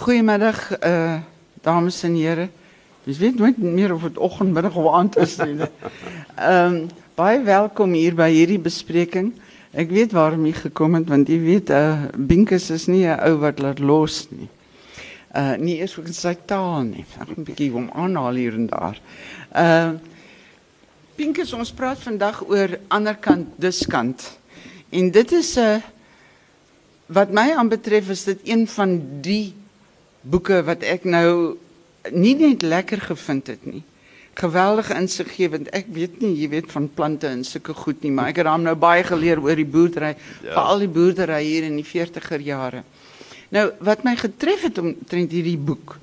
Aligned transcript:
goedemiddag, 0.00 0.84
uh, 0.84 1.20
dames 1.60 2.02
en 2.02 2.14
heren. 2.14 2.50
Je 3.04 3.14
weet 3.14 3.36
nooit 3.36 3.58
meer 3.58 3.94
of 3.94 4.02
het 4.02 4.18
ochtend, 4.18 4.52
middag 4.52 4.74
of 4.74 4.94
aand 4.94 5.16
is. 5.16 5.36
Nie, 5.36 5.68
um, 6.40 6.86
baie 7.20 7.42
welkom 7.42 7.92
hier 7.92 8.14
bij 8.14 8.32
hierdie 8.32 8.58
bespreking. 8.58 9.34
Ik 9.70 9.90
weet 9.90 10.12
waarom 10.12 10.46
je 10.46 10.52
gekomen 10.52 11.06
want 11.06 11.28
je 11.28 11.38
weet, 11.38 11.70
uh, 11.70 12.02
Binkus 12.16 12.70
is 12.70 12.86
niet 12.86 13.04
een 13.04 13.20
ou 13.20 13.36
wat 13.36 13.58
laat 13.58 13.78
los 13.78 14.26
nie. 14.30 14.48
Uh, 15.36 15.54
nie 15.54 15.80
eens 15.80 15.98
ook 15.98 16.06
in 16.06 16.16
sy 16.16 16.34
taal 16.44 16.80
nie. 16.80 17.04
Ek 17.20 17.36
een 17.36 17.44
bietjie 17.44 17.70
om 17.74 17.90
aanhaal 17.92 18.40
hier 18.40 18.56
en 18.56 18.66
daar. 18.72 19.00
Uh, 19.52 19.90
Binkus, 21.14 21.52
ons 21.52 21.72
praat 21.72 22.00
vandag 22.00 22.40
oor 22.48 22.78
anderkant, 22.88 23.52
diskant. 23.56 24.38
En 24.88 25.10
dit 25.10 25.32
is... 25.32 25.56
Uh, 25.56 25.76
wat 27.10 27.30
mij 27.30 27.56
aanbetreft 27.56 28.08
is 28.08 28.24
dit 28.24 28.38
een 28.44 28.68
van 28.68 29.02
die 29.20 29.54
boeken 30.20 30.64
wat 30.64 30.82
ik 30.82 31.04
nou 31.04 31.56
niet 32.10 32.38
net 32.38 32.62
lekker 32.62 33.00
gevind 33.00 33.46
het 33.46 33.64
nie. 33.64 33.82
Geweldig 34.34 34.90
insiggewend. 34.94 35.68
Ek 35.68 35.90
weet 35.92 36.20
nie, 36.20 36.32
jy 36.38 36.48
weet 36.48 36.70
van 36.72 36.88
plante 36.94 37.26
en 37.26 37.44
sulke 37.44 37.74
goed 37.74 38.02
nie, 38.02 38.12
maar 38.14 38.30
ek 38.30 38.40
het 38.40 38.48
hom 38.48 38.62
nou 38.64 38.76
baie 38.78 39.02
geleer 39.04 39.42
oor 39.42 39.58
die 39.58 39.68
boerdery, 39.68 40.14
ja. 40.14 40.52
veral 40.54 40.84
die 40.84 40.88
boerdery 40.88 41.42
hier 41.44 41.66
in 41.66 41.76
die 41.76 41.86
40er 41.86 42.40
jare. 42.44 42.84
Nou, 43.50 43.66
wat 43.82 44.04
my 44.06 44.14
getref 44.16 44.62
het 44.68 44.78
omtrent 44.78 45.34
hierdie 45.34 45.58
boek 45.58 45.98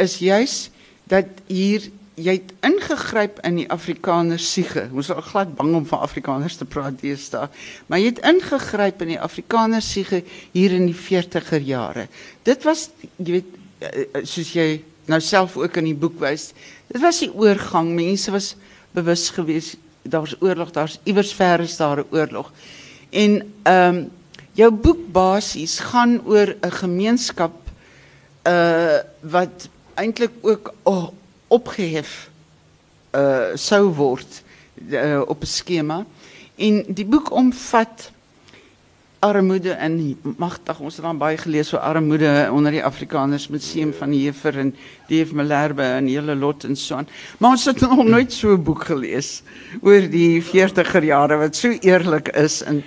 is 0.00 0.16
juis 0.22 0.70
dat 1.08 1.28
hier 1.46 1.90
jy 2.18 2.34
het 2.38 2.52
ingegryp 2.66 3.38
in 3.46 3.60
die 3.60 3.66
Afrikaner 3.70 4.40
siege. 4.42 4.88
Ons 4.92 5.10
is 5.12 5.30
glad 5.30 5.54
bang 5.58 5.74
om 5.78 5.86
van 5.86 6.02
Afrikaners 6.06 6.58
te 6.58 6.66
praat 6.68 6.98
deesdae, 7.00 7.48
maar 7.86 8.02
jy 8.02 8.12
het 8.12 8.22
ingegryp 8.26 9.02
in 9.04 9.14
die 9.14 9.20
Afrikaner 9.22 9.82
siege 9.84 10.22
hier 10.52 10.74
in 10.74 10.88
die 10.90 10.96
40er 10.98 11.62
jare. 11.64 12.08
Dit 12.48 12.66
was 12.66 12.88
jy 13.16 13.38
weet 13.38 13.56
eh, 13.78 14.04
eh, 14.04 14.24
soos 14.26 14.52
jy 14.56 14.68
nou 15.08 15.20
self 15.24 15.56
ook 15.56 15.78
in 15.80 15.92
die 15.92 15.96
boek 15.96 16.18
wys, 16.20 16.52
dit 16.90 17.00
was 17.02 17.22
die 17.22 17.30
oorgang. 17.32 17.94
Mense 17.96 18.34
was 18.34 18.54
bewus 18.96 19.28
geweest 19.32 19.78
daar's 20.08 20.36
oorlog, 20.40 20.70
daar's 20.72 20.98
iewers 21.04 21.32
ver 21.36 21.60
is 21.60 21.76
daar 21.76 22.00
'n 22.00 22.08
oorlog. 22.10 22.52
En 23.10 23.52
ehm 23.62 23.96
um, 23.96 24.10
jou 24.52 24.70
boek 24.72 25.12
basies 25.12 25.78
gaan 25.78 26.20
oor 26.26 26.56
'n 26.60 26.72
gemeenskap 26.72 27.54
uh 28.44 28.98
wat 29.20 29.68
eintlik 29.94 30.30
ook 30.40 30.72
oh, 30.82 31.08
opgehef 31.48 32.30
uh, 33.16 33.54
sou 33.54 33.88
word 33.94 34.42
uh, 34.90 35.20
op 35.26 35.42
'n 35.42 35.46
skema 35.46 36.04
en 36.56 36.84
die 36.88 37.06
boek 37.06 37.30
omvat 37.30 38.10
armoede 39.18 39.70
en 39.70 40.18
magtig. 40.36 40.78
Ons 40.78 40.96
het 40.96 41.04
dan 41.04 41.18
baie 41.18 41.36
gelees 41.38 41.72
oor 41.72 41.82
armoede 41.82 42.48
onder 42.52 42.72
die 42.72 42.84
Afrikaners 42.84 43.48
museum 43.48 43.92
van 43.92 44.10
die 44.14 44.20
Hefer 44.26 44.58
en 44.58 44.74
Dave 45.08 45.34
Malherbe 45.34 45.82
en 45.82 46.06
hele 46.06 46.36
lot 46.38 46.64
en 46.64 46.76
so 46.76 47.00
maar 47.38 47.50
ons 47.50 47.64
het 47.64 47.80
nog 47.86 48.04
nooit 48.04 48.32
so 48.32 48.56
boek 48.58 48.84
gelees 48.84 49.42
oor 49.82 50.06
die 50.10 50.42
40er 50.42 51.04
jare 51.04 51.36
wat 51.36 51.56
so 51.56 51.74
eerlik 51.80 52.28
is 52.28 52.62
en 52.62 52.82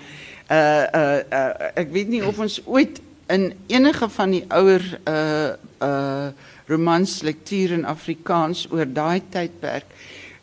uh 0.51 1.83
weet 1.91 2.07
nie 2.07 2.23
of 2.27 2.39
ons 2.39 2.61
ooit 2.65 2.99
in 3.27 3.53
enige 3.67 4.09
van 4.09 4.31
die 4.31 4.45
uh 4.51 6.27
romans 6.71 7.19
lektuur 7.27 7.75
in 7.77 7.85
Afrikaans 7.85 8.65
oor 8.71 8.87
daai 8.87 9.21
tydperk 9.33 9.91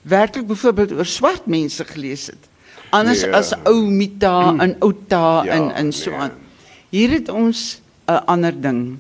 werklik 0.09 0.47
byvoorbeeld 0.49 0.93
oor 0.97 1.09
swart 1.09 1.47
mense 1.47 1.85
gelees 1.85 2.29
het. 2.33 2.49
Anders 2.95 3.23
nee, 3.25 3.35
as 3.37 3.53
ou 3.69 3.89
Mita 3.93 4.55
en 4.57 4.77
Outa 4.85 5.43
ja, 5.45 5.53
en 5.57 5.71
en 5.77 5.93
so 5.93 6.15
aan. 6.17 6.33
Nee. 6.33 6.47
Hier 6.89 7.11
het 7.19 7.29
ons 7.29 7.81
'n 8.09 8.25
ander 8.25 8.61
ding. 8.61 8.99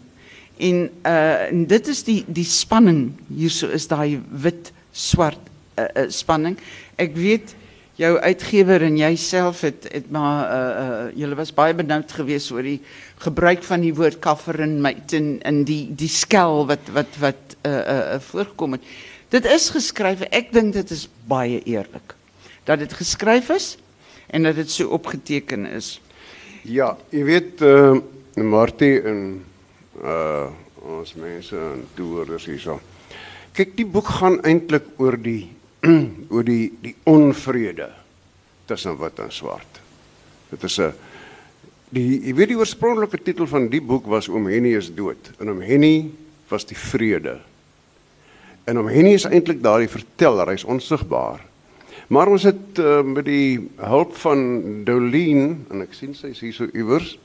En 0.58 0.90
uh 1.06 1.48
en 1.48 1.66
dit 1.66 1.88
is 1.88 2.02
die 2.04 2.24
die 2.26 2.44
spanning 2.44 3.12
hierso 3.28 3.68
is 3.68 3.86
daai 3.88 4.20
wit 4.30 4.72
swart 4.92 5.40
uh, 5.78 5.84
uh, 5.84 6.08
spanning. 6.08 6.58
Ek 6.96 7.16
weet 7.16 7.54
jou 7.98 8.12
uitgewer 8.18 8.82
en 8.86 8.96
jouself 8.96 9.60
het 9.66 9.88
het 9.90 10.10
maar 10.14 10.42
uh 10.46 10.82
uh 10.82 11.06
julle 11.18 11.34
was 11.34 11.50
baie 11.54 11.74
benoud 11.74 12.12
geweest 12.14 12.52
oor 12.54 12.62
die 12.62 12.78
gebruik 13.24 13.64
van 13.66 13.82
die 13.82 13.94
woord 13.94 14.20
kaffer 14.22 14.60
en 14.62 14.76
myt 14.82 15.12
en 15.18 15.32
in 15.42 15.64
die 15.66 15.82
die 15.98 16.10
skel 16.10 16.62
wat 16.70 16.92
wat 16.94 17.18
wat 17.18 17.56
uh 17.66 17.72
uh, 17.72 17.96
uh 18.14 18.20
voorgekom 18.22 18.78
het. 18.78 18.86
Dit 19.34 19.44
is 19.44 19.68
geskryf. 19.74 20.22
Ek 20.30 20.52
dink 20.54 20.72
dit 20.78 20.90
is 20.94 21.08
baie 21.26 21.58
eerlik 21.66 22.14
dat 22.68 22.78
dit 22.78 22.92
geskryf 22.92 23.50
is 23.50 23.74
en 24.30 24.46
dat 24.46 24.54
dit 24.54 24.70
so 24.70 24.94
opgeteken 24.94 25.66
is. 25.66 25.98
Ja, 26.62 26.94
jy 27.10 27.24
weet 27.24 27.66
uh 27.66 27.98
Martie 28.38 29.02
en 29.02 29.42
uh 30.04 30.46
ons 30.88 31.14
mense 31.18 31.56
en 31.58 31.82
toerders 31.98 32.46
hierso. 32.46 32.78
Kyk, 33.52 33.74
die 33.76 33.86
boek 33.86 34.06
gaan 34.20 34.38
eintlik 34.46 34.86
oor 35.02 35.18
die 35.18 35.57
oor 36.32 36.44
die 36.44 36.72
die 36.82 36.94
onvrede 37.08 37.90
tussen 38.68 38.98
wit 39.00 39.20
en 39.22 39.32
swart. 39.32 39.80
Dit 40.50 40.64
is 40.64 40.78
'n 40.78 40.92
die 41.90 42.20
jy 42.28 42.34
weet 42.34 42.48
die 42.52 42.58
oorspronklike 42.58 43.22
titel 43.22 43.46
van 43.46 43.68
die 43.68 43.80
boek 43.80 44.06
was 44.06 44.28
Oom 44.28 44.46
Henny 44.46 44.74
is 44.76 44.90
dood 44.94 45.32
en 45.40 45.48
Oom 45.48 45.60
Henny 45.60 46.10
was 46.48 46.64
die 46.64 46.76
vrede. 46.76 47.38
En 48.64 48.78
Oom 48.78 48.88
Henny 48.88 49.14
is 49.14 49.24
eintlik 49.24 49.62
daardie 49.62 49.88
verteller, 49.88 50.48
hy's 50.48 50.64
onsigbaar. 50.64 51.40
Maar 52.08 52.28
ons 52.28 52.42
het 52.42 52.78
uh, 52.80 53.02
met 53.04 53.24
die 53.24 53.68
hulp 53.76 54.14
van 54.16 54.84
Dolien 54.84 55.66
en 55.70 55.84
ek 55.84 55.96
sien 55.96 56.14
sy's 56.16 56.40
hier 56.40 56.52
so 56.56 56.68
iewers 56.72 57.18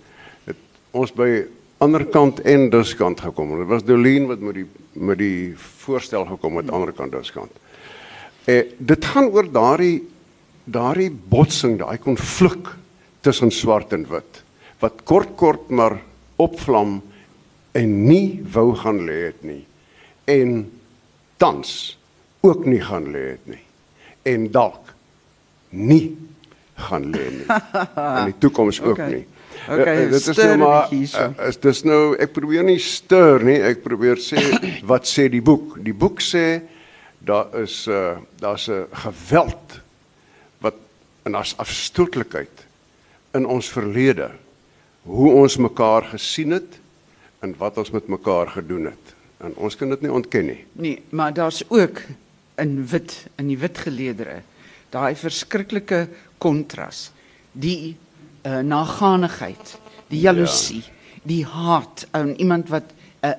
het 0.48 0.60
ons 0.92 1.12
by 1.16 1.46
ander 1.84 2.06
kant 2.08 2.40
en 2.48 2.70
diskant 2.72 3.20
gekom. 3.20 3.58
Dit 3.60 3.68
was 3.68 3.84
Dolien 3.84 4.28
wat 4.28 4.40
met 4.40 4.62
die 4.62 4.68
met 4.94 5.18
die 5.18 5.56
voorstel 5.58 6.26
gekom 6.30 6.60
het 6.60 6.68
aan 6.70 6.76
ander 6.80 6.94
kant 6.96 7.16
diskant. 7.16 7.52
Eh 8.46 8.64
dit 8.78 9.06
gaan 9.06 9.30
oor 9.32 9.48
daardie 9.52 10.04
daardie 10.64 11.12
botsing, 11.12 11.78
daai 11.80 11.98
konflik 11.98 12.72
tussen 13.24 13.52
swart 13.52 13.94
en 13.96 14.06
wit 14.10 14.44
wat 14.84 15.04
kort 15.08 15.36
kort 15.40 15.70
maar 15.72 16.02
opvlam 16.36 16.98
en 17.72 17.92
nie 18.08 18.42
wou 18.54 18.74
gaan 18.76 19.04
lê 19.08 19.20
het 19.30 19.44
nie 19.48 19.64
en 20.28 20.66
tans 21.40 21.98
ook 22.44 22.66
nie 22.68 22.82
gaan 22.84 23.08
lê 23.12 23.24
het 23.34 23.48
nie 23.48 23.64
en 24.34 24.50
dalk 24.52 24.92
nie 25.72 26.16
gaan 26.88 27.08
lê 27.12 27.30
nie 27.38 27.48
in 28.20 28.34
die 28.34 28.38
toekoms 28.44 28.82
ook 28.84 28.98
okay. 28.98 29.10
nie. 29.14 29.26
Okay, 29.64 30.06
uh, 30.06 30.12
dit 30.12 30.28
is 30.28 30.38
nou 30.38 30.58
maar 30.60 30.92
uh, 30.92 31.48
is 31.48 31.60
dis 31.64 31.84
nou 31.88 32.02
ek 32.20 32.34
probeer 32.36 32.66
nie 32.68 32.80
stuur 32.82 33.46
nie, 33.48 33.60
ek 33.64 33.84
probeer 33.86 34.20
sê 34.20 34.42
wat 34.92 35.08
sê 35.08 35.30
die 35.32 35.44
boek? 35.44 35.78
Die 35.86 35.96
boek 35.96 36.24
sê 36.24 36.46
daar 37.24 37.62
is 37.62 37.88
uh 37.88 38.18
daar's 38.36 38.68
'n 38.68 38.88
geweld 38.92 39.80
wat 40.58 40.76
en 41.24 41.36
as 41.36 41.58
afstootlikheid 41.58 42.66
in 43.32 43.46
ons 43.46 43.70
verlede 43.70 44.32
hoe 45.02 45.32
ons 45.32 45.58
mekaar 45.58 46.04
gesien 46.04 46.52
het 46.52 46.80
en 47.40 47.56
wat 47.58 47.78
ons 47.78 47.92
met 47.92 48.08
mekaar 48.08 48.48
gedoen 48.48 48.86
het. 48.86 49.16
En 49.38 49.56
ons 49.56 49.76
kan 49.76 49.90
dit 49.90 50.02
nie 50.02 50.12
ontken 50.12 50.46
nie. 50.46 50.66
Nee 50.72 51.04
maar 51.10 51.34
daar's 51.34 51.64
ook 51.68 52.02
in 52.56 52.88
wit 52.88 53.26
in 53.36 53.48
die 53.48 53.58
wit 53.58 53.78
geleedere 53.78 54.42
daai 54.90 55.16
verskriklike 55.16 56.08
kontras. 56.38 57.12
Die 57.52 57.98
uh, 58.46 58.60
naganigheid 58.60 59.78
die 60.08 60.20
jaloesie 60.20 60.84
ja. 60.84 60.92
die 61.24 61.46
haat 61.46 62.08
aan 62.12 62.34
iemand 62.36 62.70
wat 62.70 62.84
'n 63.22 63.26
uh, 63.26 63.32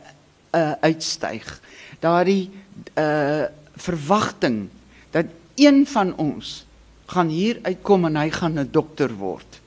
uh, 0.55 0.73
uitstyg. 0.81 1.61
Daardie 2.01 2.51
uh 2.99 3.45
verwagting 3.77 4.69
dat 5.11 5.27
een 5.55 5.87
van 5.87 6.17
ons 6.17 6.67
gaan 7.07 7.29
hier 7.29 7.59
uitkom 7.63 8.05
en 8.05 8.17
hy 8.17 8.31
gaan 8.31 8.59
'n 8.59 8.69
dokter 8.71 9.13
word. 9.15 9.61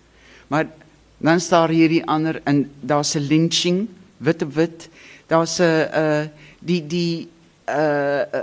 Maar 0.47 0.67
dan 1.17 1.39
staan 1.39 1.69
hier 1.69 1.89
die 1.89 2.05
ander 2.05 2.41
en 2.43 2.71
daar's 2.79 3.15
'n 3.15 3.27
lynching, 3.27 3.87
wit 4.17 4.41
op 4.41 4.53
wit. 4.53 4.89
Daar's 5.27 5.59
'n 5.59 5.87
uh 5.93 6.25
die 6.59 6.87
die 6.87 7.27
uh, 7.69 8.21
uh 8.21 8.41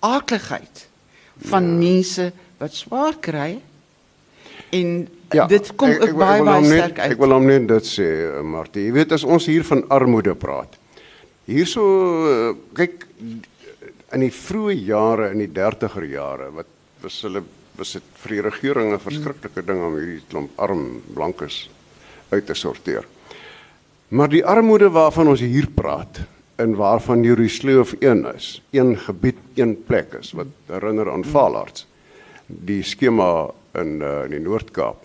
aakligheid 0.00 0.88
van 1.38 1.64
ja. 1.64 1.76
mense 1.76 2.32
wat 2.58 2.74
swaar 2.74 3.16
kry. 3.20 3.60
En 4.70 5.08
ja, 5.30 5.46
dit 5.46 5.74
kom 5.74 5.90
ook 5.90 6.16
baie 6.16 6.42
baie 6.42 6.64
sterk 6.64 6.98
uit. 6.98 7.12
Ek 7.12 7.18
wil 7.18 7.32
hom 7.32 7.44
net 7.44 7.68
dit 7.68 7.86
sê, 7.86 8.08
Martie. 8.42 8.84
Jy 8.84 8.92
weet 8.92 9.12
as 9.12 9.24
ons 9.24 9.46
hier 9.46 9.64
van 9.64 9.84
armoede 9.88 10.34
praat. 10.34 10.78
Hierso 11.44 12.56
kyk 12.72 13.06
in 14.14 14.24
die 14.24 14.34
vroeë 14.34 14.76
jare 14.86 15.30
in 15.34 15.42
die 15.44 15.52
30er 15.54 16.06
jare 16.10 16.50
wat 16.54 16.70
was 17.02 17.20
hulle 17.26 17.42
was 17.78 17.94
dit 17.96 18.08
vir 18.22 18.34
die 18.34 18.42
regering 18.44 18.92
'n 18.92 18.98
verskriklike 18.98 19.62
ding 19.62 19.80
om 19.80 19.96
hierdie 19.96 20.26
klomp 20.28 20.50
arm 20.58 21.02
blankes 21.14 21.68
uit 22.30 22.46
te 22.46 22.54
sorteer. 22.54 23.06
Maar 24.08 24.28
die 24.28 24.44
armoede 24.44 24.90
waarvan 24.90 25.28
ons 25.28 25.40
hier 25.40 25.68
praat 25.70 26.20
en 26.56 26.74
waarvan 26.76 27.22
Jerusalem 27.22 27.86
een 28.00 28.26
is, 28.34 28.62
een 28.70 28.96
gebied, 28.96 29.38
een 29.54 29.76
plek 29.86 30.16
is 30.20 30.32
wat 30.32 30.46
herinner 30.66 31.10
aan 31.10 31.24
Vaalaards. 31.24 31.86
Die 32.46 32.82
skema 32.82 33.50
in 33.74 34.00
uh, 34.02 34.24
in 34.24 34.30
die 34.30 34.40
Noord-Kaap. 34.40 35.04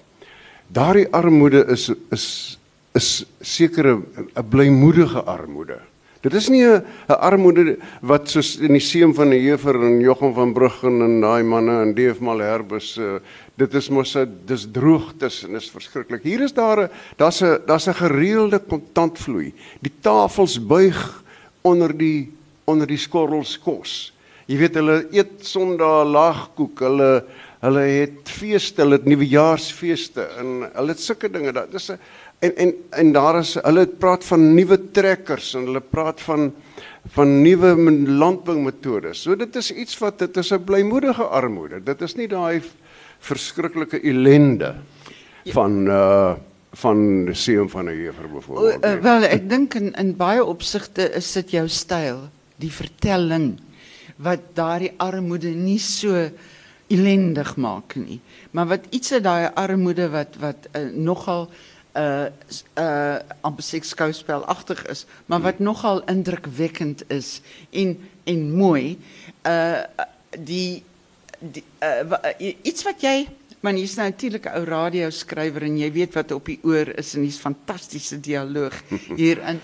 Daardie 0.68 1.08
armoede 1.14 1.66
is 1.70 1.92
is 2.12 2.58
is 2.94 3.26
sekere 3.42 4.02
'n 4.36 4.50
blymoedige 4.50 5.24
armoede. 5.24 5.80
Dit 6.26 6.34
is 6.34 6.48
nie 6.50 6.66
'n 6.66 6.82
armoede 7.08 7.78
wat 8.02 8.30
soos 8.30 8.58
in 8.58 8.74
die 8.74 8.82
seun 8.82 9.14
van 9.14 9.30
die 9.30 9.44
Jefer 9.44 9.76
en 9.76 10.00
Jochum 10.02 10.34
van 10.34 10.54
Bruggen 10.54 11.02
en 11.02 11.22
daai 11.22 11.44
manne 11.44 11.82
en 11.82 11.94
Deef 11.94 12.20
Malherbus 12.20 12.98
uh, 12.98 13.20
dit 13.56 13.74
is 13.74 13.90
mos 13.90 14.16
'n 14.18 14.34
dis 14.46 14.66
droogtes 14.72 15.44
en 15.44 15.56
is 15.56 15.70
verskriklik. 15.70 16.24
Hier 16.24 16.42
is 16.42 16.54
daar 16.54 16.82
'n 16.82 16.90
daar's 17.18 17.44
'n 17.44 17.62
daar's 17.68 17.88
'n 17.88 17.94
gereelde 17.94 18.60
kontantvloei. 18.60 19.54
Die 19.82 19.94
tafels 20.02 20.58
buig 20.58 21.24
onder 21.62 21.96
die 21.98 22.34
onder 22.66 22.88
die 22.88 22.98
skorrels 22.98 23.60
kos. 23.60 24.12
Jy 24.48 24.58
weet 24.58 24.76
hulle 24.76 25.08
eet 25.12 25.46
Sondag 25.46 26.08
laagkoek, 26.08 26.80
hulle 26.80 27.24
hulle 27.66 27.82
het 27.82 28.30
feeste, 28.30 28.82
hulle 28.82 29.00
het 29.00 29.06
nuwejaarsfeeste 29.06 30.22
en 30.40 30.70
hulle 30.74 30.94
het 30.94 31.00
sulke 31.02 31.30
dinge. 31.30 31.54
Dit 31.54 31.74
is 31.74 31.92
'n 31.92 32.00
en 32.40 32.56
en 32.56 32.74
en 32.90 33.12
daar 33.12 33.40
is 33.40 33.56
hulle 33.62 33.86
praat 33.88 34.26
van 34.26 34.54
nuwe 34.56 34.78
trekkers 34.92 35.54
en 35.56 35.70
hulle 35.70 35.82
praat 35.82 36.22
van 36.22 36.52
van 37.14 37.42
nuwe 37.42 37.76
landboumetodes. 38.08 39.22
So 39.22 39.36
dit 39.38 39.56
is 39.56 39.72
iets 39.72 39.98
wat 40.02 40.20
dit 40.20 40.38
is 40.38 40.52
'n 40.52 40.64
blymoedige 40.64 41.24
armoede. 41.24 41.84
Dit 41.84 42.02
is 42.02 42.16
nie 42.16 42.28
daai 42.28 42.62
verskriklike 43.20 44.02
ellende 44.02 44.76
van 45.46 45.88
uh 45.88 46.34
van 46.76 47.26
die 47.26 47.34
seun 47.34 47.70
van 47.70 47.86
'n 47.86 47.96
jefer 47.96 48.30
byvoorbeeld. 48.34 48.86
Uh, 48.86 49.00
wel 49.00 49.24
ek 49.24 49.50
dink 49.50 49.74
in 49.74 49.94
in 49.94 50.16
baie 50.16 50.44
opsigte 50.44 51.14
is 51.16 51.32
dit 51.32 51.52
jou 51.52 51.68
styl, 51.68 52.28
die 52.56 52.72
vertelling 52.72 53.60
wat 54.18 54.40
daardie 54.54 54.92
armoede 54.98 55.50
nie 55.50 55.80
so 55.80 56.30
ellendig 56.88 57.56
maak 57.56 57.96
nie, 57.96 58.20
maar 58.52 58.68
wat 58.68 58.86
iets 58.90 59.14
uit 59.14 59.24
daai 59.24 59.50
armoede 59.56 60.10
wat 60.10 60.36
wat 60.40 60.68
uh, 60.76 60.82
nogal 60.92 61.48
uh 61.48 61.75
uh 61.96 63.20
amper 63.42 63.64
seks 63.64 63.94
skouspelagtig 63.96 64.84
is, 64.92 65.06
maar 65.26 65.42
wat 65.42 65.60
nogal 65.60 66.04
indrukwekkend 66.12 67.06
is 67.08 67.42
en 67.72 67.96
en 68.24 68.52
mooi. 68.52 68.98
Uh 69.48 69.84
die, 70.36 70.84
die 71.40 71.64
uh, 71.80 72.18
iets 72.62 72.84
wat 72.84 73.02
jy 73.06 73.28
man 73.66 73.80
jy's 73.80 73.96
nou 73.98 74.10
natuurlik 74.10 74.46
'n 74.46 74.58
ou 74.60 74.66
radioskrywer 74.68 75.64
en 75.64 75.78
jy 75.78 75.92
weet 75.92 76.14
wat 76.14 76.32
op 76.32 76.46
die 76.46 76.60
oor 76.64 76.92
is 77.00 77.16
en 77.16 77.24
hier's 77.26 77.42
fantastiese 77.42 78.20
dialoog 78.20 78.76
hierin. 79.22 79.62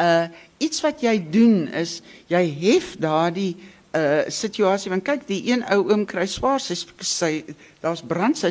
Uh 0.00 0.26
iets 0.58 0.80
wat 0.80 1.02
jy 1.02 1.18
doen 1.30 1.68
is 1.68 2.00
jy 2.26 2.42
hef 2.64 2.96
daardie 2.98 3.56
uh 3.94 4.24
situasie 4.28 4.90
want 4.90 5.04
kyk 5.04 5.26
die 5.28 5.42
een 5.50 5.62
ou 5.70 5.84
oom 5.90 6.06
kry 6.06 6.26
swaar 6.26 6.60
sy 6.60 6.74
sy 7.00 7.44
daar's 7.82 8.02
brand 8.02 8.38
sy 8.38 8.50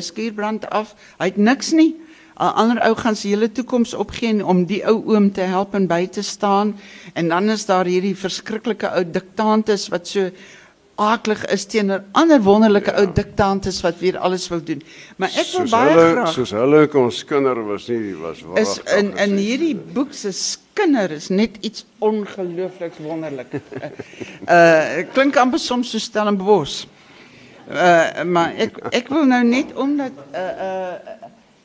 af 0.70 0.94
hy 1.18 1.26
het 1.26 1.36
niks 1.36 1.72
nie 1.72 1.94
'n 2.38 2.54
ander 2.54 2.82
ou 2.88 2.94
gaan 2.94 3.16
sy 3.16 3.28
hele 3.28 3.52
toekoms 3.52 3.94
opgee 3.94 4.44
om 4.44 4.64
die 4.66 4.82
ou 4.86 5.02
oom 5.14 5.30
te 5.32 5.40
help 5.40 5.74
en 5.74 5.86
by 5.86 6.06
te 6.06 6.22
staan 6.22 6.74
en 7.14 7.28
dan 7.28 7.50
is 7.50 7.66
daar 7.66 7.86
hierdie 7.86 8.16
verskriklike 8.16 8.90
ou 8.90 9.04
diktantes 9.04 9.88
wat 9.88 10.06
so 10.08 10.30
aaklig 10.94 11.44
is 11.50 11.64
teenoor 11.66 12.02
ander 12.12 12.42
wonderlike 12.42 12.90
ja. 12.90 13.00
ou 13.00 13.12
diktantes 13.12 13.80
wat 13.82 13.98
weer 13.98 14.18
alles 14.18 14.46
wil 14.48 14.62
doen. 14.62 14.82
Maar 15.16 15.32
ek 15.34 15.50
wil 15.56 15.68
baie 15.70 15.90
hulle, 15.90 16.10
graag 16.12 16.32
soos 16.36 16.52
hulle 16.54 16.82
kon 16.92 17.10
skinder 17.12 17.60
was 17.66 17.88
nie 17.90 18.14
was 18.20 18.42
waar. 18.46 18.60
Is 18.62 18.78
in 18.94 19.10
in 19.18 19.36
hierdie 19.40 19.74
boek 19.74 20.14
se 20.14 20.32
skinder 20.32 21.10
is 21.10 21.30
net 21.34 21.58
iets 21.60 21.86
ongelooflik 21.98 22.98
wonderlik. 23.02 23.58
uh 23.58 25.02
klink 25.14 25.38
amper 25.40 25.62
soms 25.62 25.90
so 25.90 25.98
Stellenbosch. 25.98 26.84
Uh 27.66 28.22
maar 28.24 28.54
ek 28.54 28.78
ek 28.94 29.10
wil 29.10 29.26
nou 29.26 29.42
net 29.44 29.74
omdat 29.74 30.12
uh 30.30 30.46
uh 30.68 31.23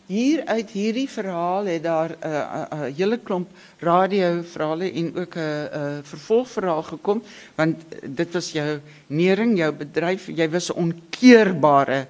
hier 0.10 0.42
uit 0.50 0.72
hierdie 0.74 1.08
verhaal 1.10 1.70
het 1.70 1.84
daar 1.84 2.10
'n 2.10 2.26
uh, 2.26 2.34
uh, 2.34 2.66
uh, 2.74 2.96
hele 2.98 3.18
klomp 3.18 3.50
radioverhale 3.80 4.92
en 4.92 5.16
ook 5.16 5.36
'n 5.36 6.02
vervolgverhaal 6.04 6.84
gekom 6.84 7.22
want 7.56 7.78
dit 8.04 8.34
was 8.34 8.52
jou 8.52 8.80
nering, 9.08 9.58
jou 9.58 9.72
bedryf, 9.72 10.28
jy 10.28 10.50
was 10.50 10.70
'n 10.70 10.78
onkeerbare 10.78 12.08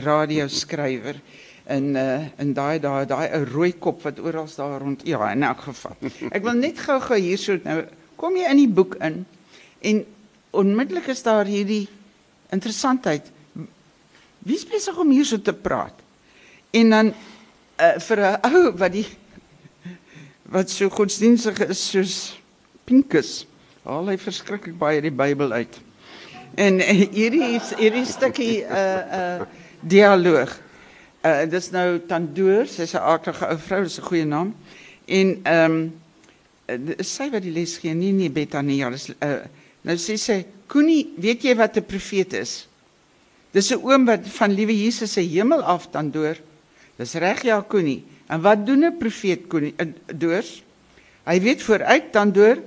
radioskrywer 0.00 1.20
en 1.66 1.94
uh, 1.94 2.24
in 2.38 2.54
daai 2.54 2.78
daai 2.80 3.06
daai 3.06 3.28
'n 3.28 3.44
rooi 3.44 3.72
kop 3.78 4.02
wat 4.02 4.20
oral 4.20 4.48
daar 4.56 4.80
rond 4.80 5.02
ja 5.04 5.32
in 5.32 5.42
elk 5.42 5.60
geval. 5.60 5.96
Ek 6.30 6.42
wil 6.42 6.54
net 6.54 6.78
gou-gou 6.78 7.18
hierso 7.18 7.58
nou 7.64 7.84
kom 8.16 8.36
jy 8.36 8.48
in 8.50 8.56
die 8.56 8.68
boek 8.68 8.94
in 8.94 9.26
en 9.80 10.04
onmiddellik 10.50 11.06
is 11.06 11.22
daar 11.22 11.44
hierdie 11.44 11.88
interessantheid. 12.48 13.30
Wie 14.38 14.56
is 14.56 14.66
besig 14.66 14.96
om 14.98 15.10
hierso 15.10 15.40
te 15.42 15.52
praat? 15.52 16.05
En 16.76 16.90
dan 16.90 17.12
uh, 17.80 17.96
vir 18.04 18.20
'n 18.20 18.52
ou 18.52 18.72
wat 18.76 18.92
die 18.92 19.06
wat 20.52 20.70
so 20.70 20.90
godsdienstig 20.92 21.58
is 21.66 21.80
soos 21.90 22.16
Pinkus, 22.86 23.46
haal 23.82 24.06
hy 24.12 24.16
verskriklik 24.20 24.76
baie 24.78 25.00
die 25.02 25.10
Bybel 25.10 25.52
uit. 25.52 25.78
En 26.54 26.78
uh, 26.78 26.86
hierdie 26.86 27.56
is 27.56 27.72
hierdie 27.80 28.04
stukkie 28.06 28.62
'n 28.62 28.68
uh, 28.68 28.78
eh, 28.78 29.40
'n 29.40 29.40
uh, 29.42 29.46
dialoog. 29.80 30.52
Uh 31.24 31.46
dis 31.50 31.70
nou 31.70 31.98
Tandoor, 32.06 32.66
sy's 32.66 32.94
'n 32.94 33.02
aardige 33.02 33.48
ou 33.48 33.58
vrou, 33.58 33.82
dis 33.82 33.98
'n 33.98 34.08
goeie 34.08 34.24
naam. 34.24 34.54
En 35.04 35.40
ehm 35.42 35.90
um, 36.68 36.94
sy 37.00 37.30
wat 37.30 37.42
die 37.42 37.52
les 37.52 37.78
gee, 37.78 37.94
nie 37.94 38.12
nie 38.12 38.30
Betania, 38.30 38.90
dis 38.90 39.08
uh 39.16 39.40
nou 39.82 39.96
sê 39.96 40.16
sy, 40.18 40.44
"Koenie, 40.66 41.14
weet 41.16 41.42
jy 41.42 41.56
wat 41.56 41.76
'n 41.76 41.86
profeet 41.86 42.32
is?" 42.32 42.68
Dis 43.52 43.72
'n 43.72 43.80
oom 43.80 44.04
wat 44.04 44.28
van 44.28 44.52
liewe 44.52 44.76
Jesus 44.76 45.12
se 45.12 45.20
hemel 45.20 45.62
af 45.62 45.90
Tandoor 45.90 46.36
Dis 46.96 47.14
reg 47.14 47.42
ja 47.42 47.60
Koenie. 47.60 48.04
En 48.26 48.40
wat 48.40 48.66
doen 48.66 48.84
'n 48.84 48.96
profeet 48.98 49.46
Koenie? 49.48 49.74
Doors. 50.14 50.62
Hy 51.26 51.40
weet 51.40 51.62
vooruit 51.62 52.12
dan 52.12 52.32
deur. 52.32 52.62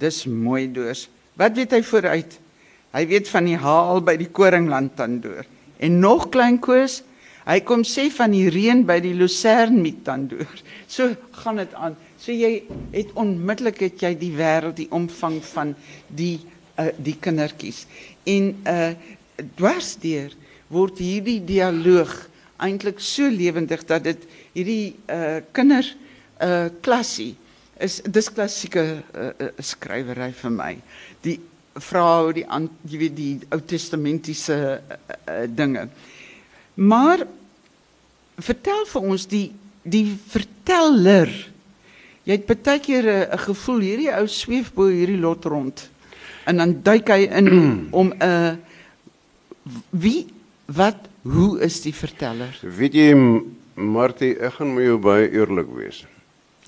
Dis 0.00 0.24
mooi 0.26 0.66
doors. 0.72 1.08
Wat 1.38 1.54
weet 1.56 1.76
hy 1.76 1.82
vooruit? 1.86 2.38
Hy 2.90 3.04
weet 3.06 3.28
van 3.30 3.46
die 3.46 3.58
haal 3.60 4.02
by 4.02 4.16
die 4.18 4.30
koringland 4.34 4.96
dan 4.98 5.20
deur. 5.22 5.46
En 5.78 6.00
nog 6.02 6.28
klein 6.34 6.58
koes, 6.60 7.00
hy 7.46 7.60
kom 7.64 7.84
sê 7.86 8.08
van 8.12 8.34
die 8.34 8.48
reën 8.52 8.82
by 8.86 8.98
die 9.02 9.14
Lucerne 9.14 9.78
met 9.80 10.02
dan 10.04 10.26
deur. 10.30 10.62
So 10.90 11.14
gaan 11.44 11.60
dit 11.62 11.74
aan. 11.78 11.94
So 12.18 12.34
jy 12.34 12.64
het 12.90 13.12
onmiddellik 13.14 13.78
het 13.86 14.02
jy 14.02 14.14
die 14.18 14.32
wêreld, 14.34 14.76
die 14.80 14.90
omvang 14.90 15.38
van 15.52 15.74
die 16.08 16.40
uh, 16.80 16.90
die 16.98 17.16
kindertjies. 17.20 17.86
En 18.26 18.52
uh 18.66 18.92
dwarsdeur 19.56 20.34
word 20.68 20.98
hierdie 21.00 21.38
dialoog 21.40 22.10
eintlik 22.60 23.00
so 23.00 23.28
lewendig 23.28 23.84
dat 23.88 24.04
dit 24.04 24.26
hierdie 24.52 24.96
uh 25.08 25.40
kinder 25.52 25.86
uh 26.40 26.68
klasie 26.80 27.34
is 27.80 28.00
dis 28.04 28.28
klassieke 28.32 28.82
uh, 29.00 29.30
uh, 29.40 29.50
skrywery 29.64 30.30
vir 30.36 30.52
my. 30.52 30.72
Die 31.24 31.38
vrou 31.80 32.32
die 32.36 32.44
an, 32.44 32.68
jy 32.88 33.00
weet 33.00 33.16
die 33.16 33.32
Ou 33.54 33.60
Testamentiese 33.64 34.58
uh, 34.76 34.98
uh, 35.24 35.44
dinge. 35.48 35.86
Maar 36.80 37.24
vertel 38.40 38.84
vir 38.92 39.08
ons 39.14 39.26
die 39.30 39.46
die 39.80 40.10
verteller. 40.12 41.30
Jy 42.28 42.36
het 42.36 42.44
baie 42.48 42.80
keer 42.84 43.06
'n 43.08 43.22
uh, 43.32 43.38
gevoel 43.46 43.80
hierdie 43.86 44.12
ou 44.12 44.26
sweef 44.28 44.74
bo 44.76 44.90
hierdie 44.92 45.20
lot 45.20 45.44
rond. 45.44 45.88
En 46.44 46.56
dan 46.56 46.82
duik 46.82 47.08
hy 47.08 47.22
in 47.28 47.48
om 48.00 48.12
'n 48.12 48.22
uh, 48.22 48.52
wie 49.90 50.26
wat 50.66 51.09
Hoe 51.22 51.60
is 51.60 51.82
die 51.84 51.92
verteller? 51.92 52.54
Weet 52.64 52.96
jy 52.96 53.10
Martie, 53.80 54.32
ek 54.40 54.56
gaan 54.56 54.72
met 54.76 54.86
jou 54.86 54.96
baie 55.02 55.28
eerlik 55.28 55.68
wees. 55.76 56.02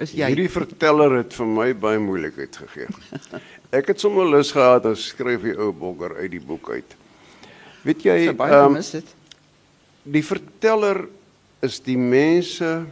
Is 0.01 0.13
jy? 0.17 0.29
Hierdie 0.29 0.51
verteller 0.53 1.19
het 1.19 1.33
vir 1.37 1.49
my 1.49 1.69
baie 1.77 2.01
moeilikheid 2.01 2.57
gegee. 2.65 2.89
ek 3.79 3.93
het 3.93 4.01
sommer 4.01 4.29
lus 4.29 4.53
gehad 4.53 4.89
om 4.89 4.97
skryf 4.97 5.45
die 5.45 5.57
ou 5.57 5.71
bogger 5.77 6.19
uit 6.21 6.31
die 6.35 6.43
boek 6.45 6.71
uit. 6.73 6.97
Weet 7.87 8.05
jy, 8.07 8.17
ehm 8.29 8.53
um, 8.59 8.79
is 8.81 8.93
dit? 8.95 9.17
Die 10.03 10.25
verteller 10.25 11.05
is 11.65 11.81
die 11.83 11.99
mense 11.99 12.85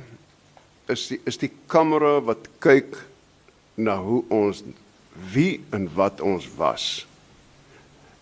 is 0.90 1.06
die 1.12 1.20
is 1.28 1.38
die 1.40 1.52
kamera 1.70 2.18
wat 2.24 2.48
kyk 2.62 2.96
na 3.76 3.98
hoe 4.00 4.22
ons 4.32 4.64
wie 5.32 5.60
en 5.76 5.88
wat 5.94 6.22
ons 6.24 6.48
was. 6.56 7.04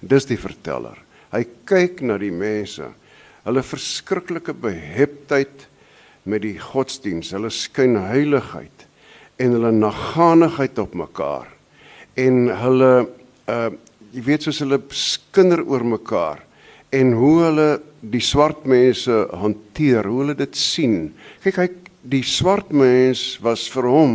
Dis 0.00 0.26
die 0.26 0.38
verteller. 0.40 0.99
Hy 1.30 1.45
kyk 1.68 2.02
na 2.07 2.18
die 2.21 2.35
mense 2.35 2.90
hulle 3.47 3.62
verskriklike 3.62 4.54
beheptheid 4.54 5.66
met 6.28 6.42
die 6.42 6.59
godsdiens, 6.61 7.33
hulle 7.33 7.50
skynheiligheid 7.50 8.87
en 9.38 9.54
hulle 9.54 9.73
naganigheid 9.73 10.78
op 10.83 10.97
mekaar 10.99 11.47
en 12.18 12.49
hulle 12.64 12.92
uh 13.49 13.68
jy 14.09 14.23
weet 14.25 14.47
soos 14.47 14.62
hulle 14.64 14.78
skinder 14.97 15.61
oor 15.68 15.83
mekaar 15.85 16.40
en 16.97 17.12
hoe 17.12 17.35
hulle 17.42 17.66
die 18.00 18.23
swart 18.25 18.64
mense 18.64 19.12
hanteer, 19.37 20.07
hoe 20.09 20.23
hulle 20.23 20.37
dit 20.38 20.57
sien. 20.57 21.11
Kyk, 21.45 21.59
hy 21.61 21.66
die 22.09 22.23
swart 22.25 22.71
mens 22.73 23.37
was 23.45 23.66
vir 23.68 23.88
hom 23.90 24.14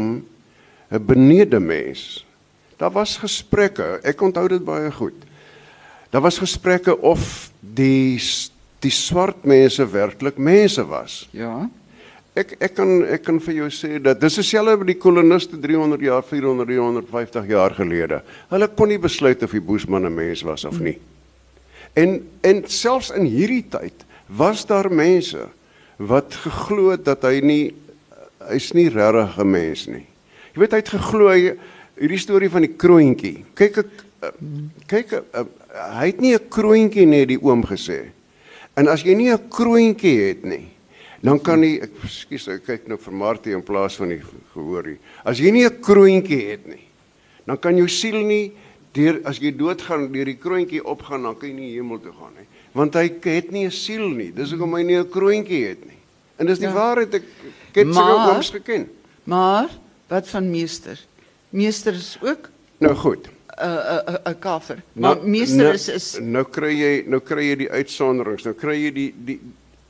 'n 0.89 1.05
benede 1.05 1.59
mens. 1.59 2.25
Daar 2.77 2.91
was 2.91 3.17
gesprekke, 3.17 4.01
ek 4.03 4.21
onthou 4.21 4.47
dit 4.47 4.63
baie 4.65 4.91
goed. 4.91 5.17
Daar 6.09 6.21
was 6.21 6.37
gesprekke 6.37 6.97
of 7.01 7.51
die 7.61 8.19
die 8.83 8.91
swart 8.93 9.45
mense 9.47 9.85
werklik 9.91 10.37
mense 10.37 10.83
was. 10.87 11.23
Ja. 11.35 11.69
Ek 12.33 12.55
ek 12.65 12.75
kan 12.75 12.91
ek 13.13 13.25
kan 13.27 13.39
vir 13.45 13.59
jou 13.61 13.69
sê 13.69 13.99
dat 14.01 14.21
dis 14.21 14.39
dieselfde 14.39 14.79
met 14.81 14.89
die 14.89 14.99
koloniste 14.99 15.59
300 15.61 16.01
jaar, 16.01 16.23
400, 16.25 16.65
350 16.69 17.49
jaar 17.51 17.75
gelede. 17.77 18.23
Hulle 18.49 18.69
kon 18.73 18.89
nie 18.89 19.01
besluit 19.01 19.43
of 19.45 19.51
die 19.53 19.61
Boesman 19.61 20.05
'n 20.05 20.15
mens 20.15 20.41
was 20.41 20.65
of 20.65 20.79
nie. 20.79 20.97
En 21.93 22.27
en 22.41 22.63
selfs 22.65 23.11
in 23.11 23.25
hierdie 23.25 23.65
tyd 23.69 24.05
was 24.27 24.65
daar 24.65 24.89
mense 24.89 25.47
wat 25.97 26.33
geglo 26.33 26.89
het 26.91 27.05
dat 27.05 27.21
hy 27.21 27.39
nie 27.41 27.75
hy's 28.49 28.73
nie 28.73 28.89
regtig 28.89 29.37
'n 29.37 29.51
mens 29.51 29.87
nie. 29.87 30.07
Jy 30.53 30.59
weet 30.59 30.71
hy 30.71 30.77
het 30.77 30.89
geglo 30.89 31.29
hy 31.29 31.53
hierdie 31.99 32.19
storie 32.19 32.49
van 32.49 32.61
die 32.61 32.73
kroontjie. 32.73 33.45
Kyk 33.53 33.77
ek 33.77 33.91
kyk 34.87 35.13
uh, 35.13 35.45
hy 35.99 36.05
het 36.07 36.21
nie 36.21 36.33
'n 36.33 36.49
kroontjie 36.49 37.05
nie 37.05 37.25
die 37.25 37.41
oom 37.41 37.63
gesê. 37.63 38.09
En 38.75 38.87
as 38.87 39.03
jy 39.03 39.13
nie 39.15 39.31
'n 39.31 39.49
kroontjie 39.49 40.19
het 40.29 40.43
nie, 40.43 40.71
dan 41.21 41.39
kan 41.39 41.61
jy 41.61 41.81
ek 41.81 41.91
skus 42.07 42.47
ek 42.47 42.65
kyk 42.65 42.87
nou 42.87 42.97
vir 42.97 43.13
Martie 43.13 43.53
in 43.53 43.61
plaas 43.61 43.95
van 43.95 44.09
die 44.09 44.21
gehoorie. 44.53 44.97
As 45.23 45.37
jy 45.37 45.51
nie 45.51 45.65
'n 45.65 45.81
kroontjie 45.81 46.51
het 46.51 46.67
nie, 46.67 46.83
dan 47.45 47.57
kan 47.57 47.77
jou 47.77 47.87
siel 47.87 48.25
nie 48.25 48.51
deur 48.93 49.21
as 49.25 49.39
jy 49.39 49.51
doodgaan 49.51 50.11
deur 50.11 50.25
die 50.25 50.37
kroontjie 50.37 50.83
opgaan, 50.83 51.23
dan 51.23 51.35
kan 51.37 51.49
jy 51.49 51.55
nie 51.55 51.75
hemel 51.75 51.99
toe 51.99 52.11
gaan 52.11 52.33
nie. 52.37 52.47
Want 52.73 52.93
hy 52.93 53.09
het 53.23 53.51
nie 53.51 53.65
'n 53.65 53.71
siel 53.71 54.09
nie. 54.09 54.31
Dis 54.31 54.51
hoekom 54.51 54.73
hy 54.73 54.83
nie 54.83 54.97
'n 54.97 55.09
kroontjie 55.09 55.67
het 55.67 55.85
nie. 55.85 55.99
En 56.37 56.45
dis 56.47 56.59
die 56.59 56.67
ja. 56.67 56.73
waarheid 56.73 57.13
ek, 57.13 57.23
ek 57.69 57.75
het 57.75 57.93
seker 57.93 58.35
ooms 58.35 58.49
geken. 58.49 58.89
Maar 59.23 59.69
wat 60.07 60.27
van 60.27 60.49
meester? 60.49 60.99
Meester 61.49 61.93
is 61.93 62.17
ook 62.21 62.49
Nou 62.83 62.95
goed. 62.95 63.29
'n 63.57 64.39
kaffer. 64.39 64.83
Maar 64.93 65.15
nou, 65.15 65.27
meester 65.27 65.63
nou, 65.63 65.73
is 65.73 65.87
is 65.89 66.19
Nou 66.19 66.43
kry 66.43 66.73
jy 66.73 67.03
nou 67.07 67.19
kry 67.21 67.49
jy 67.49 67.55
die 67.55 67.69
uitsonderings. 67.71 68.43
Nou 68.43 68.55
kry 68.55 68.77
jy 68.83 68.91
die 68.91 69.13
die 69.25 69.39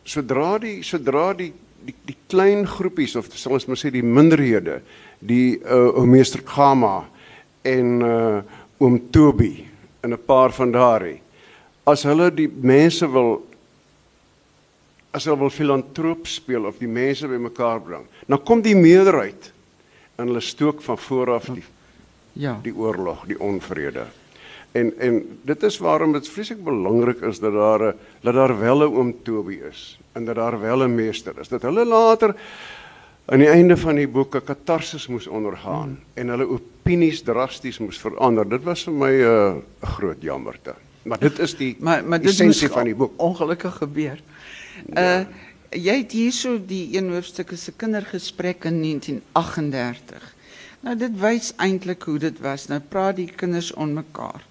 sodra 0.04 0.58
die 0.60 0.82
sodra 0.84 1.34
die 1.34 1.54
die 1.86 1.96
die 2.06 2.18
klein 2.28 2.68
groepies 2.68 3.16
of 3.16 3.28
sal 3.36 3.54
ons 3.54 3.68
maar 3.68 3.78
sê 3.78 3.92
die 3.92 4.04
minderhede, 4.04 4.82
die 5.20 5.60
uh, 5.64 5.96
ou 6.00 6.06
meester 6.06 6.42
Gama 6.46 7.06
en 7.64 8.02
uh 8.02 8.42
oom 8.84 9.00
Toby 9.12 9.64
en 10.02 10.12
'n 10.12 10.26
paar 10.26 10.52
van 10.52 10.72
daardie 10.72 11.22
as 11.88 12.04
hulle 12.08 12.30
die 12.32 12.48
mense 12.48 13.08
wil 13.12 13.44
as 15.14 15.28
hulle 15.28 15.38
wil 15.44 15.52
filantroop 15.54 16.28
speel 16.28 16.66
of 16.66 16.80
die 16.82 16.90
mense 16.90 17.28
bymekaar 17.30 17.82
bring, 17.84 18.06
dan 18.28 18.42
kom 18.42 18.64
die 18.66 18.76
meerderheid 18.76 19.52
en 20.18 20.32
hulle 20.32 20.42
stook 20.42 20.82
van 20.82 20.98
vooraf 20.98 21.52
die 21.54 21.66
ja, 22.34 22.60
die 22.64 22.76
oorlog, 22.76 23.26
die 23.26 23.40
onvrede. 23.40 24.06
En 24.74 24.94
en 24.98 25.40
dit 25.46 25.64
is 25.64 25.78
waarom 25.78 26.14
dit 26.14 26.30
vreeslik 26.30 26.64
belangrik 26.64 27.22
is 27.22 27.40
dat 27.40 27.54
daar 27.54 27.84
'n 27.94 27.96
dat 28.22 28.34
daar 28.34 28.60
wel 28.60 28.78
'n 28.78 28.96
oom 28.96 29.16
Toby 29.24 29.60
is 29.70 30.00
en 30.12 30.26
dat 30.26 30.36
daar 30.36 30.60
wel 30.60 30.84
'n 30.84 30.96
meester 30.96 31.34
is. 31.40 31.48
Dat 31.48 31.62
hulle 31.62 31.86
later 31.86 32.36
aan 33.26 33.38
die 33.38 33.48
einde 33.48 33.78
van 33.78 33.96
die 33.96 34.08
boek 34.08 34.36
'n 34.36 34.44
katarsis 34.44 35.08
moes 35.08 35.28
ondergaan 35.28 35.90
hmm. 35.90 36.00
en 36.14 36.28
hulle 36.28 36.48
opinies 36.48 37.22
drasties 37.22 37.78
moes 37.78 37.98
verander. 37.98 38.50
Dit 38.50 38.64
was 38.64 38.84
vir 38.84 38.94
my 38.94 39.12
'n 39.12 39.22
uh, 39.22 39.54
groot 39.82 40.22
jammerte. 40.22 40.74
Maar 41.04 41.20
dit 41.20 41.40
is 41.40 41.56
die 41.56 41.76
maar 41.80 42.04
maar 42.04 42.22
dit 42.22 42.40
is 42.40 42.66
van 42.66 42.84
die 42.84 42.96
boek 42.96 43.14
ongelukkig 43.18 43.76
gebeur. 43.76 44.22
Ja. 44.94 45.20
Uh 45.20 45.26
jy 45.74 45.98
het 45.98 46.12
hierso 46.12 46.60
die 46.66 46.98
een 46.98 47.10
hoofstuk 47.10 47.52
is 47.52 47.68
'n 47.68 47.76
kindergesprek 47.76 48.64
in 48.64 48.82
1938. 48.82 50.33
Nou 50.84 50.96
dit 51.00 51.14
wys 51.20 51.54
eintlik 51.64 52.04
hoe 52.10 52.18
dit 52.20 52.40
was. 52.44 52.68
Nou 52.68 52.82
praat 52.84 53.16
die 53.22 53.30
kinders 53.32 53.72
onmekaar. 53.80 54.44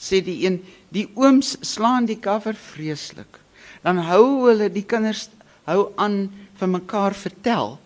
Sê 0.00 0.22
die 0.24 0.38
een, 0.44 0.60
die 0.94 1.08
ooms 1.18 1.56
slaan 1.66 2.06
die 2.08 2.18
cover 2.22 2.54
vreeslik. 2.54 3.40
Dan 3.82 3.98
hou 4.06 4.46
hulle 4.46 4.70
die 4.72 4.86
kinders 4.86 5.28
hou 5.66 5.90
aan 6.00 6.28
vir 6.60 6.70
mekaar 6.70 7.16
vertel 7.16 7.76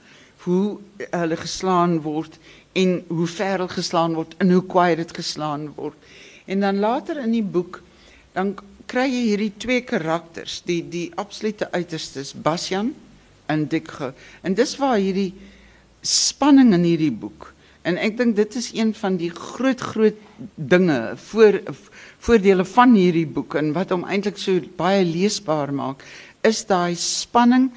hoe 0.44 0.76
hulle 0.98 1.38
geslaan 1.40 1.98
word 2.04 2.36
en 2.76 2.98
hoe 3.08 3.26
ver 3.30 3.56
hulle 3.56 3.72
geslaan 3.72 4.16
word 4.18 4.34
en 4.42 4.52
hoe 4.52 4.62
kwaai 4.68 4.96
dit 5.00 5.16
geslaan 5.16 5.70
word. 5.78 5.96
En 6.44 6.60
dan 6.60 6.82
later 6.84 7.22
in 7.22 7.32
die 7.32 7.46
boek 7.56 7.80
dan 8.36 8.52
kry 8.90 9.06
jy 9.08 9.22
hierdie 9.30 9.54
twee 9.56 9.80
karakters, 9.86 10.60
die 10.68 10.82
die 10.84 11.06
absolute 11.16 11.70
uiterstes, 11.72 12.34
Basjan 12.36 12.92
en 13.48 13.64
Dikge. 13.70 14.12
En 14.44 14.56
dis 14.58 14.76
waar 14.76 14.98
hierdie 15.00 15.32
spanning 16.04 16.74
in 16.76 16.84
hierdie 16.84 17.14
boek 17.14 17.53
En 17.84 17.98
ek 18.00 18.16
dink 18.16 18.36
dit 18.36 18.54
is 18.56 18.70
een 18.72 18.94
van 18.96 19.18
die 19.20 19.30
groot 19.30 19.80
groot 19.80 20.20
dinge 20.56 20.98
voor 21.28 21.60
voordele 22.24 22.64
van 22.64 22.94
hierdie 22.96 23.26
boek 23.28 23.58
en 23.60 23.74
wat 23.76 23.92
hom 23.92 24.06
eintlik 24.08 24.40
so 24.40 24.56
baie 24.78 25.04
leesbaar 25.04 25.72
maak, 25.74 26.04
is 26.40 26.64
daai 26.68 26.96
spanning 26.96 27.68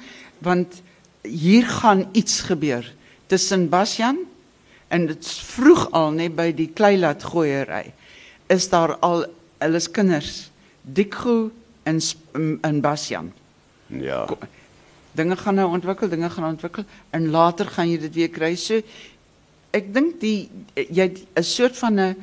want 0.44 0.80
hier 1.28 1.66
gaan 1.68 2.06
iets 2.16 2.40
gebeur 2.48 2.86
tussen 3.28 3.68
Basjan 3.68 4.22
en 4.88 5.06
dit's 5.10 5.36
vroeg 5.44 5.90
al 5.96 6.14
net 6.16 6.36
by 6.36 6.50
die 6.56 6.70
kleilat 6.72 7.26
gooiery 7.28 7.90
is 8.48 8.68
daar 8.72 8.96
al 9.04 9.26
hulle 9.60 9.82
kinders 9.92 10.48
Dikgo 10.88 11.50
en 11.84 12.00
en 12.62 12.80
Basjan. 12.80 13.32
Ja. 13.86 14.24
Dinge 15.12 15.36
gaan 15.36 15.54
nou 15.54 15.68
ontwikkel, 15.68 16.08
dinge 16.08 16.30
gaan 16.30 16.48
ontwikkel 16.48 16.84
en 17.10 17.30
later 17.30 17.66
gaan 17.66 17.90
jy 17.90 17.98
dit 17.98 18.14
weer 18.14 18.30
kry. 18.32 18.54
So 18.56 18.80
ek 19.70 19.92
dink 19.94 20.20
die 20.20 20.48
jy 20.76 21.12
'n 21.36 21.42
soort 21.42 21.76
van 21.76 22.00
'n 22.00 22.16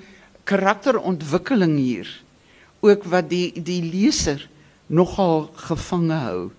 karakterontwikkeling 0.43 1.77
hier 1.77 2.09
ook 2.79 3.03
wat 3.03 3.29
die 3.29 3.51
die 3.55 3.81
leser 3.81 4.47
nogal 4.87 5.49
gevange 5.55 6.13
hou. 6.13 6.51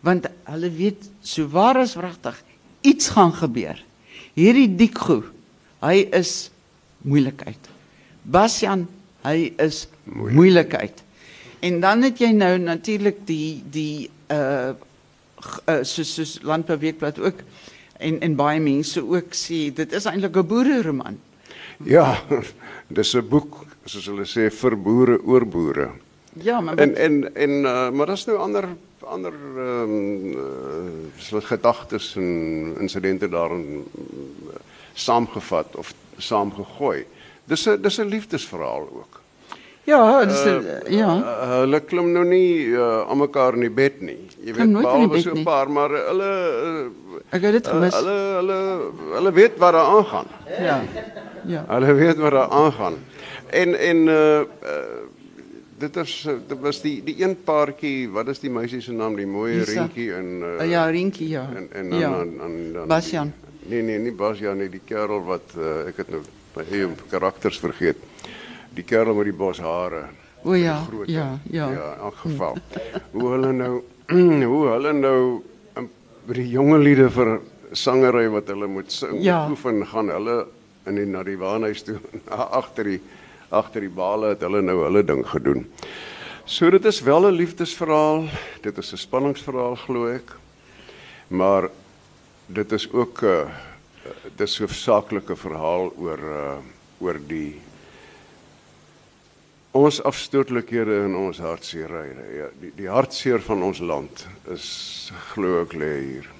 Want 0.00 0.28
hulle 0.44 0.70
weet 0.70 1.08
so 1.20 1.48
waar 1.48 1.80
is 1.80 1.94
wragtig 1.94 2.42
iets 2.80 3.08
gaan 3.08 3.32
gebeur. 3.32 3.76
Hierdie 4.34 4.76
dikgo 4.76 5.24
hy 5.80 6.08
is 6.12 6.50
moeilikheid. 7.04 7.68
Basjan 8.22 8.86
hy 9.26 9.52
is 9.62 9.86
moeilikheid. 10.04 11.02
En 11.60 11.80
dan 11.80 12.02
het 12.06 12.20
jy 12.20 12.30
nou 12.36 12.56
natuurlik 12.58 13.24
die 13.26 13.62
die 13.70 14.10
uh, 14.32 14.72
uh 15.68 15.82
soos 15.84 16.14
soos 16.14 16.38
landbouweekblad 16.42 17.18
ook 17.20 17.42
en 17.98 18.20
en 18.20 18.36
baie 18.36 18.60
mense 18.60 19.00
ook 19.02 19.34
sê 19.34 19.72
dit 19.74 19.92
is 19.92 20.04
eintlik 20.04 20.36
'n 20.36 20.46
boereroman. 20.46 21.18
Ja, 21.84 22.18
dis 22.96 23.14
'n 23.14 23.28
boek 23.28 23.64
soos 23.84 24.06
hulle 24.06 24.26
sê 24.26 24.50
vir 24.50 24.76
boere 24.76 25.18
oor 25.24 25.46
boere. 25.46 25.90
Ja, 26.32 26.60
maar 26.60 26.76
en 26.76 26.96
en 26.96 27.34
en 27.34 27.50
uh, 27.50 27.90
maar 27.90 28.06
daar's 28.06 28.26
nou 28.26 28.38
ander 28.38 28.68
ander 29.06 29.32
ehm 29.32 29.92
um, 29.92 31.40
uh, 31.40 31.42
gedagtes 31.42 32.16
en 32.16 32.76
insidente 32.80 33.28
daarin 33.28 33.84
uh, 33.98 34.54
saamgevat 34.94 35.76
of 35.76 35.94
saamgegooi. 36.16 37.06
Dis 37.44 37.66
'n 37.66 37.80
dis 37.82 37.98
'n 37.98 38.08
liefdesverhaal 38.08 38.88
ook. 38.92 39.20
Ja, 39.86 40.24
dis 40.24 40.46
uh, 40.46 40.54
ja. 40.90 41.12
Uh, 41.16 41.58
hulle 41.62 41.80
klim 41.80 42.10
nou 42.12 42.24
nie 42.26 42.74
uh, 42.74 43.06
aan 43.06 43.20
mekaar 43.22 43.54
in 43.54 43.60
die 43.68 43.70
bed 43.70 44.00
nie. 44.00 44.18
Jy 44.42 44.54
weet 44.56 44.72
behalwe 44.74 45.20
so 45.22 45.34
'n 45.34 45.44
paar, 45.46 45.70
maar 45.70 45.90
hulle 45.94 46.30
uh, 46.62 47.05
ek 47.30 47.42
het 47.42 47.52
dit 47.58 47.68
gemis. 47.68 47.94
Uh, 47.94 47.98
hulle 48.00 48.16
hulle 48.36 48.58
hulle 49.16 49.32
weet 49.32 49.58
wat 49.58 49.72
daar 49.72 49.90
aangaan. 49.96 50.26
Ja. 50.60 50.78
Ja. 51.46 51.64
Hulle 51.68 51.94
weet 51.94 52.16
wat 52.16 52.30
daar 52.30 52.50
aangaan. 52.50 52.98
En 53.50 53.78
en 53.78 54.06
uh, 54.06 54.40
uh 54.40 55.04
dit 55.78 55.96
is 55.96 56.12
dit 56.48 56.60
was 56.60 56.80
die 56.80 57.02
die 57.04 57.16
een 57.20 57.34
paartjie, 57.44 58.08
wat 58.10 58.28
is 58.32 58.38
die 58.40 58.50
meisie 58.50 58.80
se 58.80 58.92
naam, 58.96 59.16
die 59.16 59.26
mooi 59.26 59.60
Rinkie 59.62 60.12
en 60.14 60.30
uh, 60.40 60.70
Ja, 60.70 60.86
Rinkie 60.88 61.28
ja. 61.28 61.44
En 61.54 61.68
en 61.72 61.90
dan 61.90 62.56
ja. 62.72 62.86
Basjan. 62.86 63.32
Nee 63.66 63.82
nee, 63.82 63.98
nie 63.98 64.12
Basjan 64.12 64.56
nie, 64.56 64.70
die 64.72 64.80
kerel 64.84 65.20
wat 65.24 65.52
uh, 65.58 65.84
ek 65.90 66.00
het 66.00 66.14
nou 66.14 66.22
my 66.56 66.64
eie 66.72 66.88
karakters 67.10 67.58
vergeet 67.60 68.00
die 68.76 68.84
kerel 68.84 69.14
met 69.16 69.30
die 69.30 69.36
boshare. 69.36 70.06
O 70.44 70.54
ja, 70.54 70.78
ja, 71.06 71.38
ja. 71.50 71.70
Ja, 71.70 71.92
in 71.94 72.00
elk 72.00 72.16
geval. 72.16 72.56
hoe 73.10 73.30
hulle 73.30 73.52
nou 73.52 73.82
hoe 74.52 74.66
hulle 74.68 74.92
nou 74.92 75.20
by 76.26 76.34
die 76.40 76.48
jonge 76.50 76.78
liede 76.82 77.06
vir 77.14 77.36
sangery 77.76 78.26
wat 78.32 78.48
hulle 78.50 78.66
moet 78.70 78.90
sing, 78.90 79.20
ja. 79.22 79.44
oefen 79.50 79.84
gaan 79.86 80.10
hulle 80.10 80.46
in 80.86 80.98
die 80.98 81.06
na 81.06 81.22
die 81.26 81.38
waanhuis 81.38 81.84
toe 81.86 81.98
agter 82.60 82.90
die 82.90 83.00
agter 83.54 83.84
die 83.84 83.92
bale 83.92 84.32
het 84.34 84.42
hulle 84.42 84.62
nou 84.64 84.80
hulle 84.82 85.04
ding 85.06 85.22
gedoen. 85.26 85.66
So 86.46 86.70
dit 86.70 86.84
is 86.84 87.00
wel 87.02 87.26
'n 87.26 87.34
liefdesverhaal, 87.34 88.28
dit 88.62 88.78
is 88.78 88.92
'n 88.92 88.96
spanningsverhaal 88.96 89.76
glo 89.76 90.06
ek. 90.06 90.34
Maar 91.28 91.70
dit 92.46 92.72
is 92.72 92.92
ook 92.92 93.22
'n 93.22 93.26
uh, 93.26 93.50
dis 94.36 94.58
hoofsaaklike 94.58 95.36
verhaal 95.36 95.92
oor 95.98 96.18
uh, 96.18 96.58
oor 96.98 97.18
die 97.26 97.60
ons 99.76 99.98
afstootlikhede 100.02 101.02
en 101.04 101.16
ons 101.16 101.38
hartseerhede. 101.38 102.24
Ja, 102.36 102.48
die 102.60 102.72
die 102.76 102.88
hartseer 102.90 103.42
van 103.42 103.62
ons 103.62 103.78
land 103.78 104.26
is 104.52 105.12
glo 105.32 105.62
ek 105.62 105.76
lê 105.78 105.92
hier. 106.00 106.30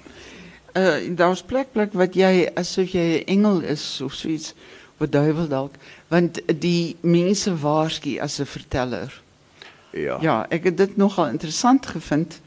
Uh 0.77 1.15
daar's 1.17 1.41
plek 1.41 1.71
plek 1.73 1.93
wat 1.97 2.15
jy 2.15 2.49
asof 2.55 2.93
jy 2.93 3.07
'n 3.21 3.27
engel 3.37 3.61
is 3.61 4.01
of 4.01 4.13
so 4.13 4.27
iets 4.29 4.53
wat 4.97 5.11
duiwel 5.11 5.47
dalk 5.47 5.75
want 6.09 6.41
die 6.61 6.95
mense 7.01 7.53
waarsku 7.55 8.19
as 8.19 8.39
'n 8.39 8.45
verteller. 8.45 9.21
Ja. 9.91 10.17
Ja, 10.21 10.45
ek 10.49 10.63
het 10.63 10.77
dit 10.77 10.97
nogal 10.97 11.27
interessant 11.29 11.85
gevind 11.85 12.41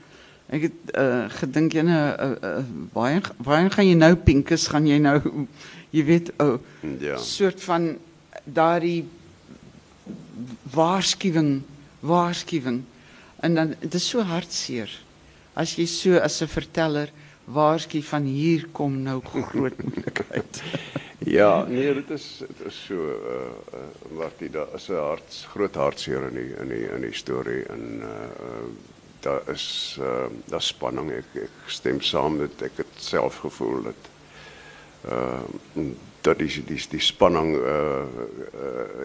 Ek 0.50 0.64
het 0.66 0.96
uh, 0.98 1.28
gedink 1.30 1.76
jy 1.78 1.82
nou 1.86 1.98
uh, 2.10 2.30
uh, 2.42 2.62
waar 2.92 3.28
waar 3.38 3.70
gaan 3.70 3.86
jy 3.86 3.94
nou 3.94 4.14
Pinkes 4.18 4.66
gaan 4.66 4.86
jy 4.88 4.98
nou 4.98 5.20
jy 5.96 6.04
weet 6.04 6.32
'n 6.38 6.42
uh, 6.42 6.58
Ja. 7.00 7.16
soort 7.16 7.62
van 7.62 7.98
daardie 8.44 9.06
waarskuwing 10.74 11.62
waarskuwing 12.00 12.82
en 13.40 13.54
dan 13.54 13.74
dit 13.78 13.94
is 13.94 14.08
so 14.08 14.22
hartseer 14.22 14.90
as 15.54 15.76
jy 15.76 15.86
so 15.86 16.18
as 16.18 16.40
'n 16.42 16.48
verteller 16.48 17.10
waarsku 17.44 18.02
van 18.02 18.24
hier 18.24 18.66
kom 18.72 19.02
nou 19.02 19.20
groot 19.50 19.84
moeilikheid. 19.84 20.62
Ja, 21.20 21.64
nee, 21.68 21.94
dit 21.94 22.10
is 22.10 22.38
dit 22.40 22.60
is 22.66 22.76
so 22.86 22.94
uh, 22.96 23.34
uh 23.76 24.16
Martie, 24.16 24.48
daar 24.50 24.72
is 24.74 24.88
'n 24.88 24.96
hart 24.96 25.46
groot 25.52 25.74
hartseer 25.74 26.22
in 26.28 26.34
die 26.34 26.54
in 26.56 26.68
die 26.68 26.86
in 26.94 27.00
die 27.00 27.12
storie 27.12 27.62
en 27.68 28.00
uh, 28.00 28.08
uh 28.08 28.64
daar 29.20 29.42
is 29.52 29.98
uh 30.00 30.32
daar 30.48 30.62
spanning. 30.62 31.10
Ek 31.12 31.42
ek 31.42 31.68
stem 31.68 32.00
saam 32.00 32.36
met 32.36 32.62
ek 32.62 32.72
het 32.76 32.94
self 32.96 33.36
gevoel 33.44 33.82
dat 33.82 34.08
uh 35.12 35.84
dat 36.26 36.38
die 36.38 36.62
die 36.66 36.80
die 36.90 37.00
spanning 37.00 37.54
uh, 37.56 38.04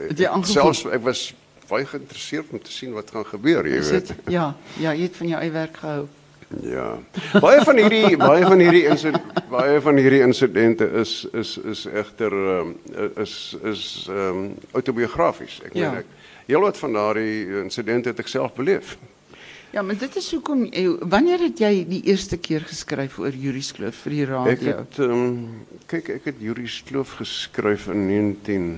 Het 0.08 0.28
selfs 0.48 0.86
ek 0.86 1.02
was 1.06 1.34
baie 1.70 1.86
geïnteresseerd 1.86 2.52
om 2.54 2.62
te 2.62 2.72
sien 2.72 2.94
wat 2.94 3.10
gaan 3.12 3.26
gebeur, 3.26 3.66
jy 3.68 3.80
Is 3.82 3.90
weet. 3.90 4.08
dit 4.08 4.34
ja, 4.34 4.56
ja, 4.78 4.92
jy 4.94 5.08
het 5.08 5.16
van 5.18 5.28
jou 5.28 5.42
eie 5.42 5.52
werk 5.52 5.78
gehou. 5.82 6.06
Ja. 6.62 6.92
Baie 7.42 7.62
van 7.66 7.78
hierdie 7.82 8.18
baie 8.22 8.44
van 8.46 8.60
hierdie 8.62 8.84
insident 8.86 9.40
baie 9.50 9.80
van 9.82 9.98
hierdie 9.98 10.22
insidente 10.22 10.86
is 11.02 11.16
is 11.34 11.56
is 11.58 11.86
egter 11.90 12.32
um, 12.60 12.76
is 13.18 13.56
is 13.64 13.82
ehm 14.10 14.44
um, 14.44 14.54
autobiografies. 14.78 15.58
Ek 15.66 15.74
Ja. 15.74 15.90
meen 15.90 16.04
ek 16.04 16.06
heelwat 16.46 16.78
van 16.78 16.94
daardie 16.94 17.62
insidente 17.64 18.10
het 18.14 18.20
ek 18.22 18.28
self 18.30 18.54
beleef. 18.54 18.98
Ja, 19.76 19.82
maar 19.84 19.98
dit 20.00 20.16
is 20.16 20.30
hoekom 20.32 20.66
eh, 20.72 20.88
wanneer 21.04 21.40
het 21.44 21.60
jy 21.60 21.84
die 21.90 22.02
eerste 22.08 22.38
keer 22.40 22.64
geskryf 22.64 23.18
oor 23.20 23.36
Juris 23.36 23.74
Kloof 23.76 23.98
vir 24.06 24.14
die 24.16 24.22
Ek 24.24 24.30
radio? 24.32 24.78
het 24.78 25.00
ehm 25.04 25.12
um, 25.12 25.66
kyk 25.92 26.10
ek 26.16 26.30
het 26.32 26.38
Juris 26.40 26.78
Kloof 26.88 27.18
geskryf 27.20 27.90
in 27.92 28.06
19 28.08 28.70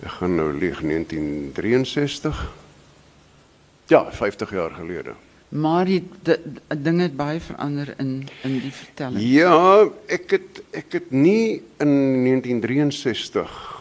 Ek 0.00 0.14
gaan 0.16 0.34
nou 0.38 0.46
lieg 0.56 0.78
1963. 0.80 2.38
Ja, 3.92 4.06
50 4.12 4.50
jaar 4.56 4.70
gelede. 4.70 5.12
Maar 5.50 5.84
die 5.84 6.00
d- 6.22 6.38
d- 6.40 6.78
dinge 6.84 7.02
het 7.02 7.16
baie 7.18 7.40
verander 7.40 7.90
in 7.98 8.28
in 8.46 8.54
die 8.62 8.72
vertelling. 8.72 9.20
Ja, 9.26 9.88
ek 10.06 10.30
het 10.38 10.62
ek 10.70 10.92
het 10.92 11.10
nie 11.10 11.60
in 11.82 11.92
1963 12.24 13.79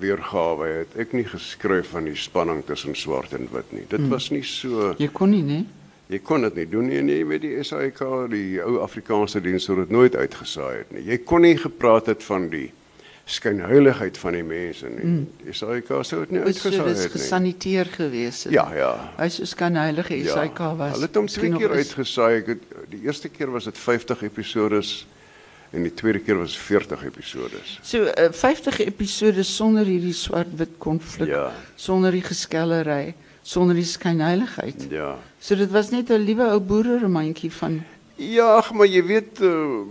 weergawe 0.00 0.66
het 0.66 0.96
ek 0.96 1.12
nie 1.12 1.24
geskryf 1.24 1.92
van 1.94 2.04
die 2.04 2.16
spanning 2.16 2.64
tussen 2.66 2.94
swart 2.98 3.32
en 3.32 3.48
wit 3.52 3.72
nie. 3.72 3.84
Dit 3.88 4.00
mm. 4.00 4.08
was 4.12 4.30
nie 4.30 4.42
so 4.46 4.94
Jy 4.98 5.08
kon 5.12 5.30
nie, 5.30 5.42
né? 5.42 5.64
jy 6.12 6.18
kon 6.20 6.42
dit 6.44 6.54
nie 6.60 6.66
doen 6.68 6.86
nie 6.90 6.98
en 7.00 7.08
jy 7.08 7.22
weet 7.24 7.44
die 7.46 7.54
SAIK, 7.64 8.02
die 8.32 8.60
ou 8.60 8.80
Afrikaanse 8.84 9.40
diens 9.40 9.66
het 9.70 9.76
dit 9.76 9.90
nooit 9.94 10.16
uitgesaai 10.16 10.76
het 10.82 10.92
nie. 10.92 11.04
Jy 11.08 11.18
kon 11.24 11.44
nie 11.46 11.56
gepraat 11.56 12.10
het 12.12 12.22
van 12.26 12.50
die 12.52 12.68
skynheiligheid 13.32 14.18
van 14.18 14.34
die 14.36 14.42
mense 14.44 14.90
nie. 14.90 15.04
Mm. 15.06 15.22
Die 15.44 15.54
SAIK 15.56 15.92
sou 16.04 16.20
dit 16.24 16.34
nie 16.34 16.42
Dit 16.42 16.58
uitgesaai 16.58 16.88
het 16.88 16.98
nie. 16.98 17.12
gesaniteer 17.14 17.86
gewees. 17.94 18.44
het. 18.44 18.52
Ja, 18.52 18.66
ja. 18.74 18.92
Hy 19.16 19.28
is 19.30 19.38
so 19.40 19.56
kan 19.56 19.78
heilige 19.78 20.18
SAK 20.26 20.58
was. 20.76 20.96
Hulle 20.96 21.06
het 21.06 21.16
hom 21.16 21.26
twee 21.30 21.52
keer 21.54 21.70
is- 21.70 21.86
uitgesaai. 21.86 22.34
Ek 22.42 22.46
het 22.46 22.62
die 22.90 23.02
eerste 23.06 23.28
keer 23.28 23.50
was 23.50 23.64
dit 23.64 23.78
50 23.78 24.22
episodes 24.22 25.06
en 25.72 25.82
die 25.82 25.94
tweede 25.94 26.18
keer 26.20 26.36
was 26.38 26.56
40 26.58 27.04
episodes. 27.04 27.78
So 27.82 28.04
uh, 28.04 28.28
50 28.32 28.80
episode 28.86 29.42
sonder 29.42 29.84
hierdie 29.88 30.12
swart-wit 30.12 30.76
konflik, 30.78 31.28
Ja. 31.28 31.50
sonder 31.76 32.12
die 32.12 32.22
geskellery, 32.22 33.14
sonder 33.42 33.74
die 33.74 33.84
skynheiligheid. 33.88 34.86
Ja. 34.90 35.16
So 35.40 35.56
dit 35.56 35.70
was 35.72 35.90
net 35.90 36.10
'n 36.10 36.20
liewe 36.24 36.50
ou 36.52 36.60
boereromantjie 36.60 37.50
van 37.52 37.82
Ja, 38.16 38.62
maar 38.72 38.86
jy 38.86 39.02
weet 39.02 39.40
uh, 39.40 39.82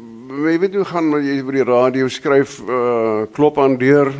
jy 0.45 0.59
weet 0.59 0.75
hoe 0.75 0.85
gaan 0.85 1.11
jy 1.25 1.41
by 1.43 1.51
die 1.51 1.63
radio 1.67 2.07
skryf 2.07 2.59
uh, 2.69 3.25
klop 3.33 3.57
aan 3.57 3.77
deur 3.77 4.13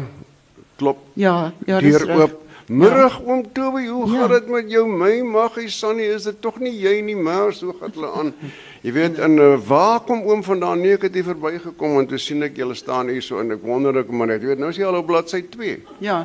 klop 0.78 0.98
ja, 1.14 1.54
ja, 1.66 1.80
deur 1.80 2.10
oop. 2.18 2.40
Middag 2.72 3.20
oom 3.28 3.44
Toby, 3.54 3.88
hoe 3.88 4.08
Ja. 4.12 4.20
gaan 4.20 4.30
dit 4.32 4.48
met 4.48 4.70
jou? 4.72 4.88
My 4.88 5.22
maggie 5.22 5.70
Sannie, 5.70 6.08
is 6.08 6.24
dit 6.24 6.42
tog 6.42 6.60
nie 6.60 6.72
jy 6.80 7.02
nie, 7.02 7.16
maar 7.16 7.54
so 7.54 7.74
gaan 7.80 7.92
hulle 7.94 8.12
aan. 8.12 8.34
Jy 8.82 8.92
weet 8.96 9.20
en 9.22 9.38
uh, 9.38 9.50
waar 9.62 10.00
kom 10.08 10.24
oom 10.26 10.42
vandaan? 10.44 10.82
Nee, 10.82 10.96
ek 10.98 11.04
het 11.06 11.14
hier 11.14 11.28
verbygekom 11.28 12.00
en 12.00 12.08
toe 12.10 12.18
sien 12.18 12.42
ek 12.42 12.56
julle 12.58 12.74
staan 12.78 13.12
hier 13.14 13.22
so 13.22 13.38
en 13.38 13.54
ek 13.54 13.62
wonder 13.62 14.00
ek 14.02 14.10
maar 14.10 14.32
net, 14.32 14.42
jy 14.42 14.54
weet, 14.54 14.62
nou 14.64 14.72
is 14.74 14.80
jy 14.80 14.88
al 14.90 14.98
op 14.98 15.06
bladsy 15.10 15.44
2. 15.54 15.76
Ja. 16.02 16.24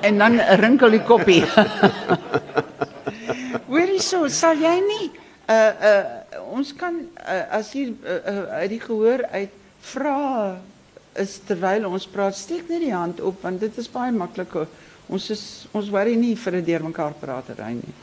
En 0.00 0.18
dan 0.18 0.38
rinkel 0.62 0.96
die 0.96 1.02
koppie. 1.04 1.42
Hoorie 3.72 4.00
so, 4.00 4.24
sal 4.32 4.56
jy 4.60 4.78
nie 4.86 5.10
uh 5.52 5.72
uh 5.90 6.04
ons 6.52 6.72
kan 6.76 6.96
uh, 7.00 7.44
as 7.58 7.72
hier 7.72 7.92
uh, 8.04 8.18
uh, 8.28 8.42
uit 8.60 8.70
die 8.74 8.80
gehoor 8.80 9.24
uit 9.32 9.54
vra 9.92 10.18
is 11.18 11.38
terwyl 11.44 11.88
ons 11.88 12.06
praat, 12.08 12.36
steek 12.36 12.68
net 12.68 12.84
die 12.84 12.92
hand 12.94 13.20
op 13.20 13.42
want 13.44 13.60
dit 13.60 13.80
is 13.80 13.90
baie 13.92 14.12
maklik. 14.12 14.54
Ons 15.12 15.28
is 15.34 15.44
ons 15.76 15.90
worry 15.92 16.14
nie 16.16 16.36
vir 16.36 16.56
'n 16.56 16.64
deurmekaar 16.64 17.16
pratery 17.20 17.72
nie. 17.76 17.94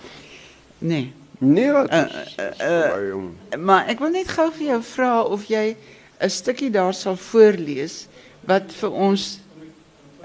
Nee. 0.79 1.18
Nee, 1.39 1.71
wat? 1.71 1.89
Uh, 1.91 1.99
is- 2.03 2.35
uh, 2.39 2.45
is 2.49 2.57
uh, 2.59 2.65
verby, 2.67 3.11
oom. 3.15 3.37
Maar 3.63 3.87
ek 3.93 3.99
wil 4.03 4.09
net 4.11 4.27
gou 4.27 4.49
vir 4.57 4.65
jou 4.73 4.79
vra 4.83 5.11
of 5.23 5.45
jy 5.47 5.75
'n 6.19 6.29
stukkie 6.29 6.69
daar 6.69 6.93
sal 6.93 7.15
voorlees 7.15 8.07
wat 8.43 8.71
vir 8.81 8.91
ons 8.91 9.39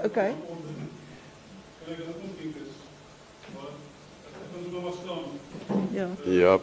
OK. 0.03 0.13
Kijk, 0.13 0.35
dat 1.87 2.15
komt 2.19 2.35
niet 2.43 2.55
eens. 2.59 2.75
Maar 3.55 3.71
ik 3.71 4.47
kan 4.51 4.63
er 4.65 4.71
nog 4.75 4.83
wat 4.83 4.97
staan. 5.03 5.25
Ja. 5.95 6.07
Ja, 6.25 6.59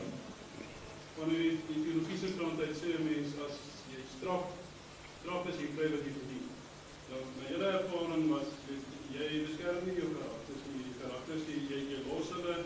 Wanneer 1.18 1.38
die, 1.40 1.56
die 1.72 1.80
theologische 1.84 2.30
kant 2.38 2.60
uit 2.60 2.76
sê 2.82 2.88
'n 2.92 3.04
mens 3.08 3.32
as 3.46 3.56
jy 3.92 4.00
straf, 4.16 4.42
straf 5.22 5.42
is 5.50 5.56
jy 5.62 5.68
kry 5.76 5.86
wat 5.94 6.02
jy 6.06 6.12
verdien. 6.20 6.46
Nou, 7.10 7.20
my 7.38 7.44
hele 7.52 7.68
ervaring 7.80 8.24
was 8.34 8.48
weet, 8.68 8.84
jy 9.16 9.24
beskerm 9.48 9.80
nie 9.88 9.96
jou 10.00 10.08
karakters 10.16 10.62
nie. 10.68 10.82
Die 10.92 10.96
karakters 11.02 11.42
jy 11.48 11.58
jy, 11.72 11.78
jy 11.92 11.98
los 12.10 12.28
hulle 12.36 12.56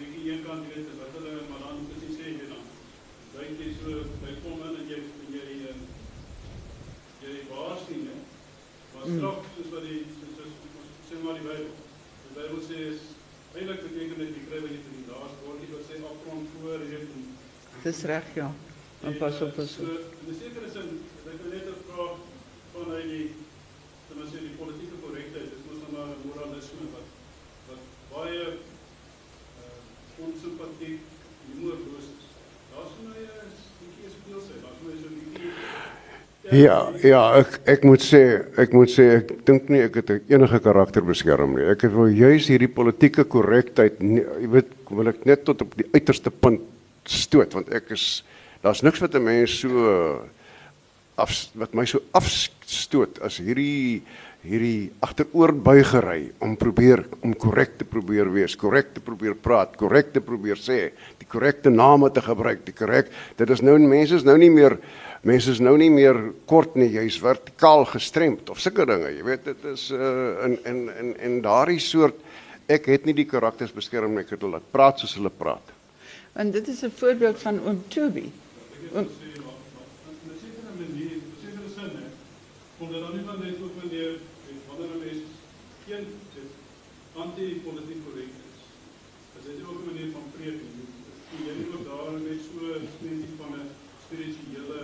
jy 0.00 0.36
weet 0.72 0.88
is 0.92 0.98
wat 1.00 1.12
hulle 1.16 1.32
maar 1.50 1.62
dan 1.64 1.80
is 1.94 2.02
nie 2.04 2.14
sê 2.16 2.26
jy 2.38 2.46
dan. 2.52 2.64
Dink 3.34 3.60
jy 3.60 3.68
so 3.80 4.04
by 4.22 4.32
kom 4.44 4.62
in 4.68 4.78
en 4.80 4.88
jy 4.92 4.98
en 5.00 5.34
jy 5.34 5.44
jy 7.24 7.34
waarsku 7.50 7.98
nie. 8.00 8.18
Maar 8.94 9.04
straf 9.14 9.44
soos 9.56 9.70
wat 9.74 9.84
die 9.88 10.00
soos, 10.20 10.56
sê 11.08 11.20
maar 11.24 11.36
die 11.38 11.46
Bybel. 11.48 11.68
Die 12.24 12.34
Bybel 12.38 12.62
sê 12.68 12.80
is 12.94 13.04
eintlik 13.54 13.84
beteken 13.86 14.24
dit 14.24 14.34
jy 14.38 14.42
kry 14.48 14.62
wat 14.64 14.74
jy 14.74 14.80
verdien. 14.86 15.06
Daar's 15.12 15.36
woordjie 15.44 15.70
wat 15.74 15.86
sê 15.90 16.00
afgrond 16.12 16.56
voor 16.56 16.88
jy 16.94 17.04
Dis 17.84 18.02
reg 18.12 18.34
ja. 18.36 18.48
En 19.08 19.16
pas 19.16 19.38
op 19.40 19.54
pas 19.56 19.70
So, 19.72 19.82
op. 19.82 20.16
in 20.24 20.32
'n 20.32 20.36
sekere 20.40 20.68
sin, 20.72 20.88
ek 21.32 21.38
wil 21.42 21.52
net 21.52 21.66
'n 21.68 21.78
vraag 21.88 22.16
vanuit 22.72 23.08
die 23.12 23.28
dan 24.08 24.22
as 24.26 24.32
jy 24.34 24.40
die 24.48 24.58
politieke 24.60 24.96
korrektheid, 25.04 25.48
dis 25.52 25.64
mos 25.66 25.78
nou 25.82 25.90
maar 25.96 26.12
moralisme 26.24 26.84
wat 26.94 27.08
wat 27.68 27.82
baie 28.12 28.58
uh 30.20 30.26
onsimpatiek 30.26 31.00
humorloos 31.48 32.06
is. 32.12 32.26
Daar's 32.72 32.92
vir 32.96 33.04
my 33.08 33.20
'n 33.20 33.50
bietjie 33.80 34.10
speelsy, 34.14 34.54
daar's 34.64 34.80
my 34.84 34.92
so 35.00 35.08
'n 35.08 35.16
bietjie 35.20 35.50
Ja, 36.50 36.92
ja, 37.02 37.38
ek 37.38 37.60
ek 37.64 37.84
moet 37.84 38.02
sê, 38.02 38.44
ek 38.58 38.72
moet 38.72 38.90
sê 38.90 39.22
ek 39.22 39.44
dink 39.44 39.68
nie 39.68 39.82
ek 39.82 39.94
het 39.94 40.10
enige 40.28 40.60
karakter 40.60 41.02
beskerm 41.02 41.54
nie. 41.54 41.64
Ek 41.64 41.82
wil 41.82 42.08
juis 42.08 42.48
hierdie 42.48 42.68
politieke 42.68 43.24
korrektheid, 43.24 44.00
jy 44.00 44.48
weet, 44.50 44.66
wil 44.90 45.08
ek 45.08 45.24
net 45.26 45.44
tot 45.44 45.62
op 45.62 45.76
die 45.76 45.86
uiterste 45.94 46.30
punt 46.30 46.60
stoot 47.06 47.54
want 47.54 47.70
ek 47.72 47.90
is 47.90 48.22
daar's 48.62 48.82
niks 48.82 49.00
wat 49.00 49.14
'n 49.14 49.24
mens 49.24 49.60
so 49.60 50.26
af 51.20 51.34
wat 51.60 51.74
my 51.76 51.86
so 51.86 52.02
afstoot 52.16 53.20
as 53.26 53.38
hierdie 53.42 54.02
hierdie 54.40 54.88
agteroorbuigery 55.04 56.30
om 56.40 56.54
probeer 56.56 57.02
om 57.20 57.34
korrek 57.36 57.74
te 57.76 57.84
probeer 57.84 58.30
wees, 58.32 58.56
korrek 58.56 58.94
te 58.94 59.02
probeer 59.04 59.34
praat, 59.36 59.74
korrek 59.76 60.14
te 60.14 60.22
probeer 60.24 60.56
sê, 60.56 60.78
die 61.20 61.28
korrekte 61.28 61.68
name 61.72 62.08
te 62.14 62.22
gebruik, 62.24 62.62
die 62.64 62.76
korrek. 62.76 63.10
Dit 63.36 63.52
is 63.52 63.60
nou 63.60 63.76
mense 63.84 64.16
is 64.16 64.24
nou 64.24 64.38
nie 64.40 64.50
meer 64.52 64.78
mense 65.20 65.52
is 65.52 65.60
nou 65.60 65.74
nie 65.76 65.90
meer 65.92 66.16
kort 66.48 66.78
nie, 66.80 66.88
jy's 66.94 67.18
vertikaal 67.20 67.84
gestremd 67.90 68.48
of 68.48 68.62
sulke 68.64 68.86
dinge. 68.88 69.10
Jy 69.12 69.26
weet 69.26 69.44
dit 69.50 69.66
is 69.74 69.90
uh 69.92 70.46
in 70.46 70.56
in 70.64 70.80
in 70.88 71.12
en 71.20 71.42
daardie 71.44 71.80
soort 71.84 72.16
ek 72.70 72.88
het 72.88 73.04
nie 73.04 73.16
die 73.18 73.28
karakters 73.28 73.74
beskerm 73.76 74.14
nie, 74.14 74.24
ek 74.24 74.32
het 74.32 74.40
hulle 74.40 74.56
laat 74.56 74.72
praat 74.72 75.02
soos 75.02 75.18
hulle 75.18 75.32
praat. 75.32 75.76
En 76.32 76.50
dit 76.50 76.68
is 76.68 76.82
'n 76.82 76.90
voorbeeld 76.90 77.38
van 77.38 77.60
oom 77.66 77.84
Toby. 77.88 78.30
Oom, 78.94 79.04
sê 79.04 79.28
maar 79.44 79.58
maar 79.74 80.16
in 80.24 80.32
'n 80.32 80.38
sekere 80.40 80.72
manier, 80.78 81.12
in 81.12 81.20
'n 81.20 81.36
sekere 81.44 81.68
sin 81.76 81.90
hè, 81.98 82.06
kom 82.80 82.88
dit 82.92 83.00
dan 83.04 83.12
nie 83.16 83.24
van 83.28 83.38
net 83.44 83.56
ook 83.64 83.74
wanneer 83.80 84.12
weet 84.46 84.62
wanneer 84.68 84.90
'n 84.96 85.02
mens 85.04 85.20
geen 85.86 86.04
weet 86.34 86.52
anti-politiek 87.22 88.00
korrek 88.04 88.32
is. 88.48 88.58
Dit 89.44 89.52
is 89.58 89.64
ook 89.68 89.78
'n 89.82 89.86
manier 89.90 90.08
van 90.16 90.24
preek. 90.36 90.58
Jy 91.30 91.38
jy 91.46 91.52
moet 91.58 91.72
ook 91.76 91.84
daar 91.90 92.12
net 92.28 92.40
so 92.48 92.60
spesifiek 92.96 93.34
van 93.40 93.50
'n 93.60 93.66
spirituele 94.04 94.80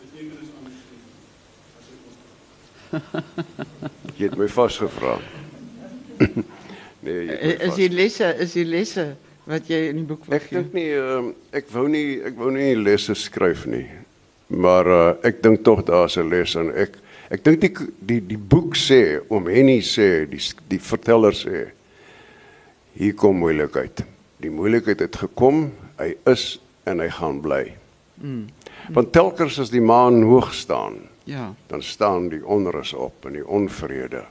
betekenis 0.00 0.50
aan 0.56 0.66
gee. 0.82 1.00
As 1.78 1.86
ek 1.94 2.00
ons 2.08 2.16
Jy 4.18 4.24
het 4.28 4.36
my 4.36 4.48
vasgevra. 4.48 5.14
nee, 7.04 7.20
jy 7.26 7.56
is 7.68 7.74
die 7.74 7.90
lesse 7.90 8.34
is 8.38 8.52
die 8.52 8.64
lesse 8.64 9.06
wat 9.44 9.66
jy 9.68 9.80
in 9.90 9.96
die 9.96 10.04
boek 10.04 10.24
wil 10.24 10.34
Ek 10.36 10.42
gee? 10.42 10.58
dink 10.58 10.72
nie 10.72 10.90
ehm 10.94 11.32
ek 11.50 11.70
wou 11.70 11.88
nie 11.88 12.20
ek 12.22 12.36
wou 12.36 12.50
nie 12.50 12.74
lesse 12.76 13.14
skryf 13.14 13.66
nie. 13.66 13.86
Maar 14.46 14.86
uh, 14.86 15.14
ek 15.22 15.42
dink 15.42 15.64
tog 15.64 15.82
daar's 15.84 16.16
'n 16.16 16.28
les 16.28 16.54
en 16.54 16.74
ek 16.74 16.98
ek 17.30 17.44
dink 17.44 17.60
die 17.60 17.72
die 18.00 18.20
die 18.34 18.38
boek 18.38 18.76
sê 18.76 19.20
om 19.32 19.46
Henny 19.48 19.80
sê 19.82 20.26
die 20.28 20.40
die 20.68 20.78
verteller 20.78 21.32
sê 21.36 21.70
hier 22.94 23.14
kom 23.18 23.40
moeilikheid. 23.42 24.04
Die 24.38 24.50
moeilikheid 24.50 25.00
het 25.00 25.16
gekom, 25.16 25.72
hy 25.98 26.12
is 26.30 26.58
en 26.86 27.00
hy 27.02 27.08
gaan 27.10 27.40
bly. 27.42 27.64
Mm. 28.22 28.44
Want 28.94 29.12
telkens 29.16 29.58
as 29.58 29.72
die 29.72 29.82
maan 29.82 30.22
hoog 30.22 30.52
staan, 30.54 31.08
Ja. 31.26 31.54
dan 31.68 31.82
staan 31.82 32.28
die 32.28 32.42
onrus 32.46 32.92
op 32.92 33.24
en 33.26 33.32
die 33.32 33.46
onvrede. 33.46 34.24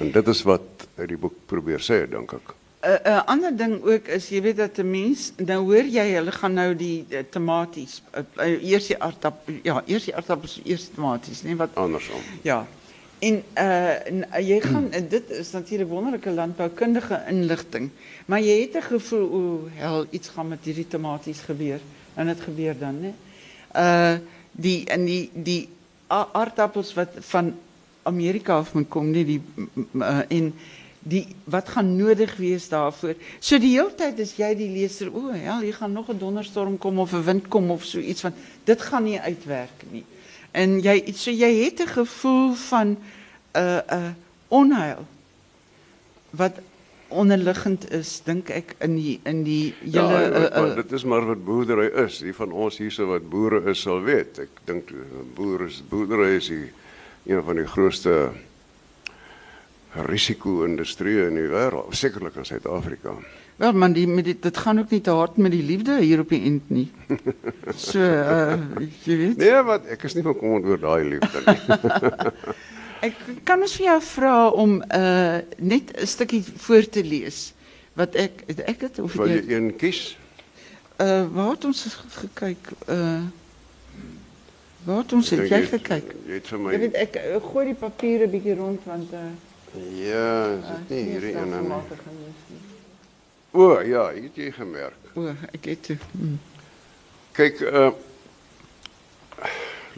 En 0.00 0.10
dit 0.12 0.28
is 0.28 0.42
wat 0.42 0.88
uit 0.96 1.08
die 1.08 1.16
boek 1.20 1.34
probeer 1.46 1.78
sê, 1.78 2.06
dink 2.10 2.32
ek. 2.32 2.54
'n 2.80 2.98
'n 3.04 3.26
ander 3.26 3.56
ding 3.56 3.82
ook 3.82 4.06
is 4.06 4.28
jy 4.28 4.40
weet 4.42 4.56
dat 4.56 4.78
'n 4.78 4.90
mens 4.90 5.32
nou 5.36 5.60
hoor 5.64 5.84
jy 5.84 6.14
hulle 6.14 6.32
gaan 6.32 6.52
nou 6.52 6.76
die 6.76 7.06
uh, 7.10 7.18
tomaties 7.30 8.02
uh, 8.14 8.22
uh, 8.36 8.62
eers 8.70 8.86
die 8.86 8.98
aardappel 9.02 9.54
ja 9.62 9.82
eers 9.86 10.04
die 10.04 10.14
aardappels 10.14 10.60
eers 10.64 10.86
die 10.86 10.94
tomaties 10.94 11.42
nee 11.42 11.56
wat 11.56 11.74
Andersom. 11.74 12.20
ja. 12.42 12.66
En 13.18 13.42
uh 13.58 13.94
uh, 14.34 14.48
jy 14.48 14.60
gaan 14.60 14.90
dit 15.08 15.30
is 15.30 15.50
natuurlik 15.50 15.88
wonderlike 15.88 16.30
landboukundige 16.30 17.22
inligting 17.28 17.90
maar 18.26 18.40
jy 18.40 18.60
het 18.60 18.76
'n 18.76 18.82
gevoel 18.82 19.26
o 19.32 19.68
hel 19.74 20.06
iets 20.10 20.28
gaan 20.28 20.48
met 20.48 20.62
hierdie 20.62 20.88
tomaties 20.88 21.40
gebeur. 21.40 21.80
En 22.14 22.26
dit 22.26 22.40
gebeur 22.40 22.78
dan 22.78 23.00
né 23.00 23.12
uh 23.74 24.18
die 24.52 24.84
en 24.86 25.04
die 25.04 25.30
die 25.34 25.68
aardappels 26.06 26.94
wat 26.94 27.08
van 27.18 27.54
Amerika 28.02 28.56
af 28.56 28.74
moet 28.74 28.88
kom 28.88 29.10
nie 29.10 29.24
die 29.24 29.42
uh, 29.92 30.20
en 30.28 30.54
die 31.00 31.26
wat 31.44 31.68
gaan 31.68 31.96
nodig 31.96 32.36
wees 32.36 32.68
daarvoor. 32.68 33.14
So 33.40 33.58
die 33.58 33.74
hele 33.76 33.94
tyd 33.94 34.18
is 34.18 34.36
jy 34.36 34.54
die 34.58 34.70
leser, 34.72 35.10
o, 35.14 35.32
ja, 35.34 35.60
hier 35.60 35.74
gaan 35.74 35.92
nog 35.92 36.08
'n 36.10 36.18
donderstorm 36.18 36.78
kom 36.78 36.98
of 36.98 37.12
'n 37.12 37.24
wind 37.24 37.48
kom 37.48 37.70
of 37.70 37.84
so 37.84 37.98
iets 37.98 38.20
van 38.20 38.32
dit 38.64 38.82
gaan 38.82 39.04
nie 39.04 39.20
uitwerk 39.20 39.84
nie. 39.90 40.04
En 40.52 40.80
jy 40.80 41.12
so 41.14 41.30
jy 41.30 41.64
het 41.64 41.80
'n 41.80 41.86
gevoel 41.86 42.54
van 42.54 42.88
'n 42.88 42.98
uh, 43.56 43.76
'n 43.76 43.94
uh, 43.94 44.10
onheil 44.48 45.06
wat 46.30 46.60
onderliggend 47.08 47.86
is, 47.92 48.20
dink 48.24 48.50
ek 48.52 48.74
in 48.84 48.96
die 48.98 49.16
in 49.28 49.42
die 49.46 49.72
hele 49.80 49.92
ja, 49.96 50.24
uh, 50.28 50.48
uh, 50.60 50.74
dit 50.76 50.92
is 50.92 51.04
maar 51.08 51.24
wat 51.26 51.44
boerdery 51.44 51.88
is. 52.04 52.20
Die 52.24 52.34
van 52.36 52.52
ons 52.52 52.78
hierso 52.78 53.08
wat 53.08 53.28
boere 53.30 53.62
is 53.70 53.80
sal 53.80 54.02
weet. 54.04 54.42
Ek 54.44 54.60
dink 54.68 54.92
eh, 54.92 55.22
boere 55.36 55.70
is 55.70 55.80
boerdery 55.88 56.34
is 56.36 56.50
die 56.52 56.68
een 57.28 57.42
van 57.44 57.56
die 57.56 57.66
grootste 57.68 58.30
risiko-industrieë 59.94 61.28
in 61.30 61.34
die 61.40 61.48
wêreld, 61.50 61.94
sekerlik 61.96 62.36
in 62.36 62.44
Suid-Afrika. 62.44 63.14
Wel 63.58 63.72
man, 63.72 63.92
die, 63.92 64.06
met 64.06 64.24
die, 64.24 64.36
dit 64.38 64.56
gaan 64.56 64.78
ook 64.78 64.90
nie 64.94 65.00
te 65.00 65.10
hard 65.10 65.36
met 65.36 65.50
die 65.52 65.62
liefde 65.66 65.96
hier 66.00 66.20
op 66.22 66.28
die 66.28 66.42
end 66.46 66.68
nie. 66.70 66.88
So 67.76 67.98
uh 68.00 68.56
jy 69.04 69.16
weet. 69.16 69.36
Nee, 69.36 69.62
wat 69.66 69.86
ek 69.90 70.04
is 70.08 70.14
nie 70.14 70.22
bekommerd 70.22 70.64
oor 70.70 70.78
daai 70.80 71.04
liefde 71.04 71.42
nie. 71.46 71.58
Ek 73.08 73.14
kan 73.46 73.60
ons 73.62 73.74
vir 73.78 73.84
jou 73.86 73.98
vra 74.02 74.36
om 74.50 74.78
uh 74.82 75.38
net 75.58 75.92
'n 75.94 76.06
stukkie 76.06 76.40
voor 76.42 76.88
te 76.90 77.04
lees 77.04 77.52
wat 77.94 78.14
ek 78.18 78.42
het 78.48 78.60
ek 78.66 78.80
het 78.88 78.98
of 78.98 79.14
Wil 79.14 79.28
jy 79.30 79.42
jy 79.46 79.54
een 79.58 79.68
kies? 79.76 80.16
uh 80.98 81.26
waar 81.34 81.50
het 81.54 81.64
ons 81.64 81.82
gekyk 82.22 82.72
uh 82.88 83.22
waar 84.84 85.02
het 85.04 85.12
ons 85.12 85.30
het 85.30 85.46
jy 85.50 85.62
gekyk? 85.66 86.14
Jy 86.26 86.34
het 86.40 86.46
vir 86.50 86.58
my 86.58 86.72
Jy 86.72 86.78
weet 86.78 86.94
ek 87.04 87.20
gooi 87.52 87.64
die 87.70 87.78
papiere 87.78 88.26
bietjie 88.26 88.54
rond 88.58 88.82
want 88.86 89.12
uh 89.12 89.28
Ja, 89.98 90.56
is 90.56 90.66
dit 90.66 90.90
nie 90.94 91.02
hierdie 91.12 91.32
een 91.34 91.48
nie. 91.48 91.54
stelselmatig 91.54 92.02
gelees 92.04 92.44
nie. 92.50 92.60
O, 93.50 93.80
ja, 93.80 94.04
hier 94.12 94.28
het 94.28 94.36
jy 94.36 94.50
gemerk. 94.52 95.08
O, 95.16 95.32
ek 95.52 95.70
het 95.72 95.82
toe. 95.88 95.96
Hmm. 96.12 96.38
Kyk, 97.38 97.64
uh 97.64 97.90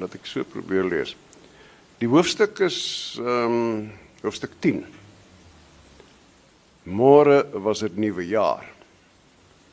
laat 0.01 0.15
ek 0.17 0.29
so 0.29 0.45
probeer 0.49 0.87
lees. 0.89 1.15
Die 2.01 2.09
hoofstuk 2.09 2.61
is 2.65 2.81
ehm 3.21 3.57
um, 3.57 3.91
hoofstuk 4.23 4.55
10. 4.65 4.85
Môre 6.89 7.43
was 7.53 7.83
dit 7.85 7.97
nuwe 8.01 8.25
jaar. 8.29 8.65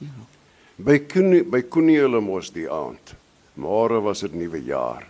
Ja. 0.04 0.26
By 0.78 1.00
Koenie 1.10 1.44
by 1.48 1.64
Koenie 1.72 2.00
hulle 2.04 2.20
mos 2.24 2.52
die 2.56 2.68
aand. 2.72 3.16
Môre 3.56 4.02
was 4.04 4.24
dit 4.26 4.36
nuwe 4.36 4.60
jaar. 4.64 5.08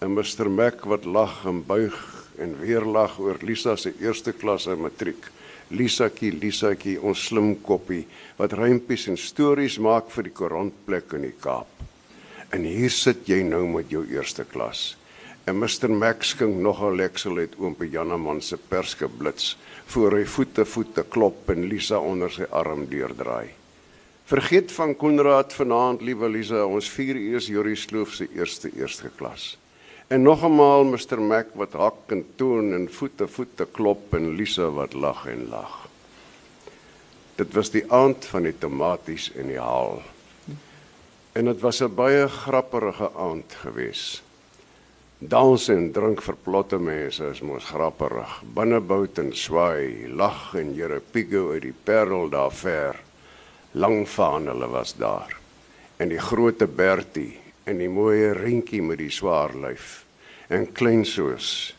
En 0.00 0.14
Mr 0.16 0.48
Mac 0.48 0.86
wat 0.88 1.04
lag 1.04 1.42
en 1.44 1.58
buig 1.66 1.96
en 2.40 2.54
weer 2.56 2.84
lag 2.88 3.18
oor 3.20 3.36
Lisa 3.44 3.74
se 3.76 3.90
eerste 4.00 4.32
klas 4.32 4.64
in 4.66 4.80
matriek. 4.80 5.26
Lisatjie, 5.76 6.30
Lisatjie, 6.32 6.94
ons 7.04 7.26
slim 7.28 7.50
koppie 7.60 8.06
wat 8.38 8.56
rympies 8.56 9.04
en 9.12 9.20
stories 9.20 9.76
maak 9.76 10.08
vir 10.14 10.30
die 10.30 10.32
koerantplek 10.40 11.12
in 11.18 11.28
die 11.28 11.34
Kaap. 11.44 11.84
En 12.48 12.64
hier 12.64 12.88
sit 12.88 13.28
jy 13.28 13.42
nou 13.44 13.66
met 13.74 13.92
jou 13.92 14.06
eerste 14.08 14.48
klas. 14.48 14.94
En 15.44 15.60
Mr 15.60 15.92
Max 15.92 16.32
skink 16.32 16.56
nog 16.56 16.80
'n 16.80 16.96
leksel 16.96 17.36
uit 17.36 17.60
oom 17.60 17.76
Janneman 17.76 18.40
se 18.40 18.56
perske 18.56 19.08
blits 19.08 19.56
voor 19.86 20.16
hy 20.16 20.24
voete 20.24 20.64
voete 20.64 21.04
klop 21.10 21.50
en 21.50 21.68
Lisa 21.68 21.98
onder 21.98 22.30
sy 22.30 22.46
arm 22.50 22.86
deurdraai. 22.88 23.50
Vergeet 24.24 24.72
van 24.72 24.96
Konrad 24.96 25.52
vanaand, 25.52 26.00
liewe 26.00 26.28
Lisa, 26.28 26.64
ons 26.64 26.88
vier 26.88 27.16
eers 27.16 27.46
Jorie 27.46 27.76
Sloof 27.76 28.14
se 28.14 28.28
eerste 28.34 28.70
eerste 28.76 29.10
klas. 29.16 29.58
En 30.10 30.22
nog 30.22 30.42
eenmaal 30.42 30.84
Mr 30.84 31.20
Mac 31.22 31.52
wat 31.54 31.76
hak 31.78 32.10
en 32.10 32.24
toon 32.34 32.72
en 32.74 32.88
voete 32.90 33.28
voete 33.30 33.66
klop 33.70 34.14
en 34.18 34.32
Lisa 34.34 34.64
wat 34.74 34.94
lag 34.98 35.20
en 35.30 35.44
lag. 35.48 35.74
Dit 37.38 37.52
was 37.54 37.70
die 37.70 37.84
aand 37.86 38.24
van 38.26 38.42
die 38.48 38.56
tomaties 38.58 39.28
in 39.38 39.52
die 39.52 39.60
haal. 39.62 40.00
En 41.38 41.46
dit 41.46 41.60
was 41.62 41.78
'n 41.80 41.94
baie 41.94 42.26
grappige 42.28 43.10
aand 43.14 43.54
gewees. 43.62 44.22
Dans 45.18 45.68
en 45.68 45.92
drink 45.92 46.22
vir 46.22 46.36
plotte 46.42 46.78
mense 46.78 47.24
is 47.30 47.40
mos 47.40 47.64
grapperig. 47.64 48.42
Binnebout 48.54 49.18
en 49.18 49.30
swaai, 49.36 50.08
lag 50.08 50.54
en 50.54 50.74
Here 50.74 51.00
Pigo 51.00 51.52
uit 51.52 51.62
die 51.62 51.74
Parel 51.84 52.28
daar 52.28 52.52
ver. 52.52 53.00
Lang 53.70 54.08
van 54.08 54.46
hulle 54.46 54.68
was 54.68 54.96
daar. 54.96 55.36
En 55.96 56.08
die 56.08 56.18
groote 56.18 56.66
Bertie 56.66 57.38
en 57.70 57.78
die 57.78 57.90
mooi 57.92 58.32
reentjie 58.34 58.82
met 58.82 58.98
die 58.98 59.12
swaar 59.14 59.54
lyf 59.54 60.02
en 60.50 60.66
klein 60.74 61.04
soos 61.06 61.70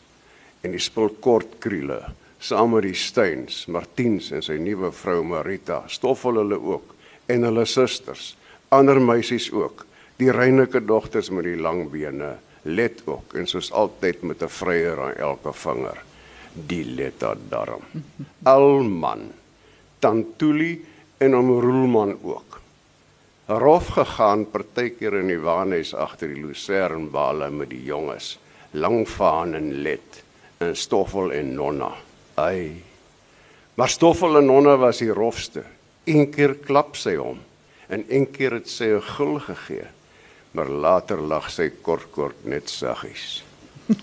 en 0.64 0.72
die 0.72 0.80
spul 0.80 1.12
kort 1.20 1.58
kriele 1.60 2.00
saam 2.42 2.72
met 2.74 2.82
die 2.88 2.96
Steins, 2.98 3.66
Martiens 3.70 4.32
en 4.34 4.42
sy 4.42 4.56
nuwe 4.58 4.90
vrou 4.94 5.20
Marita, 5.26 5.84
stoffel 5.86 6.40
hulle 6.40 6.58
ook 6.58 6.94
en 7.30 7.46
hulle 7.46 7.64
susters, 7.70 8.32
ander 8.74 8.98
meisies 8.98 9.46
ook, 9.54 9.84
die 10.18 10.32
reinike 10.34 10.82
dogters 10.82 11.30
met 11.30 11.46
die 11.46 11.58
lang 11.60 11.84
bene, 11.92 12.34
let 12.66 13.04
ook 13.06 13.36
en 13.38 13.46
soos 13.46 13.70
altyd 13.70 14.22
met 14.26 14.42
'n 14.42 14.48
vryer 14.48 14.98
aan 15.00 15.14
elke 15.14 15.52
vinger, 15.52 16.02
die 16.54 16.84
letta 16.84 17.36
darm. 17.48 17.82
Alman, 18.54 19.30
Tantuli 20.00 20.84
en 21.18 21.36
om 21.36 21.60
Roelman 21.60 22.18
ook. 22.22 22.51
Rof 23.46 23.88
gegaan 23.96 24.44
partykeer 24.50 25.16
in 25.18 25.30
die 25.32 25.40
waarnes 25.42 25.90
agter 25.98 26.30
die 26.30 26.44
lucernbale 26.44 27.50
met 27.50 27.72
die 27.72 27.82
jonges, 27.84 28.36
Langvaan 28.72 29.56
en 29.58 29.72
Let 29.82 30.22
en 30.62 30.76
Stoffel 30.76 31.32
en 31.34 31.54
Nonna. 31.54 31.90
Ai. 32.38 32.82
Maar 33.74 33.88
Stoffel 33.88 34.38
en 34.38 34.46
Nonna 34.46 34.76
was 34.78 35.02
die 35.02 35.10
rofste. 35.10 35.64
Een 36.04 36.30
keer 36.30 36.54
klap 36.54 36.94
sy 36.96 37.16
hom 37.18 37.40
en 37.92 38.04
een 38.08 38.30
keer 38.32 38.54
het 38.56 38.68
sy 38.70 38.88
'n 38.94 39.02
gul 39.02 39.38
gegee. 39.38 39.86
Maar 40.52 40.68
later 40.68 41.20
lag 41.20 41.50
sy 41.50 41.68
kort 41.82 42.10
kort 42.10 42.44
net 42.44 42.70
saggies. 42.70 43.42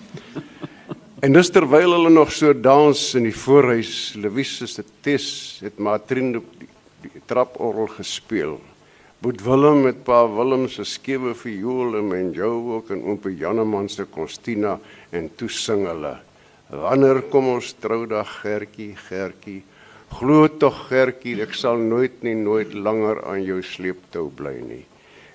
En 1.19 1.33
dis 1.33 1.49
terwyl 1.51 1.91
hulle 1.91 2.09
nog 2.09 2.31
so 2.31 2.53
dans 2.53 3.15
in 3.15 3.23
die 3.23 3.35
voorhuis, 3.35 4.13
Louise 4.15 4.67
se 4.67 4.83
tes 5.01 5.59
het 5.59 5.77
Matrin 5.77 6.31
die, 6.31 6.67
die 7.01 7.21
traporgel 7.25 7.87
gespeel. 7.87 8.61
Boet 9.19 9.41
Willem 9.43 9.81
met 9.83 9.97
pa 10.07 10.21
Willem 10.31 10.69
se 10.71 10.85
skewe 10.87 11.33
viool 11.35 11.97
en 11.99 12.05
men 12.07 12.29
jou 12.31 12.53
ook 12.77 12.93
en 12.95 13.01
oom 13.03 13.17
Janeman 13.35 13.89
se 13.91 14.05
Constina 14.07 14.77
en 15.11 15.27
toe 15.35 15.49
sing 15.51 15.83
hulle. 15.89 16.13
Wanneer 16.71 17.19
kom 17.27 17.49
ons 17.51 17.73
troudag 17.83 18.31
Gertjie, 18.39 18.95
Gertjie? 18.95 19.65
Glo 20.15 20.47
tog 20.47 20.87
Gertjie, 20.87 21.35
ek 21.43 21.51
sal 21.51 21.83
nooit 21.83 22.23
nie 22.23 22.37
nooit 22.39 22.71
langer 22.71 23.19
aan 23.27 23.43
jou 23.43 23.59
sleeptou 23.59 24.29
bly 24.31 24.55
nie. 24.63 24.85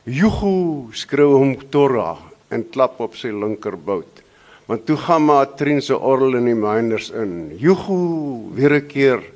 Joego, 0.09 0.89
skreeu 0.97 1.37
hom 1.37 1.53
Torra 1.69 2.17
en 2.49 2.65
klap 2.65 3.05
op 3.05 3.21
sy 3.21 3.37
linkerbout. 3.37 4.25
Want 4.65 4.89
toe 4.89 4.97
gaan 4.97 5.29
maar 5.29 5.53
Trien 5.61 5.85
se 5.85 5.93
orgel 5.93 6.41
in 6.41 6.49
die 6.49 6.57
miners 6.57 7.13
in. 7.13 7.53
Joego, 7.61 8.49
weer 8.57 8.81
'n 8.81 8.89
keer 8.89 9.34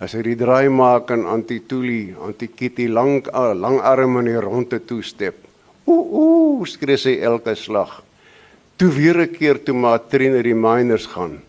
as 0.00 0.14
hy 0.14 0.22
die 0.22 0.36
draai 0.36 0.68
maak 0.68 1.10
aan 1.10 1.26
Antituli, 1.26 2.14
Antikiti 2.18 2.88
lang 2.88 3.22
uh, 3.28 3.52
langarm 3.54 4.18
in 4.22 4.32
die 4.32 4.40
ronde 4.40 4.80
toe 4.80 5.02
step. 5.02 5.36
Ooh, 5.86 6.14
ooh, 6.20 6.66
skree 6.66 6.98
sy 6.98 7.18
elke 7.20 7.54
slag. 7.54 8.02
Toe 8.76 8.90
weer 8.90 9.20
'n 9.22 9.32
keer 9.32 9.62
toe 9.62 9.74
maar 9.74 10.00
Trien 10.08 10.34
uit 10.34 10.44
die 10.44 10.54
miners 10.54 11.06
gaan. 11.06 11.40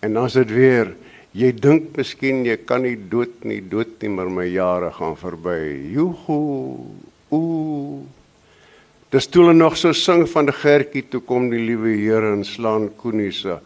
En 0.00 0.14
dan 0.14 0.26
is 0.26 0.32
dit 0.32 0.50
weer 0.50 0.94
Jy 1.32 1.48
dink 1.56 1.94
miskien 1.96 2.42
jy 2.44 2.58
kan 2.60 2.82
nie 2.84 2.96
dood 3.08 3.46
nie, 3.48 3.62
dood 3.64 3.94
nie, 4.02 4.10
maar 4.12 4.28
my 4.28 4.44
jare 4.52 4.90
gaan 4.92 5.14
verby. 5.16 5.88
Joho. 5.94 6.36
Ooh. 7.32 8.02
Dis 9.12 9.28
toe 9.32 9.46
hulle 9.46 9.54
nog 9.56 9.78
so 9.80 9.96
sing 9.96 10.26
van 10.28 10.50
die 10.50 10.56
gertjie 10.56 11.06
toe 11.08 11.22
kom 11.24 11.48
die 11.48 11.60
liewe 11.60 11.94
Here 11.96 12.34
en 12.34 12.44
slaan 12.44 12.90
koenie 13.00 13.32
se 13.32 13.56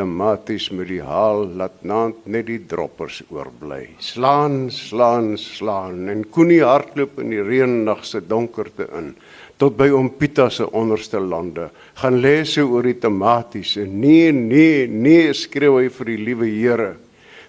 tematies 0.00 0.70
met 0.72 0.88
die 0.88 1.02
haal 1.04 1.44
laat 1.60 1.82
naand 1.84 2.24
net 2.24 2.48
die 2.48 2.60
droppers 2.70 3.20
oorbly. 3.28 3.82
Slaan, 4.00 4.70
slaan, 4.72 5.34
slaan 5.40 6.08
en 6.12 6.24
koenie 6.32 6.62
hardloop 6.64 7.20
in 7.20 7.34
die 7.34 7.44
reënnag 7.44 8.06
se 8.08 8.22
donkerte 8.24 8.88
in 8.96 9.12
tot 9.60 9.76
by 9.76 9.90
oom 9.92 10.08
Pieter 10.16 10.48
se 10.48 10.64
onderste 10.64 11.20
lande. 11.20 11.66
Gaan 12.00 12.16
lê 12.24 12.38
sy 12.48 12.64
oor 12.64 12.86
die 12.88 12.96
tematies 12.96 13.74
en 13.82 13.98
nee, 14.00 14.32
nee, 14.32 14.86
nee 14.88 15.34
skreeu 15.36 15.76
hy 15.82 15.90
vir 15.92 16.12
die 16.14 16.20
liewe 16.30 16.48
Here. 16.48 16.94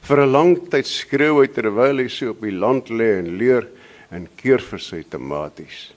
Vir 0.02 0.26
'n 0.26 0.32
lang 0.32 0.56
tyd 0.68 0.88
skreeu 0.90 1.40
hy 1.40 1.48
terwyl 1.48 2.04
hy 2.04 2.10
so 2.10 2.32
op 2.36 2.42
die 2.42 2.52
land 2.52 2.90
lê 2.90 3.20
en 3.20 3.38
leer 3.38 3.68
en 4.12 4.28
keer 4.36 4.60
vir 4.60 4.80
sy 4.80 5.04
tematies. 5.08 5.94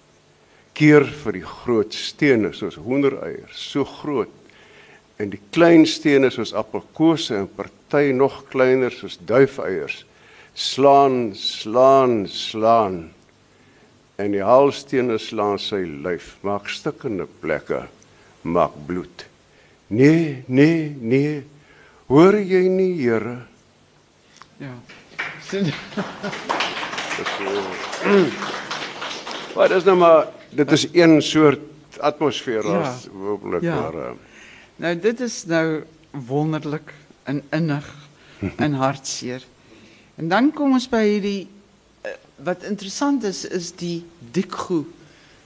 Keer 0.74 1.02
vir 1.02 1.32
die 1.32 1.46
groot 1.46 1.92
stene 1.94 2.52
soos 2.52 2.76
hoendereiers, 2.76 3.58
so 3.58 3.84
groot 3.84 4.43
en 5.18 5.30
die 5.30 5.40
klein 5.54 5.86
stene 5.86 6.30
soos 6.34 6.52
appelkose 6.56 7.36
en 7.38 7.48
party 7.56 8.10
nog 8.16 8.42
kleiner 8.50 8.90
soos 8.92 9.18
duifeiers 9.26 10.04
slaan 10.54 11.32
slaan 11.34 12.24
slaan 12.30 12.98
en 14.18 14.30
die 14.34 14.42
haalstene 14.46 15.18
slaan 15.18 15.58
sy 15.58 15.82
lyf 16.04 16.36
maak 16.46 16.68
stukkende 16.70 17.26
plekke 17.42 17.84
maak 18.42 18.74
bloed 18.86 19.26
nee 19.90 20.44
nee 20.46 20.90
nee 21.00 21.42
hoor 22.10 22.38
jy 22.38 22.68
nie 22.68 22.94
Here 23.02 23.38
Ja. 24.62 24.70
Sien 25.42 25.66
wat 29.54 29.70
is 29.70 29.84
nou 29.86 29.96
maar 29.98 30.26
dit 30.54 30.72
is 30.72 30.86
een 30.92 31.22
soort 31.22 31.98
atmosfeer 32.00 32.64
Ja. 32.66 32.80
as 32.80 33.06
hopelik 33.12 33.62
Ja. 33.62 33.74
maar 33.80 33.94
uh, 33.94 34.10
Nou 34.76 34.94
dit 34.98 35.20
is 35.20 35.44
nou 35.46 35.84
wonderlik 36.10 36.94
en 37.22 37.42
innig 37.54 37.86
en 38.56 38.72
hartseer. 38.84 39.44
En 40.14 40.28
dan 40.28 40.50
kom 40.54 40.74
ons 40.74 40.88
by 40.90 41.02
hierdie 41.06 41.46
eh, 42.02 42.16
wat 42.46 42.66
interessant 42.66 43.24
is 43.26 43.44
is 43.46 43.72
die 43.78 44.04
dikgoe. 44.34 44.84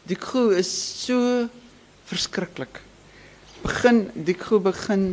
Dikgoe 0.09 0.57
is 0.57 0.71
so 1.05 1.49
verskriklik. 2.09 2.81
Begin 3.65 4.07
dikgoe 4.15 4.61
begin 4.65 5.11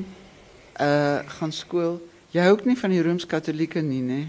uh 0.80 1.23
gaan 1.39 1.51
skool. 1.56 1.99
Jy 2.36 2.43
hou 2.43 2.54
ook 2.56 2.65
nie 2.67 2.75
van 2.75 2.91
die 2.91 3.01
Rooms-Katolieke 3.04 3.80
nie, 3.84 4.01
nê? 4.04 4.21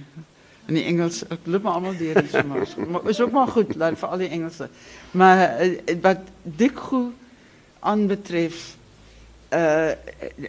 In 0.70 0.78
die 0.78 0.84
Engels, 0.86 1.24
ek 1.30 1.46
loop 1.50 1.64
maar 1.66 1.78
almal 1.78 1.96
deur 1.98 2.20
hier 2.20 2.30
sommer. 2.30 2.66
Maar 2.90 3.08
is 3.10 3.20
ook 3.20 3.32
maar 3.34 3.50
goed, 3.50 3.74
laat 3.78 3.98
vir 3.98 4.14
al 4.14 4.22
die 4.22 4.30
Engelse. 4.34 4.68
Maar 5.18 5.42
uh, 5.62 5.96
wat 6.02 6.22
dikgoe 6.42 7.08
aanbetref 7.86 8.75
uh 9.56 9.92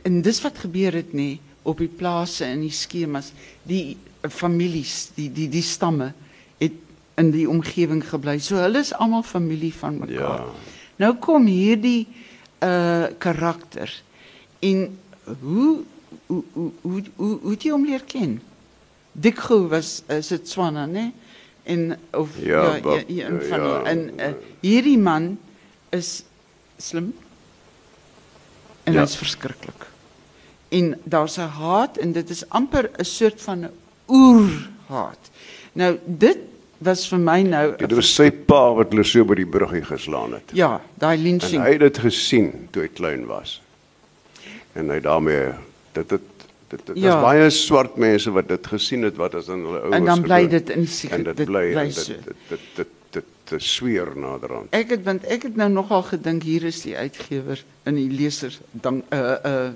en 0.04 0.22
dis 0.26 0.42
wat 0.44 0.58
gebeur 0.66 0.96
het 1.00 1.14
nê 1.16 1.38
op 1.68 1.80
die 1.84 1.92
plase 1.92 2.46
en 2.46 2.62
die 2.66 2.74
skemas 2.76 3.32
die 3.68 3.96
uh, 4.24 4.30
families 4.32 5.10
die 5.16 5.30
die 5.32 5.48
die 5.52 5.64
stamme 5.64 6.12
het 6.60 6.76
in 7.22 7.32
die 7.34 7.48
omgewing 7.50 8.04
gebly 8.10 8.38
so 8.44 8.60
hulle 8.62 8.82
is 8.84 8.94
almal 8.94 9.24
familie 9.24 9.74
van 9.74 10.00
mekaar 10.04 10.42
Ja. 10.44 10.46
nou 11.04 11.14
kom 11.24 11.46
hierdie 11.48 12.08
uh 12.66 13.08
karakter 13.22 13.92
en 14.60 14.98
hoe 15.42 15.84
hoe 16.28 16.44
hoe 16.52 16.72
hoe 17.16 17.40
hoe, 17.44 17.56
jy 17.60 17.72
hom 17.72 17.86
leer 17.86 18.04
ken 18.08 18.40
Dikgo 19.18 19.68
was 19.70 20.04
is 20.14 20.28
dit 20.34 20.50
Swana 20.50 20.86
nê 20.86 21.12
en 21.68 21.98
of 22.14 22.30
Ja, 22.42 22.64
ja, 22.76 22.82
Bob, 22.82 23.04
ja, 23.08 23.28
een 23.28 23.40
ja, 23.42 23.48
van 23.50 23.62
ja. 23.62 23.66
hulle. 23.66 23.90
en 23.90 24.12
uh, 24.20 24.34
hierdie 24.62 24.98
man 24.98 25.38
is 25.90 26.24
slim 26.78 27.14
en 28.88 28.94
Ja. 28.94 29.00
dit 29.04 29.10
is 29.10 29.16
verskriklik. 29.20 29.86
En 30.72 30.96
daar's 31.04 31.38
'n 31.38 31.48
haat 31.60 31.98
en 31.98 32.12
dit 32.16 32.30
is 32.30 32.44
amper 32.50 32.90
'n 32.98 33.04
soort 33.04 33.42
van 33.42 33.68
oerhaat. 34.08 35.30
Nou 35.74 35.98
dit 36.06 36.38
was 36.78 37.08
vir 37.10 37.20
my 37.20 37.42
nou 37.42 37.76
dit 37.78 37.92
was 37.98 38.10
sy 38.16 38.30
pa 38.32 38.74
wat 38.78 38.92
hulle 38.94 39.04
so 39.08 39.26
by 39.26 39.36
die 39.40 39.46
bruggie 39.50 39.82
geslaan 39.86 40.34
het 40.38 40.52
ja, 40.54 40.82
daai 41.02 41.18
lynching. 41.18 41.64
hy 41.64 41.72
het 41.72 41.80
dit 41.80 41.98
gesien 41.98 42.68
toe 42.72 42.82
hy 42.86 42.88
klein 42.94 43.26
was. 43.26 43.62
En 44.78 44.90
hy 44.94 45.00
daarmee 45.02 45.52
dit 45.98 46.10
het 46.10 46.22
dit 46.70 46.86
dit 46.86 46.98
Ja. 46.98 47.14
was 47.16 47.24
baie 47.24 47.50
swart 47.50 47.96
mense 47.98 48.32
wat 48.32 48.48
dit 48.48 48.68
gesien 48.68 49.02
het 49.04 49.16
wat 49.18 49.36
as 49.36 49.48
in 49.48 49.64
hulle 49.66 49.80
ouers 49.80 49.96
En 49.96 50.06
dan 50.06 50.22
bly 50.22 50.48
dit 50.48 50.70
in 50.70 50.80
die 50.80 50.88
siek- 50.90 51.12
en 51.12 51.24
dit 51.24 51.46
bly 51.46 51.74
dit 51.74 51.96
dit 51.96 52.08
dit 52.08 52.36
dit 52.50 52.60
dit, 52.76 52.88
dit 53.50 53.64
sweer 53.64 54.08
naderhand. 54.16 54.68
Ek 54.76 54.90
het 54.90 55.04
want 55.04 55.24
ek 55.26 55.44
het 55.44 55.56
nou 55.56 55.70
nogal 55.70 56.04
gedink 56.04 56.44
hier 56.44 56.64
is 56.64 56.82
die 56.82 56.98
uitgewer 56.98 57.64
in 57.86 57.96
die 57.96 58.10
leser 58.12 58.58
dan 58.72 59.04
uh 59.14 59.36
uh 59.46 59.70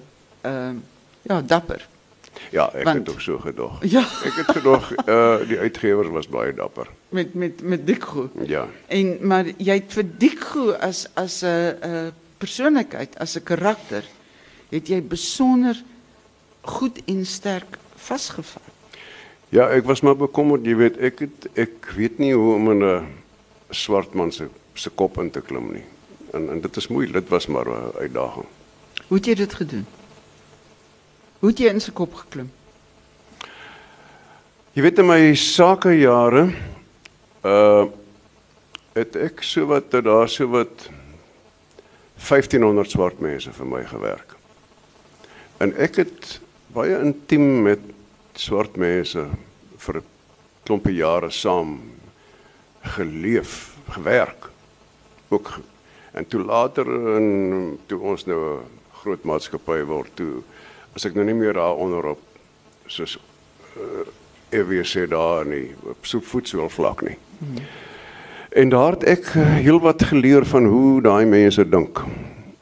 uh 0.45 0.73
ja, 1.21 1.41
dapper. 1.41 1.87
Ja, 2.49 2.69
ek 2.73 2.83
Want- 2.83 2.97
het 2.97 3.09
ook 3.09 3.21
so 3.21 3.37
gedog. 3.39 3.83
Ja, 3.95 4.01
Ek 4.25 4.33
het 4.41 4.51
gedog 4.57 4.91
uh 5.07 5.47
die 5.47 5.57
uitgewer 5.59 6.11
was 6.11 6.27
baie 6.27 6.53
dapper. 6.53 6.87
met 7.09 7.33
met 7.33 7.61
met 7.61 7.85
Dikgo. 7.87 8.29
Ja. 8.45 8.67
En 8.87 9.17
maar 9.21 9.45
jy 9.57 9.73
het 9.73 9.93
vir 9.93 10.05
Dikgo 10.17 10.71
as 10.71 11.07
as 11.13 11.41
'n 11.43 11.75
'n 11.83 12.11
persoonlikheid, 12.37 13.17
as 13.19 13.35
'n 13.37 13.43
karakter, 13.43 14.03
het 14.69 14.87
jy 14.87 15.01
besonder 15.03 15.83
goed 16.61 17.01
en 17.05 17.25
sterk 17.25 17.77
vasgevang. 17.95 18.65
Ja, 19.49 19.67
ek 19.69 19.83
was 19.85 20.01
maar 20.01 20.15
bekommerd, 20.15 20.65
jy 20.65 20.75
weet, 20.75 20.97
ek 20.97 21.19
het 21.19 21.47
ek 21.53 21.91
weet 21.95 22.17
nie 22.19 22.33
hoe 22.33 22.53
om 22.55 22.69
'n 22.71 23.07
swart 23.71 24.13
man 24.13 24.31
se 24.31 24.49
se 24.73 24.89
kop 24.89 25.17
in 25.17 25.31
te 25.31 25.41
klim 25.41 25.71
nie. 25.73 25.83
En 26.33 26.49
en 26.49 26.61
dit 26.61 26.77
is 26.77 26.87
moeilik, 26.87 27.13
dit 27.13 27.29
was 27.29 27.47
maar 27.47 27.67
'n 27.67 27.91
uitdaging. 27.99 28.45
Hoe 29.07 29.17
het 29.17 29.25
jy 29.25 29.35
dit 29.35 29.53
gedoen? 29.53 29.85
Hoe 31.39 31.49
het 31.49 31.59
jy 31.59 31.67
in 31.67 31.81
sy 31.81 31.91
kop 31.91 32.13
geklim? 32.13 32.51
Jy 34.73 34.81
weet 34.81 34.99
in 34.99 35.05
my 35.05 35.35
sakejare 35.35 36.53
uh 37.43 37.85
het 38.93 39.15
ek 39.15 39.43
so 39.43 39.65
wat 39.65 39.91
daar 39.91 40.29
so 40.29 40.47
wat 40.51 40.89
1500 42.19 42.91
swart 42.91 43.19
mense 43.19 43.51
vir 43.51 43.65
my 43.65 43.85
gewerk. 43.87 44.35
En 45.63 45.71
ek 45.79 45.95
het 45.95 46.39
baie 46.75 46.99
intiem 46.99 47.63
met 47.63 47.79
swart 48.35 48.75
mense 48.75 49.27
vir 49.77 49.97
'n 49.97 50.03
klompie 50.63 50.95
jare 50.95 51.31
saam 51.31 51.79
geleef, 52.81 53.77
gewerk. 53.89 54.49
Ook 55.27 55.59
en 56.11 56.27
toe 56.27 56.43
later 56.43 56.85
in 57.15 57.79
toe 57.85 57.99
ons 57.99 58.25
nou 58.25 58.59
'n 58.59 58.65
groot 58.91 59.23
maatskappy 59.23 59.83
word 59.83 60.11
toe 60.13 60.43
as 60.95 61.05
ek 61.05 61.15
nou 61.15 61.25
nie 61.25 61.33
meer 61.33 61.53
daaronder 61.53 62.05
op 62.05 62.19
soos 62.87 63.17
EWC 64.51 65.09
daar 65.09 65.45
nie 65.47 65.71
op 65.87 66.05
so 66.05 66.19
voetsoolvlak 66.19 67.01
nie. 67.01 67.17
Hmm. 67.39 67.63
En 68.49 68.69
daar 68.69 68.97
het 68.97 69.03
ek 69.07 69.29
eh, 69.39 69.55
heelwat 69.63 70.03
geleer 70.03 70.45
van 70.45 70.65
hoe 70.67 71.01
daai 71.01 71.25
mense 71.25 71.63
dink 71.69 72.03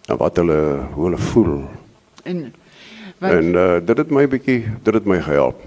en 0.06 0.18
wat 0.18 0.38
hulle 0.38 0.60
hoe 0.94 1.08
hulle 1.08 1.22
voel. 1.32 1.64
En 2.24 2.54
want 3.20 3.34
En 3.34 3.46
uh, 3.54 3.80
dit 3.84 3.98
het 3.98 4.12
my 4.12 4.28
bietjie 4.28 4.60
dit 4.84 4.94
het 4.94 5.06
my 5.06 5.20
gehelp. 5.22 5.62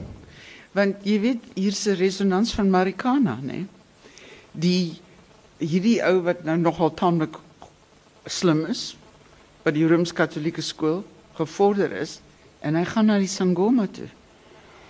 want 0.72 1.02
jy 1.04 1.18
weet 1.20 1.42
hier's 1.54 1.84
'n 1.86 1.98
resonans 1.98 2.54
van 2.54 2.70
Marikana, 2.70 3.38
nê? 3.42 3.66
Die 4.52 5.00
hierdie 5.62 6.00
ou 6.04 6.22
wat 6.26 6.44
nou 6.44 6.56
nogal 6.60 6.92
tamelik 6.98 7.38
slim 8.26 8.64
is 8.70 8.92
by 9.62 9.72
die 9.74 9.86
Rooms-Katolieke 9.86 10.62
skool 10.62 11.02
gevorder 11.38 11.92
is 11.96 12.18
en 12.62 12.76
hy 12.78 12.82
gaan 12.86 13.08
na 13.10 13.18
die 13.22 13.30
Sangoma 13.30 13.86
toe 13.90 14.08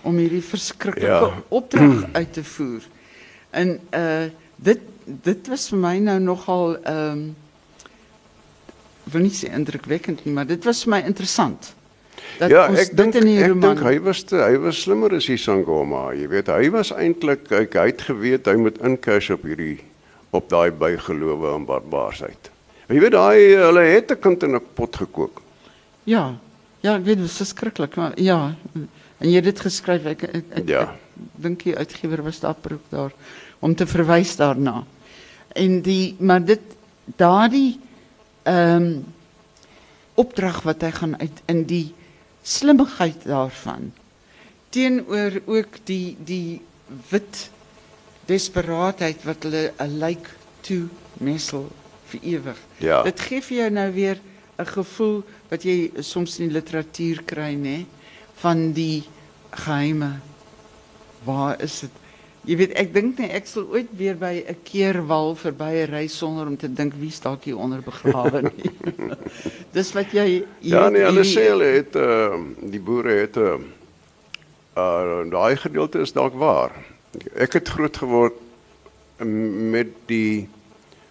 om 0.03 0.17
hierdie 0.19 0.43
verskriklike 0.43 1.07
ja. 1.07 1.29
opdrag 1.53 2.03
uit 2.17 2.33
te 2.35 2.43
voer. 2.43 2.89
En 3.51 3.77
uh 3.95 4.31
dit 4.63 4.79
dit 5.05 5.47
was 5.51 5.65
vir 5.71 5.79
my 5.81 5.97
nou 5.99 6.19
nogal 6.23 6.77
ehm 6.77 7.09
um, 7.11 7.23
wil 9.11 9.25
nie 9.25 9.33
sê 9.35 9.49
indrukwekkend 9.51 10.21
nie, 10.23 10.31
maar 10.31 10.47
dit 10.47 10.63
was 10.63 10.85
vir 10.85 10.93
my 10.93 10.99
interessant. 11.03 11.73
Dat 12.39 12.49
ja, 12.49 12.67
ons 12.69 12.79
ek 12.79 12.87
dit 12.91 12.97
dink 12.97 13.15
in 13.15 13.27
die 13.29 13.37
ek 13.43 13.51
roman 13.53 13.75
dink 13.75 13.85
hy 13.85 13.99
was 14.03 14.23
te, 14.23 14.39
hy 14.41 14.57
was 14.63 14.81
slimmer 14.81 15.13
as 15.15 15.27
die 15.29 15.37
Sangoma. 15.37 16.13
Jy 16.17 16.27
weet, 16.31 16.47
hy 16.47 16.69
was 16.73 16.91
eintlik 16.91 17.49
hy, 17.53 17.67
hy 17.69 17.85
het 17.91 18.01
geweet 18.01 18.49
hy 18.49 18.55
moet 18.59 18.79
incash 18.81 19.29
op 19.35 19.45
hierdie 19.47 19.79
op 20.33 20.49
daai 20.49 20.71
bygelowe 20.71 21.53
en 21.53 21.65
barbaarsheid. 21.69 22.49
Jy 22.89 22.99
weet 23.03 23.13
daai 23.13 23.53
hulle 23.61 23.83
het 23.85 24.11
'n 24.11 24.19
kind 24.19 24.43
in 24.43 24.55
'n 24.55 24.61
pot 24.75 24.95
gekook. 24.95 25.41
Ja, 26.05 26.35
ja, 26.81 26.95
ek 26.97 27.05
weet 27.05 27.17
dit 27.17 27.25
is 27.25 27.37
verskriklik, 27.37 27.95
maar 27.95 28.13
ja, 28.19 28.55
en 28.73 29.29
jy 29.29 29.35
het 29.35 29.43
dit 29.45 29.59
geskryf 29.59 30.05
ek 30.05 30.23
ek, 30.23 30.45
ek, 30.51 30.67
Ja. 30.67 30.81
ek 30.81 31.41
dink 31.41 31.63
die 31.63 31.77
uitgewer 31.77 32.23
was 32.23 32.39
daar 32.39 32.55
ook 32.71 32.89
daar 32.89 33.11
om 33.59 33.75
te 33.75 33.85
verwys 33.85 34.35
daarna. 34.35 34.83
En 35.55 35.81
die 35.81 36.15
maar 36.19 36.43
dit 36.45 36.61
daardie 37.17 37.79
ehm 38.43 38.83
um, 38.83 39.05
opdrag 40.15 40.61
wat 40.61 40.81
hy 40.81 40.91
gaan 40.91 41.19
uit 41.19 41.41
in 41.47 41.63
die 41.63 41.93
slimmigheid 42.43 43.23
daarvan 43.25 43.91
teenoor 44.73 45.41
ook 45.45 45.79
die 45.87 46.17
die 46.25 46.61
wit 47.09 47.49
desperaatheid 48.25 49.23
wat 49.27 49.43
hulle 49.43 49.71
'n 49.77 49.97
lijk 49.99 50.29
toe 50.61 50.87
messel 51.19 51.67
vir 52.09 52.19
ewig. 52.21 52.59
Ja. 52.77 53.03
Dit 53.03 53.19
gee 53.19 53.41
vir 53.41 53.57
jou 53.57 53.69
nou 53.69 53.89
weer 53.93 54.17
'n 54.57 54.65
gevoel 54.65 55.23
wat 55.49 55.63
jy 55.63 55.91
soms 55.99 56.39
in 56.39 56.47
die 56.47 56.53
literatuur 56.53 57.23
kry, 57.25 57.53
nê, 57.53 57.85
van 58.35 58.71
die 58.73 59.03
geheime. 59.51 60.19
Waar 61.23 61.61
is 61.61 61.79
dit? 61.79 61.91
Jy 62.43 62.57
weet, 62.59 62.73
ek 62.75 62.89
dink 62.91 63.19
nie 63.21 63.29
ek 63.31 63.45
sal 63.47 63.69
ooit 63.71 63.91
weer 63.95 64.17
by 64.19 64.43
'n 64.43 64.57
keerwal 64.67 65.31
verby 65.39 65.85
ry 65.87 66.07
sonder 66.11 66.47
om 66.47 66.57
te 66.59 66.67
dink 66.67 66.93
wie 66.99 67.11
staak 67.11 67.45
hier 67.47 67.57
onder 67.57 67.79
begrawe 67.79 68.41
nie. 68.43 68.71
Dis 69.75 69.93
wat 69.95 70.11
jy 70.11 70.43
Ja, 70.59 70.89
nee, 70.89 71.05
hulle 71.07 71.23
sê 71.23 71.47
hulle 71.47 71.69
het 71.79 71.95
uh, 71.95 72.35
die 72.59 72.83
boere 72.83 73.15
het 73.23 73.37
'n 73.39 73.63
uh, 73.63 73.63
uh, 74.75 75.23
daai 75.31 75.55
gedeelte 75.55 76.03
is 76.03 76.11
dalk 76.11 76.35
waar. 76.35 76.75
Ek 77.35 77.53
het 77.53 77.67
groot 77.69 77.97
geword 77.97 78.35
met 79.23 79.95
die 80.11 80.49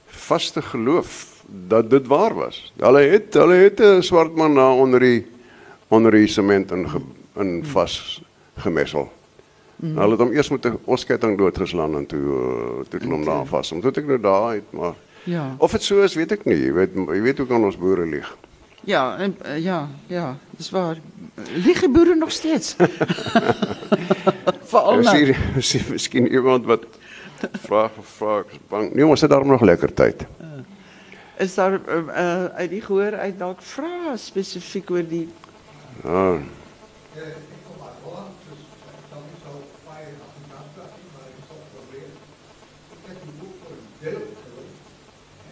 vaste 0.06 0.60
geloof 0.60 1.40
dat 1.48 1.88
dit 1.90 2.06
waar 2.06 2.34
was. 2.34 2.72
Hulle 2.76 3.08
het 3.08 3.32
hulle 3.34 3.56
het 3.56 3.80
'n 3.80 4.02
swart 4.02 4.36
man 4.36 4.52
na 4.52 4.68
onder 4.74 5.00
die 5.00 5.24
onder 5.88 6.12
die 6.12 6.28
sement 6.28 6.70
in 6.70 6.86
in 7.36 7.64
vas 7.64 8.20
gemessel. 8.56 9.08
Mm. 9.82 9.96
Hulle 9.98 10.10
het 10.14 10.20
hom 10.20 10.32
eers 10.32 10.48
met 10.48 10.64
'n 10.66 10.78
osketting 10.84 11.38
doodgeslaan 11.38 11.96
en 11.96 12.06
toe 12.06 12.20
uh, 12.20 12.36
toe 12.86 12.92
het 12.92 13.02
hulle 13.02 13.14
hom 13.14 13.24
daar 13.24 13.46
vas. 13.46 13.72
Omdat 13.72 13.96
ek 13.96 14.06
nou 14.06 14.20
daar 14.20 14.42
uit 14.54 14.62
maar 14.70 14.94
Ja. 15.24 15.54
of 15.58 15.70
dit 15.70 15.82
so 15.82 16.00
is, 16.02 16.14
weet 16.14 16.32
ek 16.32 16.44
nie. 16.44 16.56
Jy 16.64 16.72
weet 16.72 16.94
jy 16.94 17.20
weet 17.22 17.38
hoe 17.38 17.46
kan 17.46 17.64
ons 17.64 17.76
boere 17.78 18.06
lieg? 18.06 18.36
Ja, 18.84 19.16
en, 19.18 19.36
eh, 19.42 19.58
ja, 19.62 19.88
ja, 20.06 20.36
dis 20.50 20.70
waar. 20.70 20.96
Liegen 21.54 21.92
boeren 21.92 22.18
nog 22.18 22.30
steeds. 22.30 22.76
Veral 24.70 24.98
Is 24.98 25.04
nou. 25.04 25.16
hier 25.16 25.36
is 25.56 25.72
hier 25.72 25.84
miskien 25.90 26.26
iemand 26.32 26.64
wat 26.64 26.84
vra 27.66 27.90
vra 28.00 28.44
bang. 28.68 28.94
Nee, 28.94 29.06
ons 29.06 29.20
het 29.20 29.30
daarom 29.30 29.48
nog 29.48 29.60
lekker 29.60 29.94
tyd. 29.94 30.26
Is 31.38 31.54
daar 31.54 31.72
uh, 31.72 31.96
uh, 32.06 32.44
uit 32.44 32.70
die 32.70 32.80
gehoor 32.80 33.14
uit 33.16 33.38
dalk 33.38 33.62
vrae 33.62 34.16
spesifiek 34.16 34.90
oor 34.90 35.06
die 35.08 35.28
Ja. 36.04 36.30
Ja, 37.18 37.24
ik 37.56 37.62
kom 37.68 37.78
uit 37.88 37.98
Holland, 38.04 38.34
dus 38.48 38.60
ik 39.00 39.06
kan 39.10 39.22
niet 39.30 39.40
zo 39.46 39.52
fijn 39.86 40.14
Afrikaans 40.28 40.68
praten, 40.76 41.02
maar 41.14 41.28
ik 41.38 41.44
zal 41.48 41.58
het 41.62 41.70
proberen. 41.76 42.14
Ik 42.96 43.02
heb 43.08 43.18
die 43.26 43.34
boek 43.40 43.54
voor 43.60 43.74
een 43.80 43.90
deel 44.04 44.22
gelezen. 44.42 44.78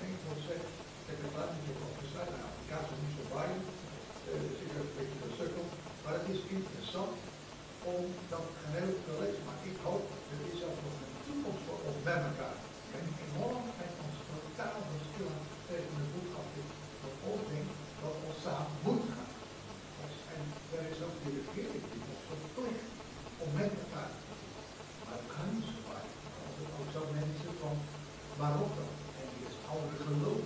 En 0.00 0.06
ik 0.14 0.20
moet 0.26 0.42
zeggen, 0.48 0.70
ik 1.02 1.06
heb 1.10 1.18
het 1.26 1.34
laatst 1.38 1.60
niet 1.66 1.80
op 1.88 1.94
gezegd, 2.02 2.30
nou, 2.34 2.44
Afrikaans 2.50 2.88
is 2.94 3.00
niet 3.04 3.16
zo 3.18 3.24
fijn, 3.36 3.56
uh, 3.60 4.30
dus 4.44 4.58
ik 4.64 4.70
heb 4.74 4.84
een 4.88 4.96
beetje 4.98 5.20
gesukkel. 5.28 5.64
Maar 6.02 6.14
het 6.20 6.28
is 6.34 6.42
interessant 6.58 7.14
om 7.94 8.02
dat 8.32 8.46
geheel 8.62 8.92
te 9.04 9.12
lezen. 9.20 9.42
Maar 9.46 9.60
ik 9.72 9.78
hoop, 9.86 10.04
er 10.34 10.40
is 10.54 10.60
ook 10.68 10.78
nog 10.86 10.94
een 11.02 11.14
toekomst 11.26 11.62
voor 11.66 11.80
ons 11.88 11.98
bij 12.08 12.20
elkaar. 12.30 12.56
En 12.96 13.04
in 13.24 13.30
Holland 13.38 13.68
heeft 13.80 13.98
ons 14.06 14.16
totaal 14.32 14.80
verschillen 14.94 15.40
tegen 15.70 15.92
het 16.00 16.08
boodschap 16.14 16.46
dat 17.02 17.14
ons 17.30 17.42
denkt 17.52 17.72
dat 18.02 18.14
ons 18.26 18.38
samen 18.46 18.74
moet 18.86 19.04
gaan. 19.12 19.28
En 20.34 20.42
er 20.78 20.84
is 20.94 21.00
ook 21.06 21.16
die 21.24 21.34
regering 21.40 21.84
die 21.92 22.02
ons 22.12 22.22
verplicht 22.30 22.86
om 23.42 23.50
met 23.60 23.72
elkaar. 23.82 24.12
Maar 25.04 25.16
het 25.20 25.28
kan 25.34 25.46
niet 25.54 25.66
zo 25.72 25.78
vaak. 25.90 26.08
Als 26.46 26.56
er 26.62 26.68
ook 26.78 26.90
zo 26.96 27.00
mensen 27.20 27.52
van 27.62 27.76
Marokko 28.40 28.84
en 29.20 29.26
die 29.34 29.44
is 29.50 29.56
oude 29.72 29.96
geloof, 30.08 30.44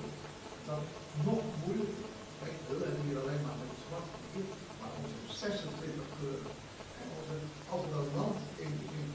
dat 0.69 0.81
het 0.85 0.93
nog 1.29 1.43
moeilijker. 1.63 2.07
Kijk, 2.41 2.57
we 2.69 2.75
willen 2.83 3.03
hier 3.07 3.19
alleen 3.23 3.43
maar 3.47 3.59
met 3.63 3.73
zwart 3.85 4.09
en 4.17 4.25
wit, 4.35 4.51
maar 4.81 4.93
onze 5.01 5.19
26 5.41 6.07
kleuren. 6.17 6.53
En 7.01 7.07
als, 7.19 7.27
het, 7.33 7.45
als 7.73 7.81
we 7.85 7.91
dat 7.99 8.09
land 8.19 8.39
in, 8.67 8.75
in 9.01 9.09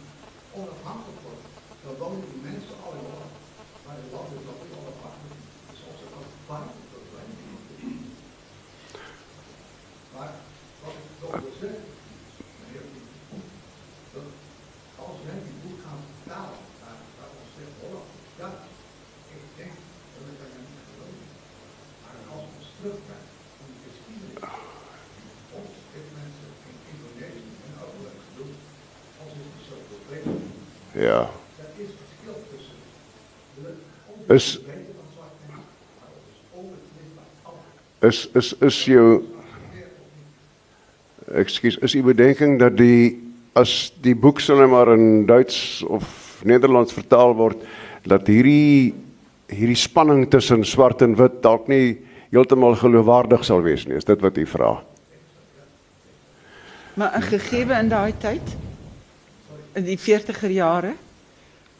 onafhankelijk 0.59 1.21
wordt, 1.27 1.45
dan 1.83 1.93
wonen 2.01 2.27
die 2.31 2.43
mensen 2.49 2.75
al 2.85 2.93
in 2.99 3.05
Holland. 3.09 3.35
Maar 3.83 3.97
het 4.01 4.11
land 4.15 4.29
is 4.37 4.43
nog 4.49 4.57
niet 4.63 4.75
onafhankelijk. 4.81 5.39
Dus 5.69 5.81
als 5.89 5.99
er 6.03 6.09
dat 6.15 6.27
buiten 6.51 6.81
probleem 6.91 7.31
maar 10.15 10.31
wat 10.83 10.93
ik 11.01 11.07
nog 11.21 11.31
wil 11.43 11.53
zeggen, 11.61 11.85
meneer, 12.59 12.85
dat 14.13 14.27
als 15.05 15.17
wij 15.25 15.39
die 15.45 15.57
boek 15.63 15.79
gaan 15.85 16.01
vertalen 16.09 16.59
naar, 16.81 16.99
naar 17.17 17.31
ons 17.39 17.49
zegt 17.57 17.75
Holland, 17.81 18.09
ja, 18.41 18.49
ik 19.35 19.43
denk, 19.59 19.75
en 20.15 20.21
dat 20.27 20.35
kan 20.39 20.49
je 20.53 20.59
niet 20.69 20.83
geloven, 20.89 21.27
maar 22.01 22.17
als 22.33 22.43
we 22.45 22.51
ons 22.59 22.69
terugkijken 22.77 23.33
in 23.63 23.69
de 23.75 23.81
geschiedenis, 23.89 24.43
ons 25.59 25.71
heeft 25.93 26.11
mensen 26.21 26.49
in 26.69 26.77
Indonesië 26.93 27.51
en 27.67 27.73
ook 27.83 27.95
wel 28.01 28.11
eens 28.17 28.29
doen, 28.37 28.53
als 29.21 29.31
is 29.41 29.47
het 29.55 29.63
zo 29.69 29.75
probleem. 29.89 30.27
Ja. 31.07 31.19
Er 31.63 31.71
is 31.85 31.91
verschil 32.03 32.37
tussen 32.51 32.79
de 33.57 33.69
Is 34.29 34.59
is 38.01 38.27
is 38.33 38.53
is 38.61 38.85
jou 38.85 39.23
Ekskuus, 41.29 41.77
is 41.85 41.93
u 41.93 42.01
bedenking 42.01 42.57
dat 42.59 42.77
die 42.77 43.19
as 43.53 43.91
die 44.01 44.15
boek 44.15 44.39
sou 44.41 44.57
nou 44.57 44.69
maar 44.71 44.89
in 44.95 45.27
Duits 45.29 45.83
of 45.85 46.41
Nederlands 46.47 46.93
vertaal 46.93 47.35
word 47.37 47.61
dat 48.07 48.25
hierdie 48.27 48.95
hierdie 49.49 49.77
spanning 49.77 50.29
tussen 50.29 50.65
swart 50.65 51.01
en 51.05 51.17
wit 51.19 51.41
dalk 51.43 51.67
nie 51.69 51.99
heeltemal 52.31 52.77
geloofwaardig 52.77 53.45
sal 53.45 53.61
wees 53.65 53.85
nie. 53.85 53.97
Is 53.97 54.07
dit 54.09 54.21
wat 54.21 54.37
u 54.37 54.45
vra? 54.45 54.77
maar 56.99 57.17
'n 57.17 57.21
gegewe 57.21 57.73
in 57.73 57.87
daai 57.87 58.13
tyd 58.17 58.47
in 59.73 59.83
die 59.83 59.99
40er 59.99 60.51
jare 60.51 60.93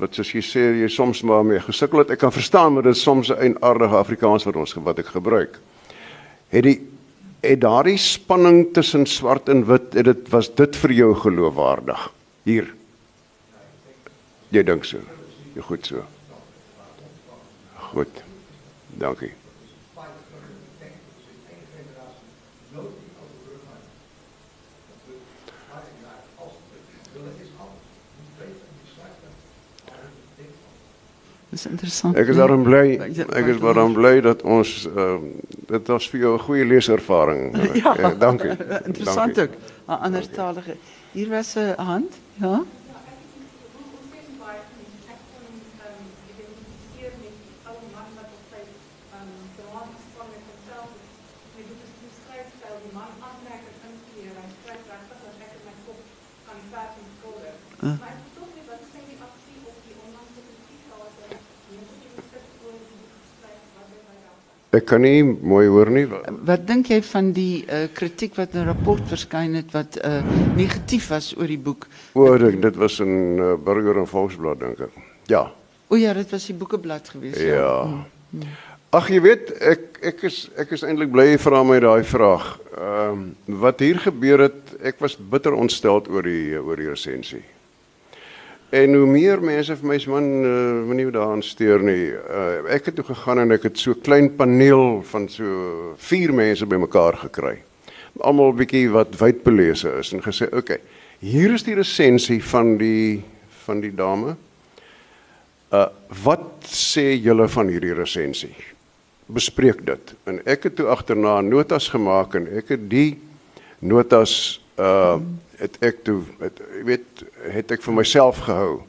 wat 0.00 0.14
soos 0.14 0.32
jy 0.34 0.42
sê 0.44 0.64
jy 0.82 0.88
soms 0.92 1.22
maar 1.22 1.44
mee 1.44 1.60
gesukkel 1.60 2.02
het. 2.02 2.10
Ek 2.10 2.20
kan 2.20 2.34
verstaan 2.34 2.74
maar 2.74 2.82
dit 2.82 2.96
is 2.96 3.02
soms 3.02 3.30
'n 3.30 3.40
eienaardige 3.40 3.96
Afrikaans 3.96 4.44
wat 4.44 4.56
ons 4.56 4.74
wat 4.74 4.98
ek 4.98 5.06
gebruik. 5.06 5.58
Het 6.48 6.62
die 6.62 6.80
het 7.42 7.60
daardie 7.60 7.98
spanning 7.98 8.72
tussen 8.72 9.06
swart 9.06 9.48
en 9.48 9.64
wit, 9.66 9.94
het 9.94 10.04
dit 10.04 10.28
was 10.28 10.54
dit 10.54 10.76
vir 10.76 10.92
jou 10.92 11.14
geloofwaardig 11.14 12.12
hier? 12.42 12.74
Jy 14.50 14.62
dink 14.62 14.84
so. 14.84 14.98
Jy 15.54 15.62
goed 15.62 15.86
so. 15.86 16.04
Goed. 17.92 18.22
Dankie. 18.98 19.45
Dis 31.56 31.64
interessant. 31.70 32.16
Ek 32.20 32.28
is 32.28 32.36
daarom 32.36 32.62
bly. 32.66 32.82
Ja, 33.16 33.24
Ek 33.32 33.46
is 33.48 33.60
daarom 33.62 33.94
bly 33.96 34.18
dat 34.20 34.42
ons 34.44 34.72
ehm 34.92 35.22
dit 35.70 35.88
was 35.88 36.08
vir 36.12 36.20
jou 36.20 36.32
'n 36.36 36.42
goeie 36.44 36.64
leeservaring. 36.68 37.42
Ja, 37.82 37.94
Eh, 37.96 38.10
dankie. 38.18 38.50
Interessant 38.90 39.34
Dankie. 39.34 39.42
ook. 39.42 39.54
'n 39.88 40.02
Anderstalige. 40.08 40.76
Hier 41.12 41.28
was 41.28 41.54
'n 41.56 41.74
hand, 41.80 42.12
ja. 42.40 42.60
Ek 64.76 64.84
kan 64.90 65.00
nie 65.00 65.22
mooi 65.24 65.66
hoor 65.70 65.88
nie. 65.92 66.04
Wat 66.48 66.66
dink 66.68 66.90
jy 66.92 66.98
van 67.06 67.30
die 67.36 67.64
uh, 67.64 67.86
kritiek 67.96 68.34
wat 68.36 68.54
in 68.54 68.64
'n 68.64 68.68
rapport 68.72 69.04
verskyn 69.08 69.54
het 69.56 69.72
wat 69.72 69.96
uh, 70.04 70.20
negatief 70.56 71.08
was 71.08 71.32
oor 71.36 71.48
die 71.48 71.60
boek? 71.60 71.86
O, 72.12 72.36
dit, 72.36 72.60
dit 72.60 72.76
was 72.76 73.00
in 73.00 73.38
uh, 73.38 73.54
Burger 73.56 74.02
en 74.02 74.06
Volksblad 74.10 74.60
dink 74.60 74.80
ek. 74.80 74.92
Ja. 75.32 75.46
O 75.88 75.96
ja, 75.96 76.12
dit 76.12 76.30
was 76.30 76.46
die 76.46 76.58
boekeblad 76.58 77.08
geweest. 77.08 77.40
Ja. 77.40 78.04
Ag 78.90 79.08
jy 79.10 79.20
weet 79.20 79.50
ek 79.60 79.98
ek 80.02 80.22
is 80.28 80.50
ek 80.58 80.72
is 80.76 80.84
eintlik 80.86 81.10
bly 81.12 81.30
jy 81.32 81.38
vra 81.38 81.62
my 81.64 81.78
daai 81.80 82.04
vraag. 82.04 82.58
Ehm 82.76 83.26
um, 83.46 83.60
wat 83.62 83.80
hier 83.80 83.98
gebeur 83.98 84.46
het, 84.48 84.76
ek 84.82 85.00
was 85.00 85.16
bitter 85.16 85.54
ontsteld 85.56 86.08
oor 86.08 86.22
die 86.26 86.58
oor 86.58 86.76
die 86.76 86.90
resensie. 86.90 87.44
En 88.74 88.94
hoe 88.94 89.06
meer 89.06 89.38
mense 89.42 89.76
vir 89.78 89.86
my 89.86 89.96
se 90.02 90.10
man 90.10 90.24
uh, 90.42 90.52
moenie 90.88 91.06
daaraan 91.14 91.42
steur 91.46 91.84
nie. 91.86 92.10
Uh, 92.10 92.66
ek 92.74 92.90
het 92.90 92.96
toe 92.98 93.04
gegaan 93.06 93.44
en 93.44 93.54
ek 93.54 93.68
het 93.68 93.78
so 93.78 93.94
'n 93.94 94.02
klein 94.02 94.28
paneel 94.34 95.02
van 95.06 95.28
so 95.28 95.94
vier 95.96 96.34
mense 96.34 96.66
bymekaar 96.66 97.16
gekry. 97.16 97.62
Almal 98.18 98.52
bietjie 98.52 98.90
wat 98.90 99.14
wydbelese 99.20 99.98
is 99.98 100.12
en 100.12 100.20
gesê, 100.20 100.46
"Oké, 100.46 100.56
okay, 100.56 100.80
hier 101.20 101.52
is 101.52 101.62
die 101.62 101.74
resensie 101.74 102.42
van 102.42 102.76
die 102.76 103.22
van 103.66 103.80
die 103.80 103.94
dame. 103.94 104.36
Uh 105.70 105.86
wat 106.24 106.66
sê 106.66 107.14
julle 107.22 107.48
van 107.48 107.68
hierdie 107.68 107.94
resensie?" 107.94 108.54
bespreek 109.26 109.86
dit. 109.86 110.14
En 110.24 110.40
ek 110.46 110.62
het 110.62 110.76
toe 110.76 110.86
agterna 110.86 111.40
notas 111.40 111.88
gemaak 111.88 112.34
en 112.34 112.46
ek 112.58 112.68
het 112.68 112.90
die 112.90 113.18
notas 113.78 114.60
uh 114.78 115.18
het 115.58 115.76
ek 115.84 116.02
toe 116.06 116.20
het, 116.40 116.60
jy 116.78 116.84
weet 116.90 117.24
het 117.52 117.72
ek 117.76 117.84
vir 117.84 117.96
myself 117.96 118.42
gehou. 118.46 118.82